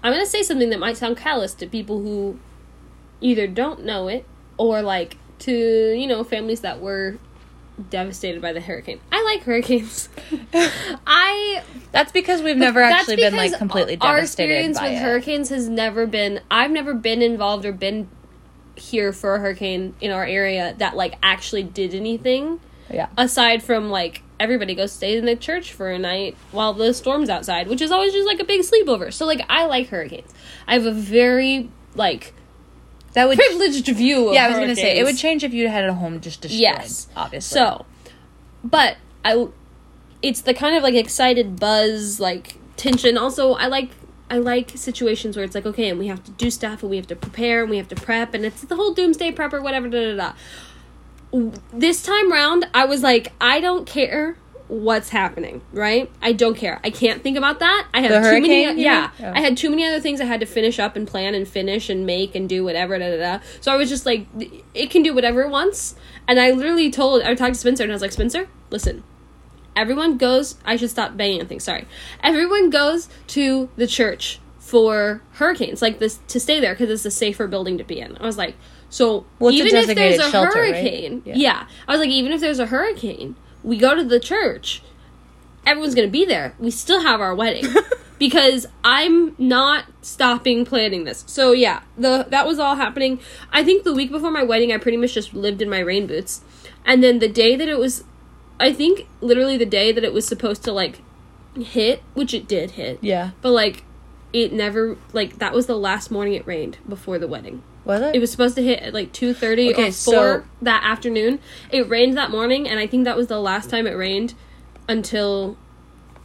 I'm 0.02 0.12
gonna 0.12 0.26
say 0.26 0.42
something 0.42 0.70
that 0.70 0.78
might 0.80 0.96
sound 0.96 1.16
callous 1.16 1.54
to 1.54 1.66
people 1.66 2.00
who 2.02 2.38
either 3.20 3.46
don't 3.46 3.84
know 3.84 4.08
it 4.08 4.24
or 4.56 4.82
like 4.82 5.16
to 5.40 5.94
you 5.96 6.06
know 6.06 6.24
families 6.24 6.60
that 6.60 6.80
were 6.80 7.18
devastated 7.90 8.42
by 8.42 8.52
the 8.52 8.60
hurricane. 8.60 9.00
I 9.10 9.22
like 9.24 9.42
hurricanes. 9.42 10.08
I 11.06 11.62
that's 11.92 12.12
because 12.12 12.42
we've 12.42 12.56
never 12.56 12.80
actually 12.82 13.16
been 13.16 13.36
like 13.36 13.56
completely 13.56 13.96
our 14.00 14.16
devastated 14.16 14.52
Our 14.52 14.58
experience 14.58 14.80
with 14.80 14.92
it. 14.92 14.98
hurricanes 14.98 15.48
has 15.50 15.68
never 15.68 16.06
been 16.06 16.40
i've 16.50 16.70
never 16.70 16.94
been 16.94 17.20
involved 17.22 17.64
or 17.64 17.72
been 17.72 18.08
here 18.76 19.12
for 19.12 19.34
a 19.34 19.38
hurricane 19.38 19.94
in 20.00 20.10
our 20.10 20.24
area 20.24 20.74
that 20.78 20.96
like 20.96 21.16
actually 21.22 21.62
did 21.62 21.94
anything 21.94 22.60
yeah 22.90 23.08
aside 23.18 23.62
from 23.62 23.90
like 23.90 24.22
everybody 24.42 24.74
goes 24.74 24.92
stay 24.92 25.16
in 25.16 25.24
the 25.24 25.36
church 25.36 25.72
for 25.72 25.90
a 25.90 25.98
night 25.98 26.36
while 26.50 26.72
the 26.74 26.92
storm's 26.92 27.28
outside 27.28 27.68
which 27.68 27.80
is 27.80 27.90
always 27.90 28.12
just 28.12 28.26
like 28.26 28.40
a 28.40 28.44
big 28.44 28.60
sleepover 28.60 29.12
so 29.12 29.24
like 29.24 29.40
i 29.48 29.64
like 29.66 29.88
hurricanes 29.88 30.32
i 30.66 30.74
have 30.74 30.84
a 30.86 30.92
very 30.92 31.70
like 31.94 32.34
that 33.14 33.28
would 33.28 33.38
privileged 33.38 33.86
view 33.88 34.28
of 34.28 34.34
yeah 34.34 34.44
i 34.46 34.48
was 34.48 34.58
gonna 34.58 34.74
say 34.74 34.98
it 34.98 35.04
would 35.04 35.16
change 35.16 35.44
if 35.44 35.52
you 35.54 35.68
had 35.68 35.84
a 35.84 35.94
home 35.94 36.20
just 36.20 36.40
destroyed 36.40 36.60
Yes. 36.60 37.08
obviously 37.16 37.56
So, 37.58 37.86
but 38.64 38.96
I, 39.24 39.48
it's 40.22 40.40
the 40.40 40.54
kind 40.54 40.76
of 40.76 40.82
like 40.82 40.94
excited 40.94 41.58
buzz, 41.58 42.18
like 42.20 42.56
tension. 42.76 43.16
Also, 43.18 43.52
I 43.54 43.66
like 43.66 43.90
I 44.30 44.38
like 44.38 44.70
situations 44.76 45.36
where 45.36 45.44
it's 45.44 45.54
like 45.54 45.66
okay, 45.66 45.88
and 45.90 45.98
we 45.98 46.06
have 46.08 46.22
to 46.24 46.30
do 46.32 46.50
stuff, 46.50 46.82
and 46.82 46.90
we 46.90 46.96
have 46.96 47.06
to 47.08 47.16
prepare, 47.16 47.62
and 47.62 47.70
we 47.70 47.76
have 47.76 47.88
to 47.88 47.94
prep, 47.96 48.34
and 48.34 48.44
it's 48.44 48.62
the 48.62 48.76
whole 48.76 48.94
doomsday 48.94 49.30
prep 49.32 49.52
or 49.52 49.60
whatever. 49.62 49.88
Da 49.88 50.12
da 50.12 50.16
da. 50.16 50.32
This 51.72 52.02
time 52.02 52.30
round, 52.30 52.66
I 52.74 52.84
was 52.84 53.02
like, 53.02 53.32
I 53.40 53.60
don't 53.60 53.86
care 53.86 54.36
what's 54.68 55.10
happening, 55.10 55.60
right? 55.72 56.10
I 56.22 56.32
don't 56.32 56.56
care. 56.56 56.80
I 56.82 56.90
can't 56.90 57.22
think 57.22 57.36
about 57.36 57.58
that. 57.58 57.88
I 57.92 58.00
have 58.00 58.24
too 58.24 58.40
many. 58.40 58.82
Yeah. 58.82 59.10
Oh. 59.20 59.32
I 59.32 59.40
had 59.40 59.56
too 59.56 59.68
many 59.68 59.86
other 59.86 60.00
things 60.00 60.20
I 60.20 60.24
had 60.24 60.40
to 60.40 60.46
finish 60.46 60.78
up 60.78 60.96
and 60.96 61.06
plan 61.06 61.34
and 61.34 61.46
finish 61.46 61.90
and 61.90 62.06
make 62.06 62.34
and 62.34 62.48
do 62.48 62.64
whatever. 62.64 62.98
Da 62.98 63.10
da 63.10 63.18
da. 63.18 63.44
So 63.60 63.72
I 63.72 63.76
was 63.76 63.88
just 63.88 64.06
like, 64.06 64.26
it 64.74 64.90
can 64.90 65.02
do 65.02 65.14
whatever 65.14 65.42
it 65.42 65.50
wants. 65.50 65.94
And 66.26 66.40
I 66.40 66.52
literally 66.52 66.90
told, 66.90 67.22
I 67.22 67.34
talked 67.34 67.54
to 67.54 67.60
Spencer 67.60 67.82
and 67.82 67.92
I 67.92 67.94
was 67.94 68.02
like, 68.02 68.12
Spencer, 68.12 68.48
listen, 68.70 69.04
everyone 69.76 70.16
goes. 70.16 70.56
I 70.64 70.76
should 70.76 70.90
stop 70.90 71.16
banging 71.16 71.40
on 71.40 71.48
things. 71.48 71.64
Sorry. 71.64 71.86
Everyone 72.22 72.70
goes 72.70 73.08
to 73.28 73.68
the 73.76 73.86
church 73.86 74.38
for 74.58 75.22
hurricanes, 75.32 75.82
like 75.82 75.98
this, 75.98 76.20
to 76.28 76.40
stay 76.40 76.60
there 76.60 76.72
because 76.72 76.88
it's 76.88 77.04
a 77.04 77.10
safer 77.10 77.46
building 77.46 77.76
to 77.76 77.84
be 77.84 78.00
in. 78.00 78.16
I 78.16 78.24
was 78.24 78.38
like, 78.38 78.54
so 78.92 79.24
Well, 79.38 79.50
even 79.52 79.74
if 79.74 79.86
there's 79.96 80.18
a 80.18 80.30
shelter, 80.30 80.60
right? 80.60 80.74
hurricane, 80.74 81.22
Yeah. 81.24 81.34
yeah. 81.34 81.66
I 81.88 81.92
was 81.92 82.00
like, 82.00 82.10
even 82.10 82.30
if 82.30 82.42
there's 82.42 82.58
a 82.58 82.66
hurricane, 82.66 83.36
we 83.64 83.78
go 83.78 83.94
to 83.94 84.04
the 84.04 84.20
church. 84.20 84.82
Everyone's 85.64 85.94
gonna 85.94 86.08
be 86.08 86.26
there. 86.26 86.54
We 86.58 86.70
still 86.70 87.00
have 87.00 87.20
our 87.20 87.34
wedding 87.34 87.64
because 88.18 88.66
I'm 88.84 89.34
not 89.38 89.86
stopping 90.02 90.66
planning 90.66 91.04
this. 91.04 91.24
So 91.26 91.52
yeah, 91.52 91.82
the 91.96 92.26
that 92.28 92.46
was 92.46 92.58
all 92.58 92.74
happening. 92.76 93.18
I 93.50 93.64
think 93.64 93.84
the 93.84 93.94
week 93.94 94.10
before 94.10 94.30
my 94.30 94.42
wedding, 94.42 94.72
I 94.72 94.76
pretty 94.76 94.98
much 94.98 95.14
just 95.14 95.32
lived 95.32 95.62
in 95.62 95.70
my 95.70 95.78
rain 95.78 96.06
boots, 96.06 96.42
and 96.84 97.02
then 97.02 97.18
the 97.18 97.28
day 97.28 97.56
that 97.56 97.68
it 97.68 97.78
was, 97.78 98.04
I 98.60 98.72
think 98.74 99.06
literally 99.22 99.56
the 99.56 99.64
day 99.64 99.90
that 99.92 100.04
it 100.04 100.12
was 100.12 100.26
supposed 100.26 100.64
to 100.64 100.72
like 100.72 101.00
hit, 101.56 102.02
which 102.12 102.34
it 102.34 102.46
did 102.46 102.72
hit, 102.72 102.98
yeah 103.00 103.30
but 103.40 103.52
like 103.52 103.84
it 104.32 104.52
never 104.52 104.96
like 105.12 105.38
that 105.38 105.54
was 105.54 105.66
the 105.66 105.78
last 105.78 106.10
morning 106.10 106.34
it 106.34 106.46
rained 106.46 106.76
before 106.86 107.18
the 107.18 107.28
wedding. 107.28 107.62
Was 107.84 108.00
it 108.02 108.14
It 108.14 108.20
was 108.20 108.30
supposed 108.30 108.54
to 108.56 108.62
hit 108.62 108.80
at 108.80 108.94
like 108.94 109.12
two 109.12 109.34
thirty 109.34 109.72
Okay, 109.72 109.88
or 109.88 109.92
so- 109.92 110.12
four 110.12 110.44
that 110.62 110.82
afternoon. 110.84 111.38
It 111.70 111.88
rained 111.88 112.16
that 112.16 112.30
morning, 112.30 112.68
and 112.68 112.78
I 112.78 112.86
think 112.86 113.04
that 113.04 113.16
was 113.16 113.26
the 113.26 113.40
last 113.40 113.70
time 113.70 113.86
it 113.86 113.92
rained 113.92 114.34
until 114.88 115.56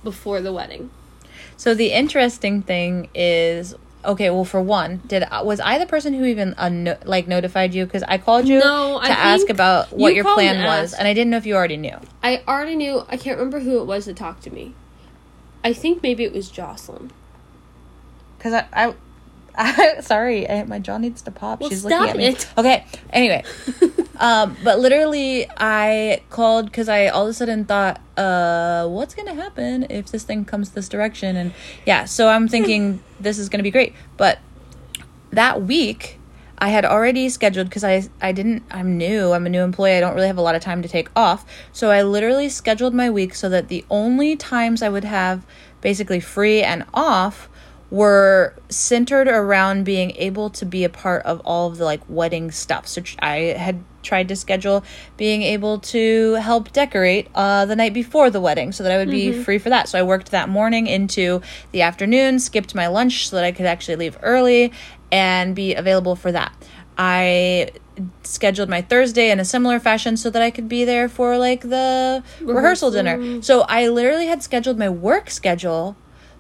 before 0.04 0.42
the 0.42 0.54
wedding. 0.54 0.90
So 1.56 1.74
the 1.74 1.92
interesting 1.92 2.62
thing 2.62 3.10
is, 3.16 3.74
okay, 4.06 4.30
well, 4.30 4.46
for 4.46 4.62
one, 4.62 5.02
did 5.08 5.24
was 5.44 5.60
I 5.60 5.80
the 5.80 5.88
person 5.88 6.14
who 6.14 6.26
even 6.26 6.54
uh, 6.58 6.70
no, 6.70 6.98
like 7.04 7.28
notified 7.28 7.74
you? 7.74 7.86
Because 7.86 8.04
I 8.08 8.20
called 8.20 8.48
you 8.48 8.60
No, 8.60 9.00
to 9.04 9.10
ask 9.10 9.50
about 9.50 9.92
what 9.92 10.10
you 10.10 10.18
your 10.18 10.24
plan 10.24 10.58
and 10.58 10.66
was, 10.66 10.94
and 10.94 11.08
I 11.08 11.14
didn't 11.14 11.32
know 11.32 11.38
if 11.38 11.46
you 11.48 11.56
already 11.56 11.78
knew. 11.78 11.98
I 12.22 12.44
already 12.48 12.76
knew. 12.76 13.04
I 13.10 13.18
can't 13.18 13.38
remember 13.38 13.62
who 13.62 13.80
it 13.80 13.86
was 13.86 14.06
that 14.06 14.16
talked 14.16 14.44
to 14.44 14.52
me. 14.54 14.76
I 15.64 15.74
think 15.74 16.04
maybe 16.04 16.24
it 16.24 16.34
was 16.34 16.50
Jocelyn. 16.50 17.12
Because 18.38 18.54
I, 18.54 18.68
I, 18.72 18.94
sorry, 20.02 20.50
I, 20.50 20.64
my 20.66 20.80
jaw 20.80 20.98
needs 20.98 21.22
to 21.24 21.32
pop. 21.32 21.62
Well, 21.62 21.70
She's 21.70 21.84
looking 21.84 22.10
at 22.10 22.18
me. 22.18 22.28
it. 22.28 22.48
Okay. 22.58 22.86
Anyway, 23.12 23.44
um, 24.18 24.56
but 24.64 24.80
literally, 24.80 25.48
I 25.58 26.22
called 26.30 26.66
because 26.66 26.90
I 26.90 27.08
all 27.08 27.24
of 27.24 27.30
a 27.30 27.34
sudden 27.34 27.66
thought, 27.66 28.00
uh, 28.18 28.88
what's 28.88 29.16
gonna 29.16 29.34
happen 29.34 29.88
if 29.90 30.12
this 30.12 30.24
thing 30.24 30.46
comes 30.46 30.72
this 30.72 30.88
direction? 30.88 31.36
And 31.36 31.54
yeah, 31.86 32.06
so 32.06 32.30
I'm 32.30 32.48
thinking 32.48 33.02
this 33.20 33.40
is 33.40 33.50
gonna 33.50 33.64
be 33.64 33.72
great. 33.72 33.94
But 34.16 34.40
that 35.32 35.64
week, 35.64 36.20
I 36.60 36.70
had 36.70 36.86
already 36.86 37.30
scheduled 37.30 37.68
because 37.68 37.84
I 37.84 38.08
I 38.22 38.32
didn't 38.32 38.64
I'm 38.72 38.98
new 38.98 39.32
I'm 39.32 39.46
a 39.46 39.50
new 39.50 39.62
employee 39.62 39.98
I 39.98 40.00
don't 40.00 40.16
really 40.16 40.28
have 40.28 40.38
a 40.38 40.42
lot 40.42 40.56
of 40.56 40.62
time 40.62 40.82
to 40.82 40.90
take 40.90 41.10
off 41.16 41.46
so 41.72 41.92
I 41.92 42.02
literally 42.02 42.50
scheduled 42.50 42.96
my 42.96 43.12
week 43.12 43.36
so 43.36 43.48
that 43.50 43.68
the 43.68 43.86
only 43.92 44.36
times 44.36 44.82
I 44.82 44.90
would 44.90 45.04
have 45.04 45.46
basically 45.82 46.20
free 46.20 46.64
and 46.64 46.84
off 46.96 47.48
were 47.90 48.54
centered 48.70 49.28
around 49.28 49.86
being 49.86 50.12
able 50.18 50.50
to 50.50 50.66
be 50.66 50.84
a 50.84 50.90
part 50.90 51.24
of 51.24 51.42
all 51.46 51.68
of 51.68 51.78
the 51.78 51.86
like 51.86 52.02
wedding 52.10 52.52
stuff. 52.52 52.88
So 52.88 53.02
I 53.20 53.56
had 53.58 53.82
tried 54.04 54.28
to 54.28 54.36
schedule 54.36 54.84
being 55.16 55.42
able 55.42 55.80
to 55.80 56.34
help 56.36 56.72
decorate 56.72 57.28
uh, 57.36 57.66
the 57.66 57.76
night 57.76 57.94
before 57.94 58.30
the 58.30 58.42
wedding 58.42 58.72
so 58.72 58.84
that 58.84 58.92
I 58.92 58.98
would 58.98 59.10
be 59.10 59.32
free 59.44 59.58
for 59.58 59.70
that. 59.70 59.90
So 59.90 60.00
I 60.00 60.04
worked 60.04 60.32
that 60.32 60.50
morning 60.50 60.88
into 60.88 61.42
the 61.72 61.82
afternoon, 61.82 62.40
skipped 62.40 62.76
my 62.76 62.88
lunch 62.88 63.30
so 63.30 63.36
that 63.38 63.46
I 63.46 63.52
could 63.52 63.66
actually 63.66 63.96
leave 63.98 64.18
early 64.22 64.72
and 65.12 65.56
be 65.56 65.74
available 65.76 66.16
for 66.16 66.32
that. 66.32 66.54
I 66.98 67.72
scheduled 68.24 68.70
my 68.70 68.82
Thursday 68.82 69.30
in 69.32 69.40
a 69.40 69.46
similar 69.46 69.80
fashion 69.80 70.18
so 70.18 70.30
that 70.30 70.42
I 70.42 70.52
could 70.52 70.68
be 70.68 70.84
there 70.84 71.08
for 71.08 71.38
like 71.38 71.62
the 71.62 72.24
rehearsal 72.42 72.92
dinner. 72.92 73.42
So 73.42 73.62
I 73.62 73.88
literally 73.88 74.28
had 74.28 74.44
scheduled 74.44 74.78
my 74.78 74.90
work 74.90 75.30
schedule 75.30 75.96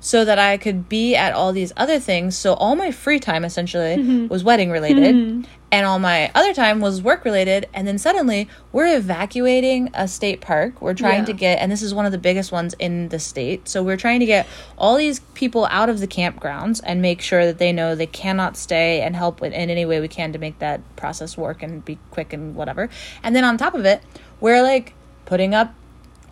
so 0.07 0.23
that 0.23 0.39
I 0.39 0.55
could 0.55 0.87
be 0.87 1.17
at 1.17 1.33
all 1.33 1.51
these 1.51 1.73
other 1.75 1.99
things. 1.99 2.37
So 2.37 2.53
all 2.53 2.77
my 2.77 2.91
free 2.91 3.19
time 3.19 3.43
essentially 3.43 3.97
mm-hmm. 3.97 4.27
was 4.29 4.41
wedding 4.41 4.71
related 4.71 5.13
mm-hmm. 5.13 5.41
and 5.69 5.85
all 5.85 5.99
my 5.99 6.31
other 6.33 6.53
time 6.53 6.79
was 6.79 7.01
work 7.01 7.25
related 7.25 7.67
and 7.73 7.85
then 7.85 7.97
suddenly 7.97 8.47
we're 8.71 8.95
evacuating 8.95 9.89
a 9.93 10.07
state 10.07 10.39
park. 10.39 10.81
We're 10.81 10.93
trying 10.93 11.23
Yeah. 11.23 11.25
to 11.25 11.33
get 11.33 11.55
and 11.59 11.69
this 11.69 11.81
is 11.81 11.93
one 11.93 12.05
of 12.05 12.13
the 12.13 12.17
biggest 12.17 12.53
ones 12.53 12.73
in 12.79 13.09
the 13.09 13.19
state. 13.19 13.67
So 13.67 13.83
we're 13.83 13.97
trying 13.97 14.21
to 14.21 14.25
get 14.25 14.47
all 14.77 14.95
these 14.95 15.19
people 15.33 15.67
out 15.69 15.89
of 15.89 15.99
the 15.99 16.07
campgrounds 16.07 16.79
and 16.85 17.01
make 17.01 17.19
sure 17.19 17.45
that 17.45 17.57
they 17.57 17.73
know 17.73 17.93
they 17.93 18.07
cannot 18.07 18.55
stay 18.55 19.01
and 19.01 19.13
help 19.13 19.43
in 19.43 19.51
any 19.51 19.85
way 19.85 19.99
we 19.99 20.07
can 20.07 20.31
to 20.31 20.39
make 20.39 20.59
that 20.59 20.79
process 20.95 21.37
work 21.37 21.61
and 21.61 21.83
be 21.83 21.99
quick 22.11 22.31
and 22.31 22.55
whatever. 22.55 22.89
And 23.23 23.35
then 23.35 23.43
on 23.43 23.57
top 23.57 23.73
of 23.73 23.83
it, 23.83 24.01
we're 24.39 24.63
like 24.63 24.93
putting 25.25 25.53
up 25.53 25.73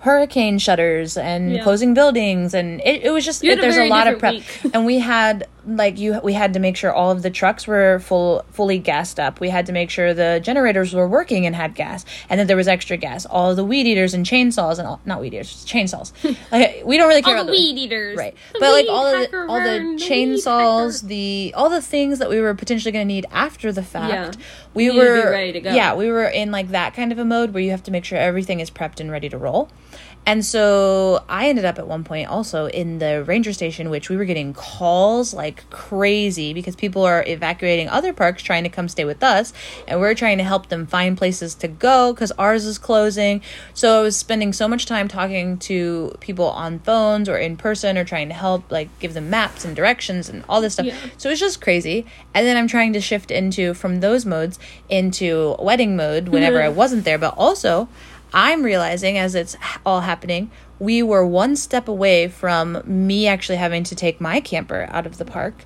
hurricane 0.06 0.60
shutters 0.60 1.18
and 1.18 1.56
Yeah. 1.56 1.64
closing 1.64 1.96
buildings 1.96 2.54
and 2.54 2.80
it, 2.82 3.04
it 3.04 3.10
was 3.12 3.26
just 3.26 3.44
it- 3.44 3.60
there's 3.60 3.74
a 3.76 3.78
very 3.80 3.90
lot 3.90 4.06
of 4.08 4.20
prep 4.20 4.42
and 4.74 4.86
we 4.86 5.00
had 5.00 5.48
like 5.68 5.98
you 5.98 6.20
we 6.24 6.34
had 6.34 6.54
to 6.54 6.60
make 6.60 6.78
sure 6.78 6.94
all 6.94 7.10
of 7.10 7.24
the 7.24 7.32
trucks 7.32 7.66
were 7.66 7.98
full 8.00 8.46
fully 8.52 8.78
gassed 8.78 9.20
up 9.20 9.40
we 9.40 9.50
had 9.50 9.66
to 9.66 9.74
make 9.74 9.90
sure 9.90 10.14
the 10.14 10.40
generators 10.44 10.94
were 10.94 11.08
working 11.08 11.48
and 11.48 11.56
had 11.56 11.74
gas 11.74 12.06
and 12.30 12.40
that 12.40 12.46
there 12.48 12.56
was 12.56 12.68
extra 12.68 12.96
gas 12.98 13.26
all 13.26 13.50
of 13.50 13.56
the 13.56 13.66
weed 13.66 13.88
eaters 13.88 14.14
and 14.14 14.28
chainsaws 14.28 14.78
and 14.78 14.88
all 14.88 15.02
not 15.06 15.20
weed 15.20 15.34
eaters 15.34 15.66
chainsaws 15.66 16.12
like, 16.52 16.84
we 16.86 16.98
don't 16.98 17.08
really 17.08 17.24
care 17.24 17.36
All 17.36 17.42
about 17.42 17.52
the 17.52 17.58
weed 17.58 17.80
eaters. 17.80 18.16
right 18.16 18.36
The 18.54 18.60
but 18.60 18.72
like 18.74 18.86
all 18.88 19.06
the, 19.12 19.48
all 19.50 19.60
the 19.60 19.80
weed 19.84 20.00
chainsaws 20.00 21.08
the 21.08 21.52
all 21.58 21.72
the 21.72 21.82
things 21.82 22.20
that 22.20 22.30
we 22.30 22.40
were 22.40 22.54
potentially 22.54 22.92
going 22.92 23.08
to 23.08 23.12
need 23.12 23.26
after 23.32 23.72
the 23.72 23.82
fact 23.84 24.14
Yeah. 24.38 24.44
we 24.76 24.92
to 24.92 24.96
were 24.98 25.24
be 25.24 25.28
ready 25.30 25.52
to 25.54 25.62
go. 25.62 25.72
yeah 25.74 25.96
we 25.96 26.12
were 26.12 26.26
in 26.28 26.52
like 26.52 26.70
that 26.70 26.94
kind 26.94 27.12
of 27.12 27.18
a 27.18 27.26
mode 27.26 27.56
where 27.56 27.64
you 27.64 27.72
have 27.72 27.82
to 27.84 27.92
make 27.92 28.06
sure 28.06 28.20
everything 28.20 28.60
is 28.60 28.70
prepped 28.70 29.00
and 29.00 29.10
ready 29.10 29.30
to 29.30 29.38
roll 29.40 29.70
and 30.26 30.44
so 30.44 31.24
I 31.30 31.50
ended 31.50 31.66
up 31.66 31.78
at 31.78 31.88
one 31.88 32.04
point 32.04 32.30
also 32.30 32.66
in 32.66 32.98
the 32.98 33.24
ranger 33.24 33.54
station, 33.54 33.92
which 33.92 34.10
we 34.10 34.18
were 34.18 34.26
getting 34.26 34.54
calls 34.54 35.34
like 35.34 35.70
crazy 35.70 36.54
because 36.54 36.76
people 36.76 37.04
are 37.04 37.24
evacuating 37.28 37.90
other 37.90 38.12
parks 38.12 38.42
trying 38.42 38.64
to 38.64 38.70
come 38.70 38.90
stay 38.90 39.06
with 39.06 39.22
us. 39.22 39.54
And 39.88 40.00
we're 40.00 40.16
trying 40.16 40.40
to 40.40 40.44
help 40.44 40.70
them 40.70 40.88
find 40.88 41.16
places 41.16 41.54
to 41.56 41.68
go 41.68 42.12
because 42.12 42.32
ours 42.40 42.66
is 42.66 42.80
closing. 42.80 43.42
So 43.76 44.00
I 44.00 44.02
was 44.02 44.18
spending 44.18 44.52
so 44.52 44.68
much 44.68 44.88
time 44.88 45.08
talking 45.08 45.60
to 45.60 46.16
people 46.22 46.50
on 46.50 46.80
phones 46.80 47.30
or 47.30 47.38
in 47.38 47.56
person 47.56 47.96
or 47.96 48.04
trying 48.04 48.30
to 48.30 48.36
help, 48.36 48.72
like 48.72 48.90
give 49.00 49.14
them 49.14 49.30
maps 49.30 49.64
and 49.64 49.76
directions 49.76 50.28
and 50.28 50.44
all 50.50 50.60
this 50.60 50.74
stuff. 50.74 50.88
Yeah. 50.88 50.98
So 51.18 51.30
it's 51.30 51.40
just 51.40 51.62
crazy. 51.62 52.06
And 52.34 52.48
then 52.48 52.58
I'm 52.58 52.68
trying 52.68 52.94
to 52.94 53.02
shift 53.02 53.30
into 53.30 53.76
from 53.76 54.00
those 54.00 54.26
modes 54.26 54.58
into 54.90 55.56
wedding 55.60 55.96
mode 55.96 56.30
whenever 56.30 56.58
mm-hmm. 56.58 56.66
I 56.66 56.70
wasn't 56.70 57.06
there, 57.06 57.20
but 57.20 57.36
also 57.38 57.88
I'm 58.36 58.64
realizing 58.64 59.18
as 59.18 59.34
it's 59.34 59.56
all 59.86 60.02
happening, 60.02 60.52
we 60.78 61.02
were 61.02 61.26
one 61.26 61.56
step 61.56 61.88
away 61.88 62.28
from 62.28 62.84
me 62.86 63.28
actually 63.28 63.56
having 63.56 63.86
to 63.86 63.96
take 63.96 64.20
my 64.20 64.42
camper 64.42 64.88
out 64.90 65.06
of 65.06 65.18
the 65.18 65.24
park. 65.24 65.64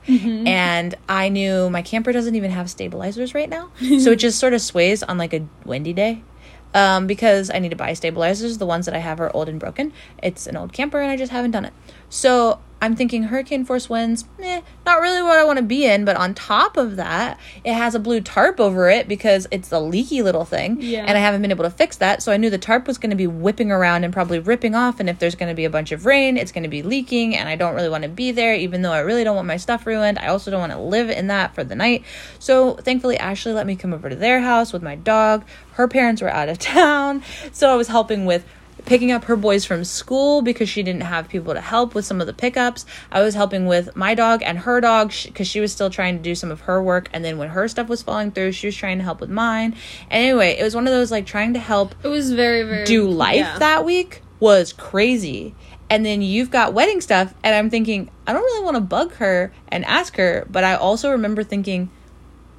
And 0.48 0.94
I 1.10 1.30
knew 1.30 1.72
my 1.72 1.82
camper 1.82 2.12
doesn't 2.12 2.36
even 2.36 2.52
have 2.52 2.70
stabilizers 2.70 3.34
right 3.34 3.50
now. 3.50 3.72
so 3.80 4.12
it 4.12 4.18
just 4.18 4.38
sort 4.38 4.54
of 4.54 4.62
sways 4.62 5.02
on 5.02 5.18
like 5.18 5.34
a 5.34 5.48
windy 5.66 5.94
day. 5.94 6.24
Um, 6.72 7.08
because 7.08 7.50
I 7.50 7.58
need 7.58 7.70
to 7.70 7.76
buy 7.76 7.94
stabilizers. 7.94 8.60
The 8.60 8.68
ones 8.68 8.86
that 8.86 8.94
I 8.94 9.00
have 9.00 9.20
are 9.20 9.36
old 9.36 9.50
and 9.50 9.60
broken. 9.60 9.92
It's 10.22 10.46
an 10.46 10.56
old 10.56 10.72
camper 10.72 11.02
and 11.02 11.10
I 11.10 11.18
just 11.18 11.32
haven't 11.32 11.50
done 11.50 11.66
it. 11.66 11.74
So 12.10 12.60
I'm 12.82 12.96
thinking 12.96 13.24
hurricane 13.24 13.66
force 13.66 13.90
winds, 13.90 14.26
eh, 14.42 14.62
not 14.86 15.02
really 15.02 15.22
what 15.22 15.38
I 15.38 15.44
want 15.44 15.58
to 15.58 15.64
be 15.64 15.86
in, 15.86 16.06
but 16.06 16.16
on 16.16 16.34
top 16.34 16.78
of 16.78 16.96
that, 16.96 17.38
it 17.64 17.74
has 17.74 17.94
a 17.94 18.00
blue 18.00 18.22
tarp 18.22 18.60
over 18.60 18.90
it 18.90 19.08
because 19.08 19.48
it's 19.52 19.72
a 19.72 19.80
leaky 19.80 20.22
little 20.22 20.46
thing. 20.46 20.78
Yeah. 20.80 21.04
And 21.06 21.18
I 21.18 21.22
haven't 21.22 21.42
been 21.42 21.52
able 21.52 21.66
to 21.66 21.70
fix 21.70 21.98
that. 21.98 22.24
So 22.24 22.32
I 22.32 22.38
knew 22.38 22.50
the 22.50 22.58
tarp 22.58 22.88
was 22.88 22.98
going 22.98 23.10
to 23.10 23.18
be 23.18 23.28
whipping 23.28 23.72
around 23.72 24.06
and 24.06 24.14
probably 24.14 24.40
ripping 24.40 24.76
off. 24.76 25.00
And 25.00 25.10
if 25.10 25.20
there's 25.20 25.36
going 25.36 25.50
to 25.50 25.56
be 25.56 25.66
a 25.66 25.70
bunch 25.70 25.92
of 25.92 26.06
rain, 26.06 26.38
it's 26.38 26.52
going 26.52 26.64
to 26.64 26.70
be 26.70 26.82
leaking. 26.82 27.36
And 27.36 27.50
I 27.50 27.56
don't 27.56 27.76
really 27.76 27.90
want 27.90 28.04
to 28.04 28.10
be 28.10 28.32
there, 28.32 28.56
even 28.56 28.82
though 28.82 28.94
I 28.94 29.00
really 29.00 29.26
don't 29.26 29.36
want 29.36 29.48
my 29.48 29.58
stuff 29.58 29.86
ruined. 29.86 30.18
I 30.18 30.28
also 30.28 30.50
don't 30.50 30.62
want 30.62 30.72
to 30.72 30.80
live 30.80 31.10
in 31.10 31.28
that 31.28 31.54
for 31.54 31.64
the 31.64 31.76
night. 31.76 32.06
So 32.40 32.76
thankfully, 32.76 33.18
Ashley 33.18 33.52
let 33.52 33.68
me 33.68 33.76
come 33.76 33.94
over 33.94 34.10
to 34.10 34.16
their 34.16 34.40
house 34.40 34.72
with 34.72 34.82
my 34.82 34.96
dog. 34.96 35.44
Her 35.74 35.88
parents 35.88 36.22
were 36.22 36.30
out 36.30 36.48
of 36.48 36.58
town. 36.60 37.24
So 37.52 37.70
I 37.72 37.76
was 37.76 37.90
helping 37.90 38.26
with 38.26 38.46
picking 38.86 39.12
up 39.12 39.26
her 39.26 39.36
boys 39.36 39.66
from 39.66 39.84
school 39.84 40.42
because 40.42 40.70
she 40.70 40.84
didn't 40.84 41.02
have 41.02 41.30
people 41.30 41.54
to 41.54 41.62
help 41.62 41.96
with 41.96 42.06
some 42.06 42.22
of 42.22 42.28
the 42.28 42.34
pickups. 42.34 42.86
I 43.12 43.22
was 43.22 43.36
helping 43.36 43.66
with 43.66 43.96
my 43.96 44.16
dog 44.16 44.42
and 44.44 44.60
her 44.60 44.82
dog 44.82 45.14
because 45.26 45.48
she 45.48 45.60
was 45.60 45.72
still 45.72 45.90
trying 45.90 46.18
to 46.18 46.24
do 46.24 46.36
some 46.36 46.52
of 46.52 46.62
her 46.62 46.82
work. 46.82 47.10
And 47.14 47.24
then 47.24 47.38
when 47.38 47.50
her 47.50 47.68
stuff 47.68 47.88
was 47.88 48.02
falling 48.02 48.32
through, 48.32 48.54
she 48.54 48.68
was 48.68 48.76
trying 48.76 48.98
to 48.98 49.04
help 49.04 49.22
with 49.22 49.30
mine. 49.30 49.76
And 50.10 50.24
anyway, 50.24 50.58
it 50.60 50.64
was 50.64 50.76
one 50.76 50.88
of 50.88 50.94
those 50.94 51.12
like 51.12 51.26
trying 51.26 51.54
to 51.54 51.60
help 51.60 51.96
It 52.04 52.08
was 52.08 52.32
very, 52.32 52.64
very. 52.64 52.86
do 52.86 53.10
life 53.10 53.36
yeah. 53.36 53.60
that 53.60 53.86
week 53.86 54.22
was 54.40 54.74
crazy. 54.74 55.56
And 55.90 56.06
then 56.06 56.22
you've 56.22 56.52
got 56.52 56.74
wedding 56.76 57.02
stuff, 57.02 57.34
and 57.44 57.56
I'm 57.56 57.72
thinking, 57.72 58.12
I 58.28 58.34
don't 58.34 58.44
really 58.44 58.64
want 58.64 58.76
to 58.76 58.82
bug 58.82 59.14
her 59.14 59.52
and 59.70 59.84
ask 59.86 60.18
her, 60.18 60.46
but 60.48 60.64
I 60.64 60.76
also 60.76 61.10
remember 61.10 61.44
thinking, 61.44 61.90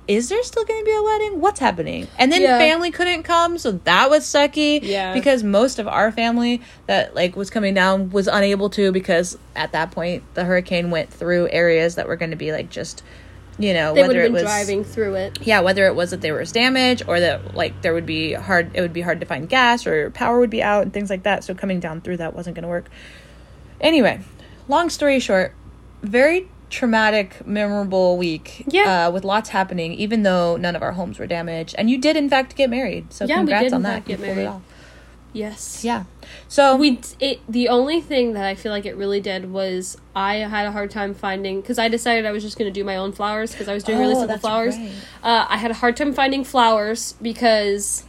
is 0.09 0.29
there 0.29 0.43
still 0.43 0.65
going 0.65 0.81
to 0.81 0.85
be 0.85 0.95
a 0.97 1.03
wedding? 1.03 1.41
What's 1.41 1.61
happening? 1.61 2.09
And 2.19 2.33
then 2.33 2.43
Yeah. 2.43 2.59
family 2.59 2.91
couldn't 2.91 3.23
come, 3.23 3.59
so 3.59 3.73
that 3.85 4.11
was 4.11 4.25
sucky. 4.25 4.81
Yeah. 4.83 5.15
Because 5.15 5.45
most 5.45 5.79
of 5.79 5.87
our 5.87 6.11
family 6.11 6.63
that 6.87 7.15
like 7.15 7.37
was 7.37 7.49
coming 7.51 7.75
down 7.75 8.11
was 8.11 8.27
unable 8.27 8.71
to 8.71 8.91
because 8.93 9.39
at 9.55 9.73
that 9.73 9.93
point 9.93 10.23
the 10.35 10.45
hurricane 10.45 10.91
went 10.91 11.11
through 11.13 11.49
areas 11.53 11.95
that 11.95 12.09
were 12.09 12.17
going 12.17 12.31
to 12.33 12.37
be 12.37 12.51
like 12.51 12.71
just, 12.71 13.05
you 13.59 13.73
know, 13.73 13.95
They 13.95 14.01
would 14.03 14.09
whether 14.09 14.23
it 14.23 14.33
was 14.33 14.43
driving 14.43 14.83
through 14.83 15.15
it. 15.15 15.39
yeah, 15.43 15.61
whether 15.61 15.87
it 15.87 15.95
was 15.95 16.11
that 16.11 16.23
there 16.23 16.35
was 16.35 16.51
damage 16.51 17.03
or 17.07 17.21
that 17.21 17.55
like 17.55 17.81
there 17.83 17.95
would 17.95 18.07
be 18.07 18.33
hard 18.33 18.71
it 18.75 18.81
would 18.81 18.93
be 18.93 19.03
hard 19.03 19.21
to 19.21 19.27
find 19.27 19.49
gas 19.49 19.87
or 19.87 20.11
power 20.11 20.41
would 20.41 20.51
be 20.51 20.63
out 20.63 20.83
and 20.83 20.93
things 20.93 21.11
like 21.11 21.23
that. 21.23 21.45
So 21.45 21.55
coming 21.55 21.79
down 21.79 22.01
through 22.01 22.17
that 22.17 22.35
wasn't 22.35 22.57
going 22.57 22.63
to 22.65 22.69
work. 22.69 22.87
Anyway, 23.81 24.21
long 24.67 24.91
story 24.91 25.21
short, 25.21 25.55
very 26.03 26.49
traumatic, 26.71 27.47
memorable 27.47 28.17
week. 28.17 28.65
Yeah. 28.67 29.09
Uh, 29.09 29.11
with 29.11 29.25
lots 29.25 29.51
happening, 29.51 29.93
even 29.95 30.23
though 30.23 30.57
none 30.57 30.75
of 30.77 30.83
our 30.83 30.93
homes 30.93 31.19
were 31.19 31.27
damaged. 31.27 31.75
And 31.77 31.91
you 31.91 31.99
did 31.99 32.17
in 32.17 32.29
fact 32.31 32.57
get 32.57 32.71
married. 32.71 33.13
So 33.13 33.25
Yeah, 33.27 33.35
we 33.35 33.39
congrats 33.41 33.65
did, 33.65 33.73
on 33.75 33.83
that. 33.83 34.09
You 34.09 34.17
get 34.17 34.19
pulled 34.19 34.29
it 34.31 34.35
married. 34.37 34.47
off. 34.47 34.63
Yes. 35.33 35.85
Yeah. 35.85 36.05
So 36.49 36.75
We 36.77 36.93
d- 36.97 37.09
it 37.21 37.41
the 37.49 37.69
only 37.69 38.01
thing 38.01 38.33
that 38.33 38.45
I 38.45 38.55
feel 38.57 38.73
like 38.73 38.85
it 38.85 38.97
really 38.97 39.21
did 39.21 39.53
was 39.53 39.97
I 40.17 40.37
had 40.37 40.67
a 40.67 40.73
hard 40.73 40.91
time 40.91 41.15
finding 41.15 41.61
because 41.61 41.79
I 41.79 41.89
decided 41.89 42.27
I 42.27 42.33
was 42.33 42.43
just 42.43 42.59
going 42.59 42.73
to 42.73 42.75
do 42.81 42.83
my 42.85 42.97
own 42.97 43.13
flowers 43.13 43.53
because 43.53 43.69
I 43.69 43.75
was 43.75 43.85
doing 43.85 43.99
really 44.01 44.15
Oh, 44.17 44.21
simple 44.21 44.39
flowers. 44.39 44.77
right. 44.77 44.91
Uh, 45.23 45.47
I 45.49 45.57
had 45.57 45.71
a 45.71 45.75
hard 45.75 45.97
time 45.97 46.13
finding 46.13 46.43
flowers 46.43 47.15
because 47.23 48.05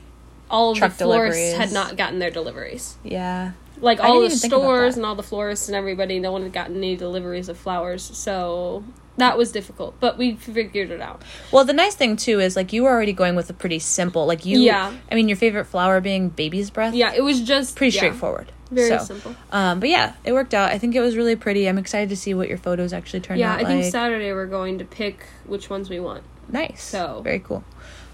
all 0.50 0.72
of 0.72 0.78
Truck 0.80 0.94
the 0.98 1.06
florists 1.06 1.38
deliveries. 1.40 1.58
had 1.60 1.72
not 1.74 1.96
gotten 1.96 2.18
their 2.20 2.32
deliveries. 2.32 2.96
yeah. 3.04 3.52
Like 3.82 4.00
I 4.00 4.08
all 4.08 4.20
the 4.20 4.28
even 4.28 4.38
think 4.38 4.54
about 4.54 4.62
stores 4.64 4.96
and 4.98 5.06
all 5.06 5.16
the 5.16 5.24
florists 5.24 5.68
and 5.68 5.76
everybody, 5.76 6.20
no 6.20 6.32
one 6.32 6.44
had 6.44 6.54
gotten 6.54 6.78
any 6.78 6.96
deliveries 6.96 7.50
of 7.50 7.58
flowers, 7.58 8.04
so 8.04 8.84
that 9.18 9.38
was 9.38 9.52
difficult. 9.52 9.96
But 10.00 10.18
we 10.18 10.36
figured 10.36 10.92
it 10.92 11.02
out. 11.02 11.22
Well, 11.52 11.66
the 11.66 11.74
nice 11.74 11.96
thing 11.96 12.16
too 12.16 12.40
is 12.40 12.56
like 12.56 12.72
you 12.74 12.84
were 12.84 12.90
already 12.92 13.14
going 13.14 13.36
with 13.36 13.50
a 13.50 13.54
pretty 13.54 13.80
simple 13.80 14.26
like 14.26 14.46
you. 14.46 14.60
Yeah. 14.60 14.94
I 15.12 15.16
mean, 15.16 15.28
your 15.28 15.38
favorite 15.38 15.66
flower 15.66 16.00
being 16.00 16.30
baby's 16.30 16.70
breath. 16.70 16.94
Yeah, 16.94 17.14
it 17.14 17.22
was 17.24 17.42
just 17.42 17.76
Pretty 17.76 17.96
yeah, 17.96 18.00
straightforward. 18.00 18.52
Very 18.70 18.88
So, 18.88 19.00
simple. 19.04 19.36
Um, 19.52 19.82
but 19.82 19.90
yeah, 19.90 20.14
it 20.24 20.32
worked 20.32 20.54
out. 20.54 20.72
I 20.72 20.78
think 20.78 20.96
it 20.96 21.02
was 21.02 21.18
really 21.18 21.36
pretty. 21.36 21.68
I'm 21.68 21.78
excited 21.78 22.08
to 22.10 22.16
see 22.16 22.34
what 22.34 22.48
your 22.48 22.58
photos 22.58 22.94
actually 22.94 23.20
turned 23.20 23.40
Yeah, 23.40 23.52
out 23.54 23.60
yeah 23.60 23.66
I 23.66 23.70
think 23.70 23.84
like. 23.84 23.92
Saturday 23.92 24.32
we're 24.32 24.46
going 24.46 24.78
to 24.80 24.86
pick 24.86 25.26
which 25.46 25.70
ones 25.70 25.90
we 25.90 26.00
want. 26.00 26.24
nice. 26.48 26.82
So- 26.84 27.22
very 27.24 27.40
cool. 27.40 27.64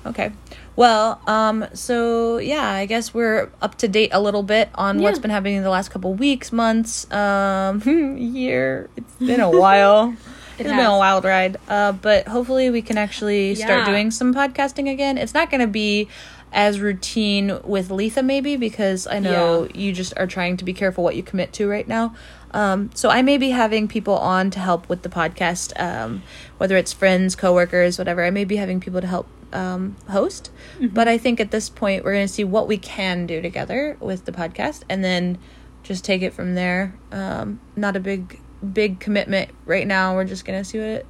Okay. 0.07 0.31
Well, 0.75 1.19
um, 1.25 1.65
so 1.73 2.37
yeah, 2.37 2.69
I 2.69 2.85
guess 2.85 3.13
we're 3.13 3.49
up 3.61 3.75
to 3.79 3.87
date 3.87 4.11
a 4.13 4.21
little 4.21 4.43
bit 4.43 4.69
on 4.75 5.01
what's 5.01 5.19
been 5.19 5.31
happening 5.31 5.55
in 5.55 5.63
the 5.63 5.71
last 5.71 5.89
couple 5.89 6.13
weeks, 6.13 6.51
months, 6.51 7.11
um, 7.11 7.81
year. 7.85 8.89
It's 8.95 9.13
been 9.15 9.39
a 9.39 9.49
while. 9.49 10.15
It 10.57 10.65
it's 10.65 10.75
been 10.75 10.87
a 10.87 10.97
wild 10.97 11.23
ride. 11.23 11.57
Uh, 11.67 11.91
but 11.91 12.27
hopefully 12.27 12.71
we 12.71 12.81
can 12.81 12.97
actually 12.97 13.53
start 13.53 13.85
doing 13.85 14.09
some 14.09 14.33
podcasting 14.33 14.91
again. 14.91 15.19
It's 15.19 15.35
not 15.35 15.51
going 15.51 15.61
to 15.61 15.67
be 15.67 16.07
as 16.53 16.79
routine 16.79 17.59
with 17.63 17.91
Letha 17.91 18.23
maybe 18.23 18.55
because 18.55 19.05
I 19.07 19.19
know 19.19 19.67
you 19.73 19.91
just 19.93 20.13
are 20.17 20.27
trying 20.27 20.57
to 20.57 20.65
be 20.65 20.73
careful 20.73 21.03
what 21.03 21.15
you 21.15 21.23
commit 21.23 21.53
to 21.53 21.69
right 21.69 21.87
now. 21.87 22.15
Um, 22.51 22.89
so 22.93 23.09
I 23.09 23.21
may 23.21 23.37
be 23.37 23.49
having 23.49 23.87
people 23.87 24.17
on 24.17 24.49
to 24.51 24.59
help 24.59 24.87
with 24.89 25.01
the 25.01 25.09
podcast, 25.09 25.77
um, 25.79 26.23
whether 26.57 26.77
it's 26.77 26.93
friends, 26.93 27.35
coworkers, 27.35 27.97
whatever. 27.97 28.23
I 28.23 28.31
may 28.31 28.45
be 28.45 28.55
having 28.55 28.79
people 28.79 29.01
to 29.01 29.07
help 29.07 29.27
um, 29.53 29.95
host. 30.09 30.51
But 30.93 31.07
I 31.07 31.17
think 31.17 31.39
at 31.39 31.51
this 31.51 31.69
point 31.69 32.03
we're 32.03 32.13
going 32.13 32.27
to 32.27 32.33
see 32.33 32.43
what 32.43 32.67
we 32.67 32.77
can 32.77 33.25
do 33.25 33.41
together 33.41 33.97
with 33.99 34.25
the 34.25 34.31
podcast, 34.31 34.83
and 34.89 35.03
then 35.03 35.37
just 35.83 36.03
take 36.03 36.21
it 36.21 36.33
from 36.33 36.55
there. 36.55 36.95
Um, 37.11 37.59
not 37.75 37.95
a 37.95 37.99
big 37.99 38.39
big 38.73 38.99
commitment 38.99 39.51
right 39.65 39.85
now. 39.85 40.15
We're 40.15 40.25
just 40.25 40.45
going 40.45 40.59
to 40.59 40.67
see 40.67 40.79
what 40.79 40.87
it 40.87 41.05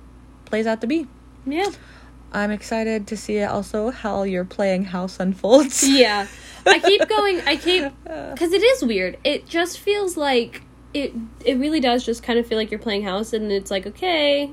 plays 0.45 0.67
out 0.67 0.81
to 0.81 0.87
be. 0.87 1.07
Yeah. 1.45 1.71
I'm 2.31 2.51
excited 2.51 3.07
to 3.07 3.17
see 3.17 3.41
also 3.41 3.89
how 3.89 4.23
your 4.23 4.45
playing 4.45 4.85
house 4.85 5.19
unfolds. 5.19 5.83
Yeah. 5.87 6.27
I 6.65 6.79
keep 6.79 7.07
going. 7.07 7.39
I 7.41 7.55
keep 7.55 7.85
because 8.03 8.51
it 8.51 8.61
is 8.61 8.83
weird. 8.83 9.17
It 9.23 9.47
just 9.47 9.79
feels 9.79 10.17
like 10.17 10.63
it. 10.93 11.13
It 11.45 11.57
really 11.57 11.79
does 11.79 12.05
just 12.05 12.23
kind 12.23 12.37
of 12.37 12.45
feel 12.45 12.57
like 12.57 12.71
you're 12.71 12.79
playing 12.79 13.03
house, 13.03 13.31
and 13.31 13.51
it's 13.53 13.71
like 13.71 13.87
okay, 13.87 14.51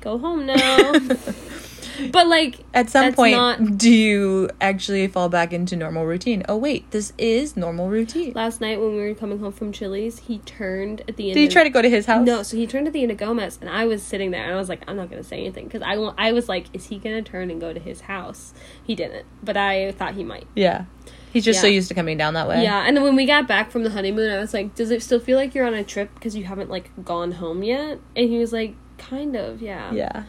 go 0.00 0.18
home 0.18 0.46
now. 0.46 0.92
but 2.10 2.26
like 2.26 2.60
At 2.72 2.90
some 2.90 3.12
point, 3.14 3.36
not- 3.36 3.78
do 3.78 3.90
you 3.90 4.50
actually 4.60 5.06
fall 5.08 5.28
back 5.28 5.52
into 5.52 5.76
normal 5.76 6.04
routine? 6.06 6.42
Oh 6.48 6.56
wait, 6.56 6.90
this 6.90 7.12
is 7.18 7.56
normal 7.56 7.88
routine. 7.88 8.32
last 8.34 8.60
night 8.60 8.80
when 8.80 8.90
we 8.96 9.00
were 9.02 9.14
coming 9.14 9.38
home 9.38 9.52
from 9.52 9.72
Chili's, 9.72 10.18
he 10.20 10.38
turned 10.40 11.02
at 11.08 11.16
the 11.16 11.28
end. 11.28 11.34
Did 11.34 11.40
you 11.40 11.46
of- 11.48 11.52
try 11.52 11.62
to 11.64 11.70
go 11.70 11.82
to 11.82 11.90
his 11.90 12.06
house? 12.06 12.26
No, 12.26 12.42
so 12.42 12.56
he 12.56 12.66
turned 12.66 12.86
at 12.86 12.92
the 12.92 13.02
end 13.02 13.12
of 13.12 13.18
Gomez, 13.18 13.58
and 13.60 13.70
I 13.70 13.84
was 13.86 14.02
sitting 14.02 14.30
there, 14.30 14.44
and 14.44 14.52
I 14.52 14.56
was 14.56 14.68
like, 14.68 14.82
I'm 14.88 14.96
not 14.96 15.10
gonna 15.10 15.24
say 15.24 15.38
anything 15.40 15.64
because 15.64 15.82
I, 15.82 15.94
I 15.94 16.32
was 16.32 16.48
like, 16.48 16.66
is 16.72 16.86
he 16.86 16.98
gonna 16.98 17.22
turn 17.22 17.50
and 17.50 17.60
go 17.60 17.72
to 17.72 17.80
his 17.80 18.02
house? 18.02 18.54
He 18.82 18.94
didn't, 18.94 19.26
but 19.42 19.56
I 19.56 19.92
thought 19.92 20.14
he 20.14 20.24
might. 20.24 20.46
Yeah. 20.54 20.84
He's 21.32 21.44
just 21.44 21.60
so 21.60 21.66
used 21.66 21.88
to 21.88 21.94
coming 21.94 22.16
down 22.16 22.34
that 22.34 22.46
way. 22.46 22.62
Yeah, 22.62 22.84
and 22.86 22.96
then 22.96 23.02
when 23.02 23.16
we 23.16 23.26
got 23.26 23.48
back 23.48 23.72
from 23.72 23.82
the 23.82 23.90
honeymoon, 23.90 24.30
I 24.30 24.38
was 24.38 24.54
like, 24.54 24.76
"Does 24.76 24.92
it 24.92 25.02
still 25.02 25.18
feel 25.18 25.36
like 25.36 25.52
you're 25.52 25.66
on 25.66 25.74
a 25.74 25.82
trip 25.82 26.14
because 26.14 26.36
you 26.36 26.44
haven't 26.44 26.70
like 26.70 26.90
gone 27.04 27.32
home 27.32 27.64
yet?" 27.64 27.98
And 28.14 28.30
he 28.30 28.38
was 28.38 28.52
like, 28.52 28.76
"Kind 28.98 29.34
of, 29.34 29.60
yeah." 29.60 29.92
Yeah. 29.92 30.22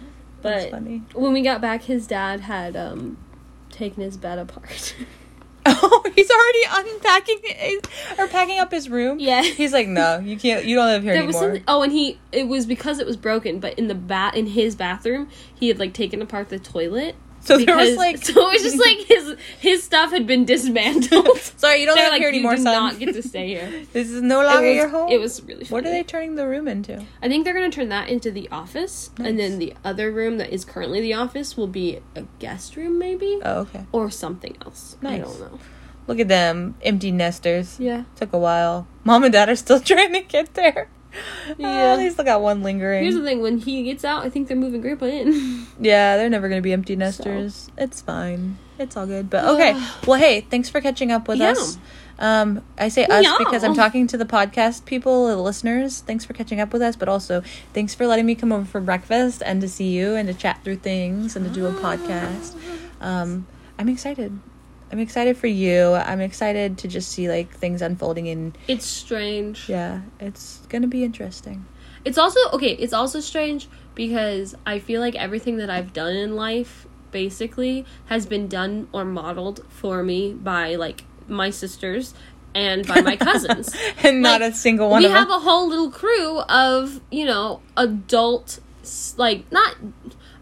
That's 0.46 0.66
But 0.66 0.72
funny. 0.72 1.04
when 1.14 1.34
we 1.34 1.42
got 1.42 1.62
back, 1.62 1.84
his 1.84 2.08
dad 2.08 2.42
had 2.42 2.76
um 2.76 3.18
taken 3.70 4.04
his 4.04 4.18
bed 4.18 4.40
apart. 4.40 4.96
Oh, 5.68 6.04
he's 6.14 6.30
already 6.30 6.90
unpacking 6.92 7.40
his, 7.44 7.80
or 8.20 8.28
packing 8.28 8.60
up 8.60 8.70
his 8.70 8.88
room. 8.88 9.20
Yeah. 9.20 9.42
He's 9.42 9.74
like, 9.74 9.88
no, 9.88 10.20
you 10.20 10.38
can't. 10.38 10.64
You 10.64 10.76
don't 10.76 10.86
live 10.86 11.02
here 11.02 11.14
there 11.14 11.24
anymore. 11.24 11.60
Oh, 11.68 11.82
and 11.82 11.92
he 11.92 12.20
it 12.32 12.48
was 12.48 12.68
because 12.68 13.00
it 13.00 13.08
was 13.08 13.18
broken, 13.18 13.60
but 13.60 13.74
in 13.80 13.88
the 13.88 13.96
bat 13.96 14.36
in 14.36 14.46
his 14.46 14.76
bathroom, 14.76 15.28
he 15.56 15.68
had 15.70 15.80
like 15.80 15.94
taken 15.94 16.22
apart 16.22 16.50
the 16.50 16.60
toilet. 16.60 17.16
So 17.46 17.58
there 17.60 17.78
was 17.78 17.96
like, 17.96 18.18
so 18.26 18.50
it 18.50 18.54
was 18.54 18.64
just 18.64 18.80
like 18.80 18.98
his 19.08 19.36
his 19.60 19.84
stuff 19.84 20.12
had 20.12 20.26
been 20.26 20.46
dismantled. 20.46 21.38
sorry, 21.58 21.80
you 21.82 21.86
don't 21.86 21.96
live 21.96 22.10
like, 22.10 22.20
here 22.20 22.32
you 22.32 22.42
do 22.42 22.58
son. 22.58 22.64
not 22.64 23.00
get 23.00 23.14
to 23.14 23.22
stay 23.22 23.48
here. 23.48 23.86
this 23.94 24.10
is 24.10 24.22
no 24.22 24.44
longer 24.44 24.68
was, 24.68 24.76
your 24.76 24.88
home. 24.90 25.12
it 25.12 25.20
was 25.20 25.42
really. 25.44 25.64
Funny. 25.64 25.70
What 25.70 25.86
are 25.86 25.92
they 25.92 26.04
turning 26.04 26.36
the 26.36 26.48
room 26.48 26.68
into? 26.68 27.06
I 27.22 27.28
think 27.28 27.46
they're 27.46 27.54
gonna 27.54 27.70
turn 27.70 27.90
that 27.90 28.10
into 28.10 28.32
the 28.32 28.50
office, 28.50 29.12
and 29.20 29.40
then 29.40 29.60
the 29.60 29.76
other 29.84 30.12
room 30.12 30.38
that 30.40 30.52
is 30.52 30.66
currently 30.66 31.02
the 31.02 31.14
office 31.14 31.56
will 31.56 31.68
be 31.68 32.00
a 32.16 32.24
guest 32.40 32.76
room, 32.76 32.98
maybe, 32.98 33.40
Oh, 33.44 33.62
okay. 33.62 33.86
or 33.92 34.10
something 34.10 34.58
else. 34.66 34.98
Nice. 35.02 35.22
I 35.22 35.24
don't 35.24 35.40
know. 35.40 35.60
Look 36.08 36.20
at 36.20 36.28
them, 36.28 36.76
empty 36.84 37.12
nesters. 37.12 37.80
Yeah, 37.80 38.04
Took 38.16 38.34
a 38.34 38.38
while. 38.38 38.88
Mom 39.04 39.24
and 39.24 39.34
dad 39.34 39.50
are 39.50 39.56
still 39.56 39.80
trying 39.80 40.14
to 40.14 40.22
get 40.22 40.54
there. 40.54 40.90
Yeah. 41.58 41.74
Yeah, 41.92 41.96
they 41.98 42.10
still 42.10 42.26
got 42.26 42.42
one 42.42 42.64
lingering. 42.64 43.04
here's 43.04 43.16
the 43.16 43.24
thing: 43.24 43.42
when 43.42 43.58
he 43.60 43.84
gets 43.84 44.04
out, 44.04 44.26
I 44.26 44.30
think 44.30 44.48
they're 44.48 44.58
moving 44.58 44.82
Grandpa 44.82 45.06
in. 45.06 45.66
Yeah, 45.80 46.18
they're 46.18 46.30
never 46.30 46.50
gonna 46.50 46.62
be 46.62 46.74
empty 46.74 46.96
nesters. 46.96 47.70
It's 47.78 48.02
fine. 48.02 48.58
It's 48.80 48.98
all 48.98 49.06
good. 49.06 49.30
But 49.30 49.46
okay. 49.46 49.74
well, 50.06 50.20
hey, 50.20 50.42
thanks 50.42 50.70
for 50.70 50.82
catching 50.82 51.12
up 51.12 51.28
with 51.28 51.40
Yeah. 51.40 51.52
us. 51.52 51.78
Um, 52.18 52.62
I 52.78 52.88
say 52.90 53.06
us 53.06 53.24
Yeah. 53.24 53.36
because 53.40 53.64
I'm 53.64 53.74
talking 53.76 54.08
to 54.08 54.18
the 54.18 54.26
podcast 54.26 54.86
people, 54.86 55.28
the 55.28 55.36
listeners. 55.38 56.00
Thanks 56.00 56.24
for 56.26 56.34
catching 56.34 56.60
up 56.62 56.72
with 56.74 56.82
us, 56.82 56.96
but 56.96 57.08
also 57.10 57.42
thanks 57.74 57.94
for 57.94 58.08
letting 58.08 58.26
me 58.26 58.36
come 58.36 58.52
over 58.54 58.66
for 58.66 58.80
breakfast 58.82 59.44
and 59.46 59.60
to 59.62 59.68
see 59.70 59.90
you 59.90 60.16
and 60.16 60.28
to 60.30 60.34
chat 60.34 60.62
through 60.64 60.78
things 60.78 61.36
and 61.36 61.46
to 61.46 61.52
do 61.52 61.66
a 61.68 61.72
podcast. 61.74 62.56
Um, 63.02 63.46
I'm 63.78 63.90
excited. 63.90 64.40
I'm 64.92 65.00
excited 65.00 65.38
for 65.38 65.48
you. 65.48 65.94
I'm 65.94 66.22
excited 66.22 66.78
to 66.80 66.88
just 66.88 67.12
see 67.12 67.30
like 67.30 67.52
things 67.52 67.82
unfolding 67.82 68.28
in. 68.28 68.54
It's 68.68 68.86
strange. 68.86 69.68
Yeah, 69.68 70.02
it's 70.20 70.60
gonna 70.70 70.88
be 70.88 71.04
interesting. 71.04 71.66
It's 72.04 72.18
also 72.18 72.40
okay. 72.54 72.74
It's 72.74 72.94
also 72.94 73.20
strange 73.20 73.68
because 73.96 74.56
I 74.66 74.80
feel 74.80 75.02
like 75.02 75.16
everything 75.16 75.58
that 75.58 75.70
I've 75.70 75.94
done 75.94 76.16
in 76.16 76.36
life 76.36 76.88
basically 77.12 77.86
has 78.08 78.26
been 78.26 78.48
done 78.48 78.88
or 78.92 79.06
modeled 79.06 79.66
for 79.70 80.04
me 80.04 80.34
by 80.34 80.76
like 80.76 81.04
my 81.28 81.50
sisters 81.50 82.14
and 82.54 82.88
by 82.88 83.02
my 83.02 83.16
cousins. 83.16 83.76
and 84.04 84.22
not 84.22 84.42
a 84.42 84.54
single 84.54 84.90
one 84.90 85.02
we 85.04 85.10
have 85.10 85.28
them. 85.28 85.38
a 85.38 85.40
whole 85.42 85.68
little 85.68 85.92
crew 85.92 86.40
of 86.42 87.02
you 87.12 87.26
know 87.26 87.62
adult 87.76 88.60
like 89.18 89.52
not 89.52 89.76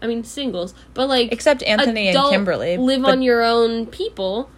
i 0.04 0.06
mean 0.06 0.22
singles 0.22 0.74
but 0.94 1.08
like 1.08 1.32
Except 1.32 1.62
Anthony 1.64 2.08
and 2.08 2.30
Kimberly, 2.30 2.76
live 2.76 3.02
but- 3.02 3.10
on 3.12 3.22
your 3.22 3.42
own 3.42 3.86
people 3.86 4.50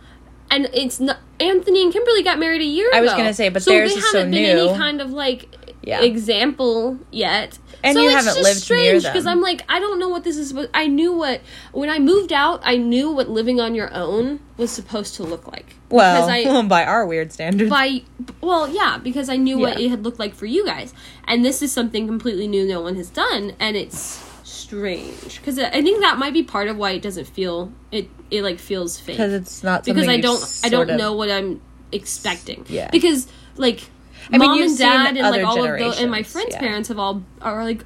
and 0.50 0.68
it's 0.74 1.00
not 1.00 1.18
anthony 1.40 1.82
and 1.82 1.92
kimberly 1.92 2.22
got 2.22 2.38
married 2.38 2.60
a 2.60 2.64
year 2.64 2.88
ago. 2.88 2.98
I 2.98 3.00
was 3.02 3.12
gonna 3.12 3.34
say, 3.34 3.48
but 3.48 3.62
so 3.62 3.70
theirs 3.70 3.92
they 3.92 3.98
is 3.98 4.10
so 4.10 4.18
haven't 4.18 4.32
been 4.32 4.56
new. 4.56 4.68
any 4.68 4.78
kind 4.78 5.00
of 5.00 5.10
like 5.10 5.54
Yeah. 5.82 6.00
example 6.02 6.98
yet 7.10 7.58
And 7.84 7.94
so 7.94 8.00
you 8.02 8.06
it's 8.08 8.16
haven't 8.16 8.34
just 8.34 8.42
lived 8.42 8.60
strange 8.60 9.02
because 9.04 9.26
i'm 9.26 9.40
like 9.40 9.62
i 9.68 9.78
don't 9.78 9.98
know 9.98 10.08
what 10.08 10.24
this 10.24 10.36
is 10.36 10.52
but 10.52 10.68
i 10.74 10.86
knew 10.86 11.12
what 11.12 11.40
when 11.72 11.90
i 11.90 11.98
moved 11.98 12.32
out 12.32 12.60
i 12.64 12.76
knew 12.76 13.10
what 13.10 13.28
living 13.28 13.60
on 13.60 13.74
your 13.74 13.92
own 13.94 14.40
was 14.56 14.70
supposed 14.70 15.14
to 15.16 15.22
look 15.24 15.46
like 15.52 15.76
Well, 15.90 16.28
I, 16.28 16.62
by 16.76 16.84
our 16.84 17.04
weird 17.06 17.32
standards. 17.32 17.68
by 17.70 18.02
well 18.40 18.68
yeah 18.68 18.98
because 18.98 19.28
i 19.28 19.36
knew 19.36 19.58
what 19.58 19.78
it 19.78 19.88
had 19.90 20.02
looked 20.04 20.18
like 20.18 20.34
for 20.34 20.46
you 20.46 20.64
guys 20.64 20.94
and 21.28 21.44
this 21.44 21.60
is 21.62 21.70
something 21.72 22.06
completely 22.08 22.48
new 22.48 22.66
no 22.66 22.80
one 22.80 22.96
has 22.96 23.10
done 23.10 23.52
and 23.60 23.76
it's 23.76 24.18
strange 24.66 25.38
because 25.38 25.58
i 25.58 25.80
think 25.82 26.00
that 26.00 26.18
might 26.18 26.32
be 26.32 26.42
part 26.42 26.66
of 26.68 26.76
why 26.76 26.90
it 26.90 27.02
doesn't 27.02 27.26
feel 27.26 27.72
it 27.92 28.08
it 28.30 28.42
like 28.42 28.58
feels 28.58 28.98
fake 28.98 29.16
because 29.16 29.32
it's 29.32 29.62
not 29.62 29.84
because 29.84 30.08
i 30.08 30.16
don't 30.16 30.60
i 30.64 30.68
don't 30.68 30.90
of- 30.90 30.98
know 30.98 31.12
what 31.12 31.30
i'm 31.30 31.60
expecting 31.92 32.64
Yeah. 32.68 32.90
because 32.90 33.28
like 33.56 33.88
I 34.32 34.38
mean, 34.38 34.50
mom 34.50 34.60
and 34.62 34.76
dad 34.76 35.16
and 35.16 35.30
like 35.30 35.44
all 35.44 35.64
of 35.64 35.78
those 35.78 36.00
and 36.00 36.10
my 36.10 36.24
friends 36.24 36.48
yeah. 36.50 36.58
parents 36.58 36.88
have 36.88 36.98
all 36.98 37.22
are 37.40 37.62
like 37.64 37.84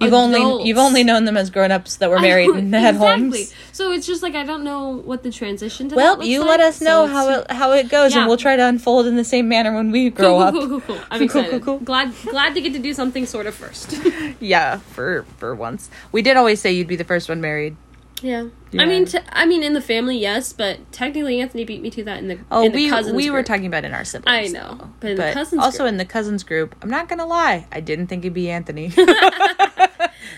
You've 0.00 0.14
only 0.14 0.66
you've 0.66 0.78
only 0.78 1.04
known 1.04 1.24
them 1.26 1.36
as 1.36 1.50
grown 1.50 1.70
ups 1.70 1.96
that 1.96 2.08
were 2.08 2.18
married 2.20 2.48
and 2.50 2.74
had 2.74 2.94
exactly. 2.94 3.20
homes. 3.44 3.54
So 3.72 3.92
it's 3.92 4.06
just 4.06 4.22
like 4.22 4.34
I 4.34 4.44
don't 4.44 4.64
know 4.64 4.96
what 4.96 5.22
the 5.22 5.30
transition 5.30 5.88
to 5.90 5.94
Well, 5.94 6.14
that 6.14 6.18
looks 6.20 6.28
you 6.28 6.40
like, 6.40 6.48
let 6.48 6.60
us 6.60 6.76
so 6.78 6.84
know 6.84 7.04
it's 7.04 7.12
how 7.12 7.28
it 7.28 7.50
how 7.50 7.72
it 7.72 7.88
goes, 7.90 8.12
Yeah. 8.14 8.20
and 8.20 8.28
we'll 8.28 8.38
try 8.38 8.56
to 8.56 8.64
unfold 8.64 9.06
in 9.06 9.16
the 9.16 9.24
same 9.24 9.48
manner 9.48 9.74
when 9.74 9.90
we 9.90 10.08
grow 10.10 10.30
Cool, 10.30 10.40
up. 10.40 10.54
cool, 10.54 10.68
cool, 10.68 10.80
cool, 10.80 10.96
cool. 10.96 11.04
I'm 11.10 11.18
Cool, 11.20 11.28
cool, 11.28 11.40
excited. 11.42 11.62
cool, 11.62 11.76
cool. 11.78 11.84
Glad, 11.84 12.14
glad 12.24 12.54
to 12.54 12.60
get 12.62 12.72
to 12.72 12.78
do 12.78 12.94
something 12.94 13.26
sort 13.26 13.46
of 13.46 13.54
first. 13.54 13.94
Yeah, 14.40 14.78
for 14.78 15.24
for 15.36 15.54
once, 15.54 15.90
we 16.12 16.22
did 16.22 16.36
always 16.38 16.60
say 16.60 16.72
you'd 16.72 16.86
be 16.88 16.96
the 16.96 17.04
first 17.04 17.28
one 17.28 17.40
married. 17.42 17.76
yeah. 18.22 18.48
Yeah. 18.72 18.82
I 18.82 18.86
mean, 18.86 19.04
t- 19.04 19.18
I 19.32 19.46
mean, 19.46 19.62
in 19.64 19.72
the 19.74 19.80
family, 19.80 20.16
yes, 20.16 20.52
but 20.52 20.78
technically, 20.92 21.40
Anthony 21.40 21.64
beat 21.64 21.82
me 21.82 21.90
to 21.90 22.04
that 22.04 22.18
in 22.20 22.28
the 22.28 22.38
Oh, 22.52 22.62
in 22.64 22.70
the 22.72 22.76
we 22.84 22.88
cousins 22.88 23.16
we 23.16 23.28
were 23.28 23.42
talking 23.42 23.66
about 23.66 23.84
in 23.84 23.92
our 23.92 24.04
siblings. 24.04 24.54
I 24.54 24.58
know, 24.58 24.90
but 25.00 25.10
in 25.10 25.16
the 25.16 25.22
but 25.24 25.34
cousins 25.34 25.60
also 25.60 25.78
group. 25.78 25.88
in 25.88 25.96
the 25.96 26.04
cousins 26.04 26.44
group. 26.44 26.76
I'm 26.80 26.88
not 26.90 27.08
gonna 27.08 27.26
lie, 27.26 27.66
I 27.72 27.80
didn't 27.80 28.06
think 28.06 28.24
it'd 28.24 28.32
be 28.32 28.48
Anthony. 28.48 28.92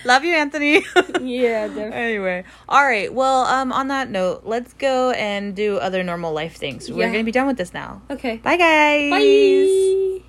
Love 0.04 0.24
you, 0.24 0.34
Anthony. 0.34 0.84
yeah, 1.20 1.68
they're 1.68 1.92
anyway, 1.92 2.44
all 2.68 2.84
right. 2.84 3.12
Well, 3.12 3.44
um, 3.46 3.72
on 3.72 3.88
that 3.88 4.10
note, 4.10 4.42
let's 4.44 4.72
go 4.74 5.10
and 5.12 5.54
do 5.54 5.76
other 5.78 6.02
normal 6.02 6.32
life 6.32 6.56
things. 6.56 6.90
We're 6.90 7.10
gonna 7.10 7.24
be 7.24 7.32
done 7.32 7.46
with 7.46 7.56
this 7.56 7.72
now. 7.74 8.02
okay. 8.10 8.36
Bye, 8.38 8.56
guys. 8.56 9.10
Bye. 9.10 10.22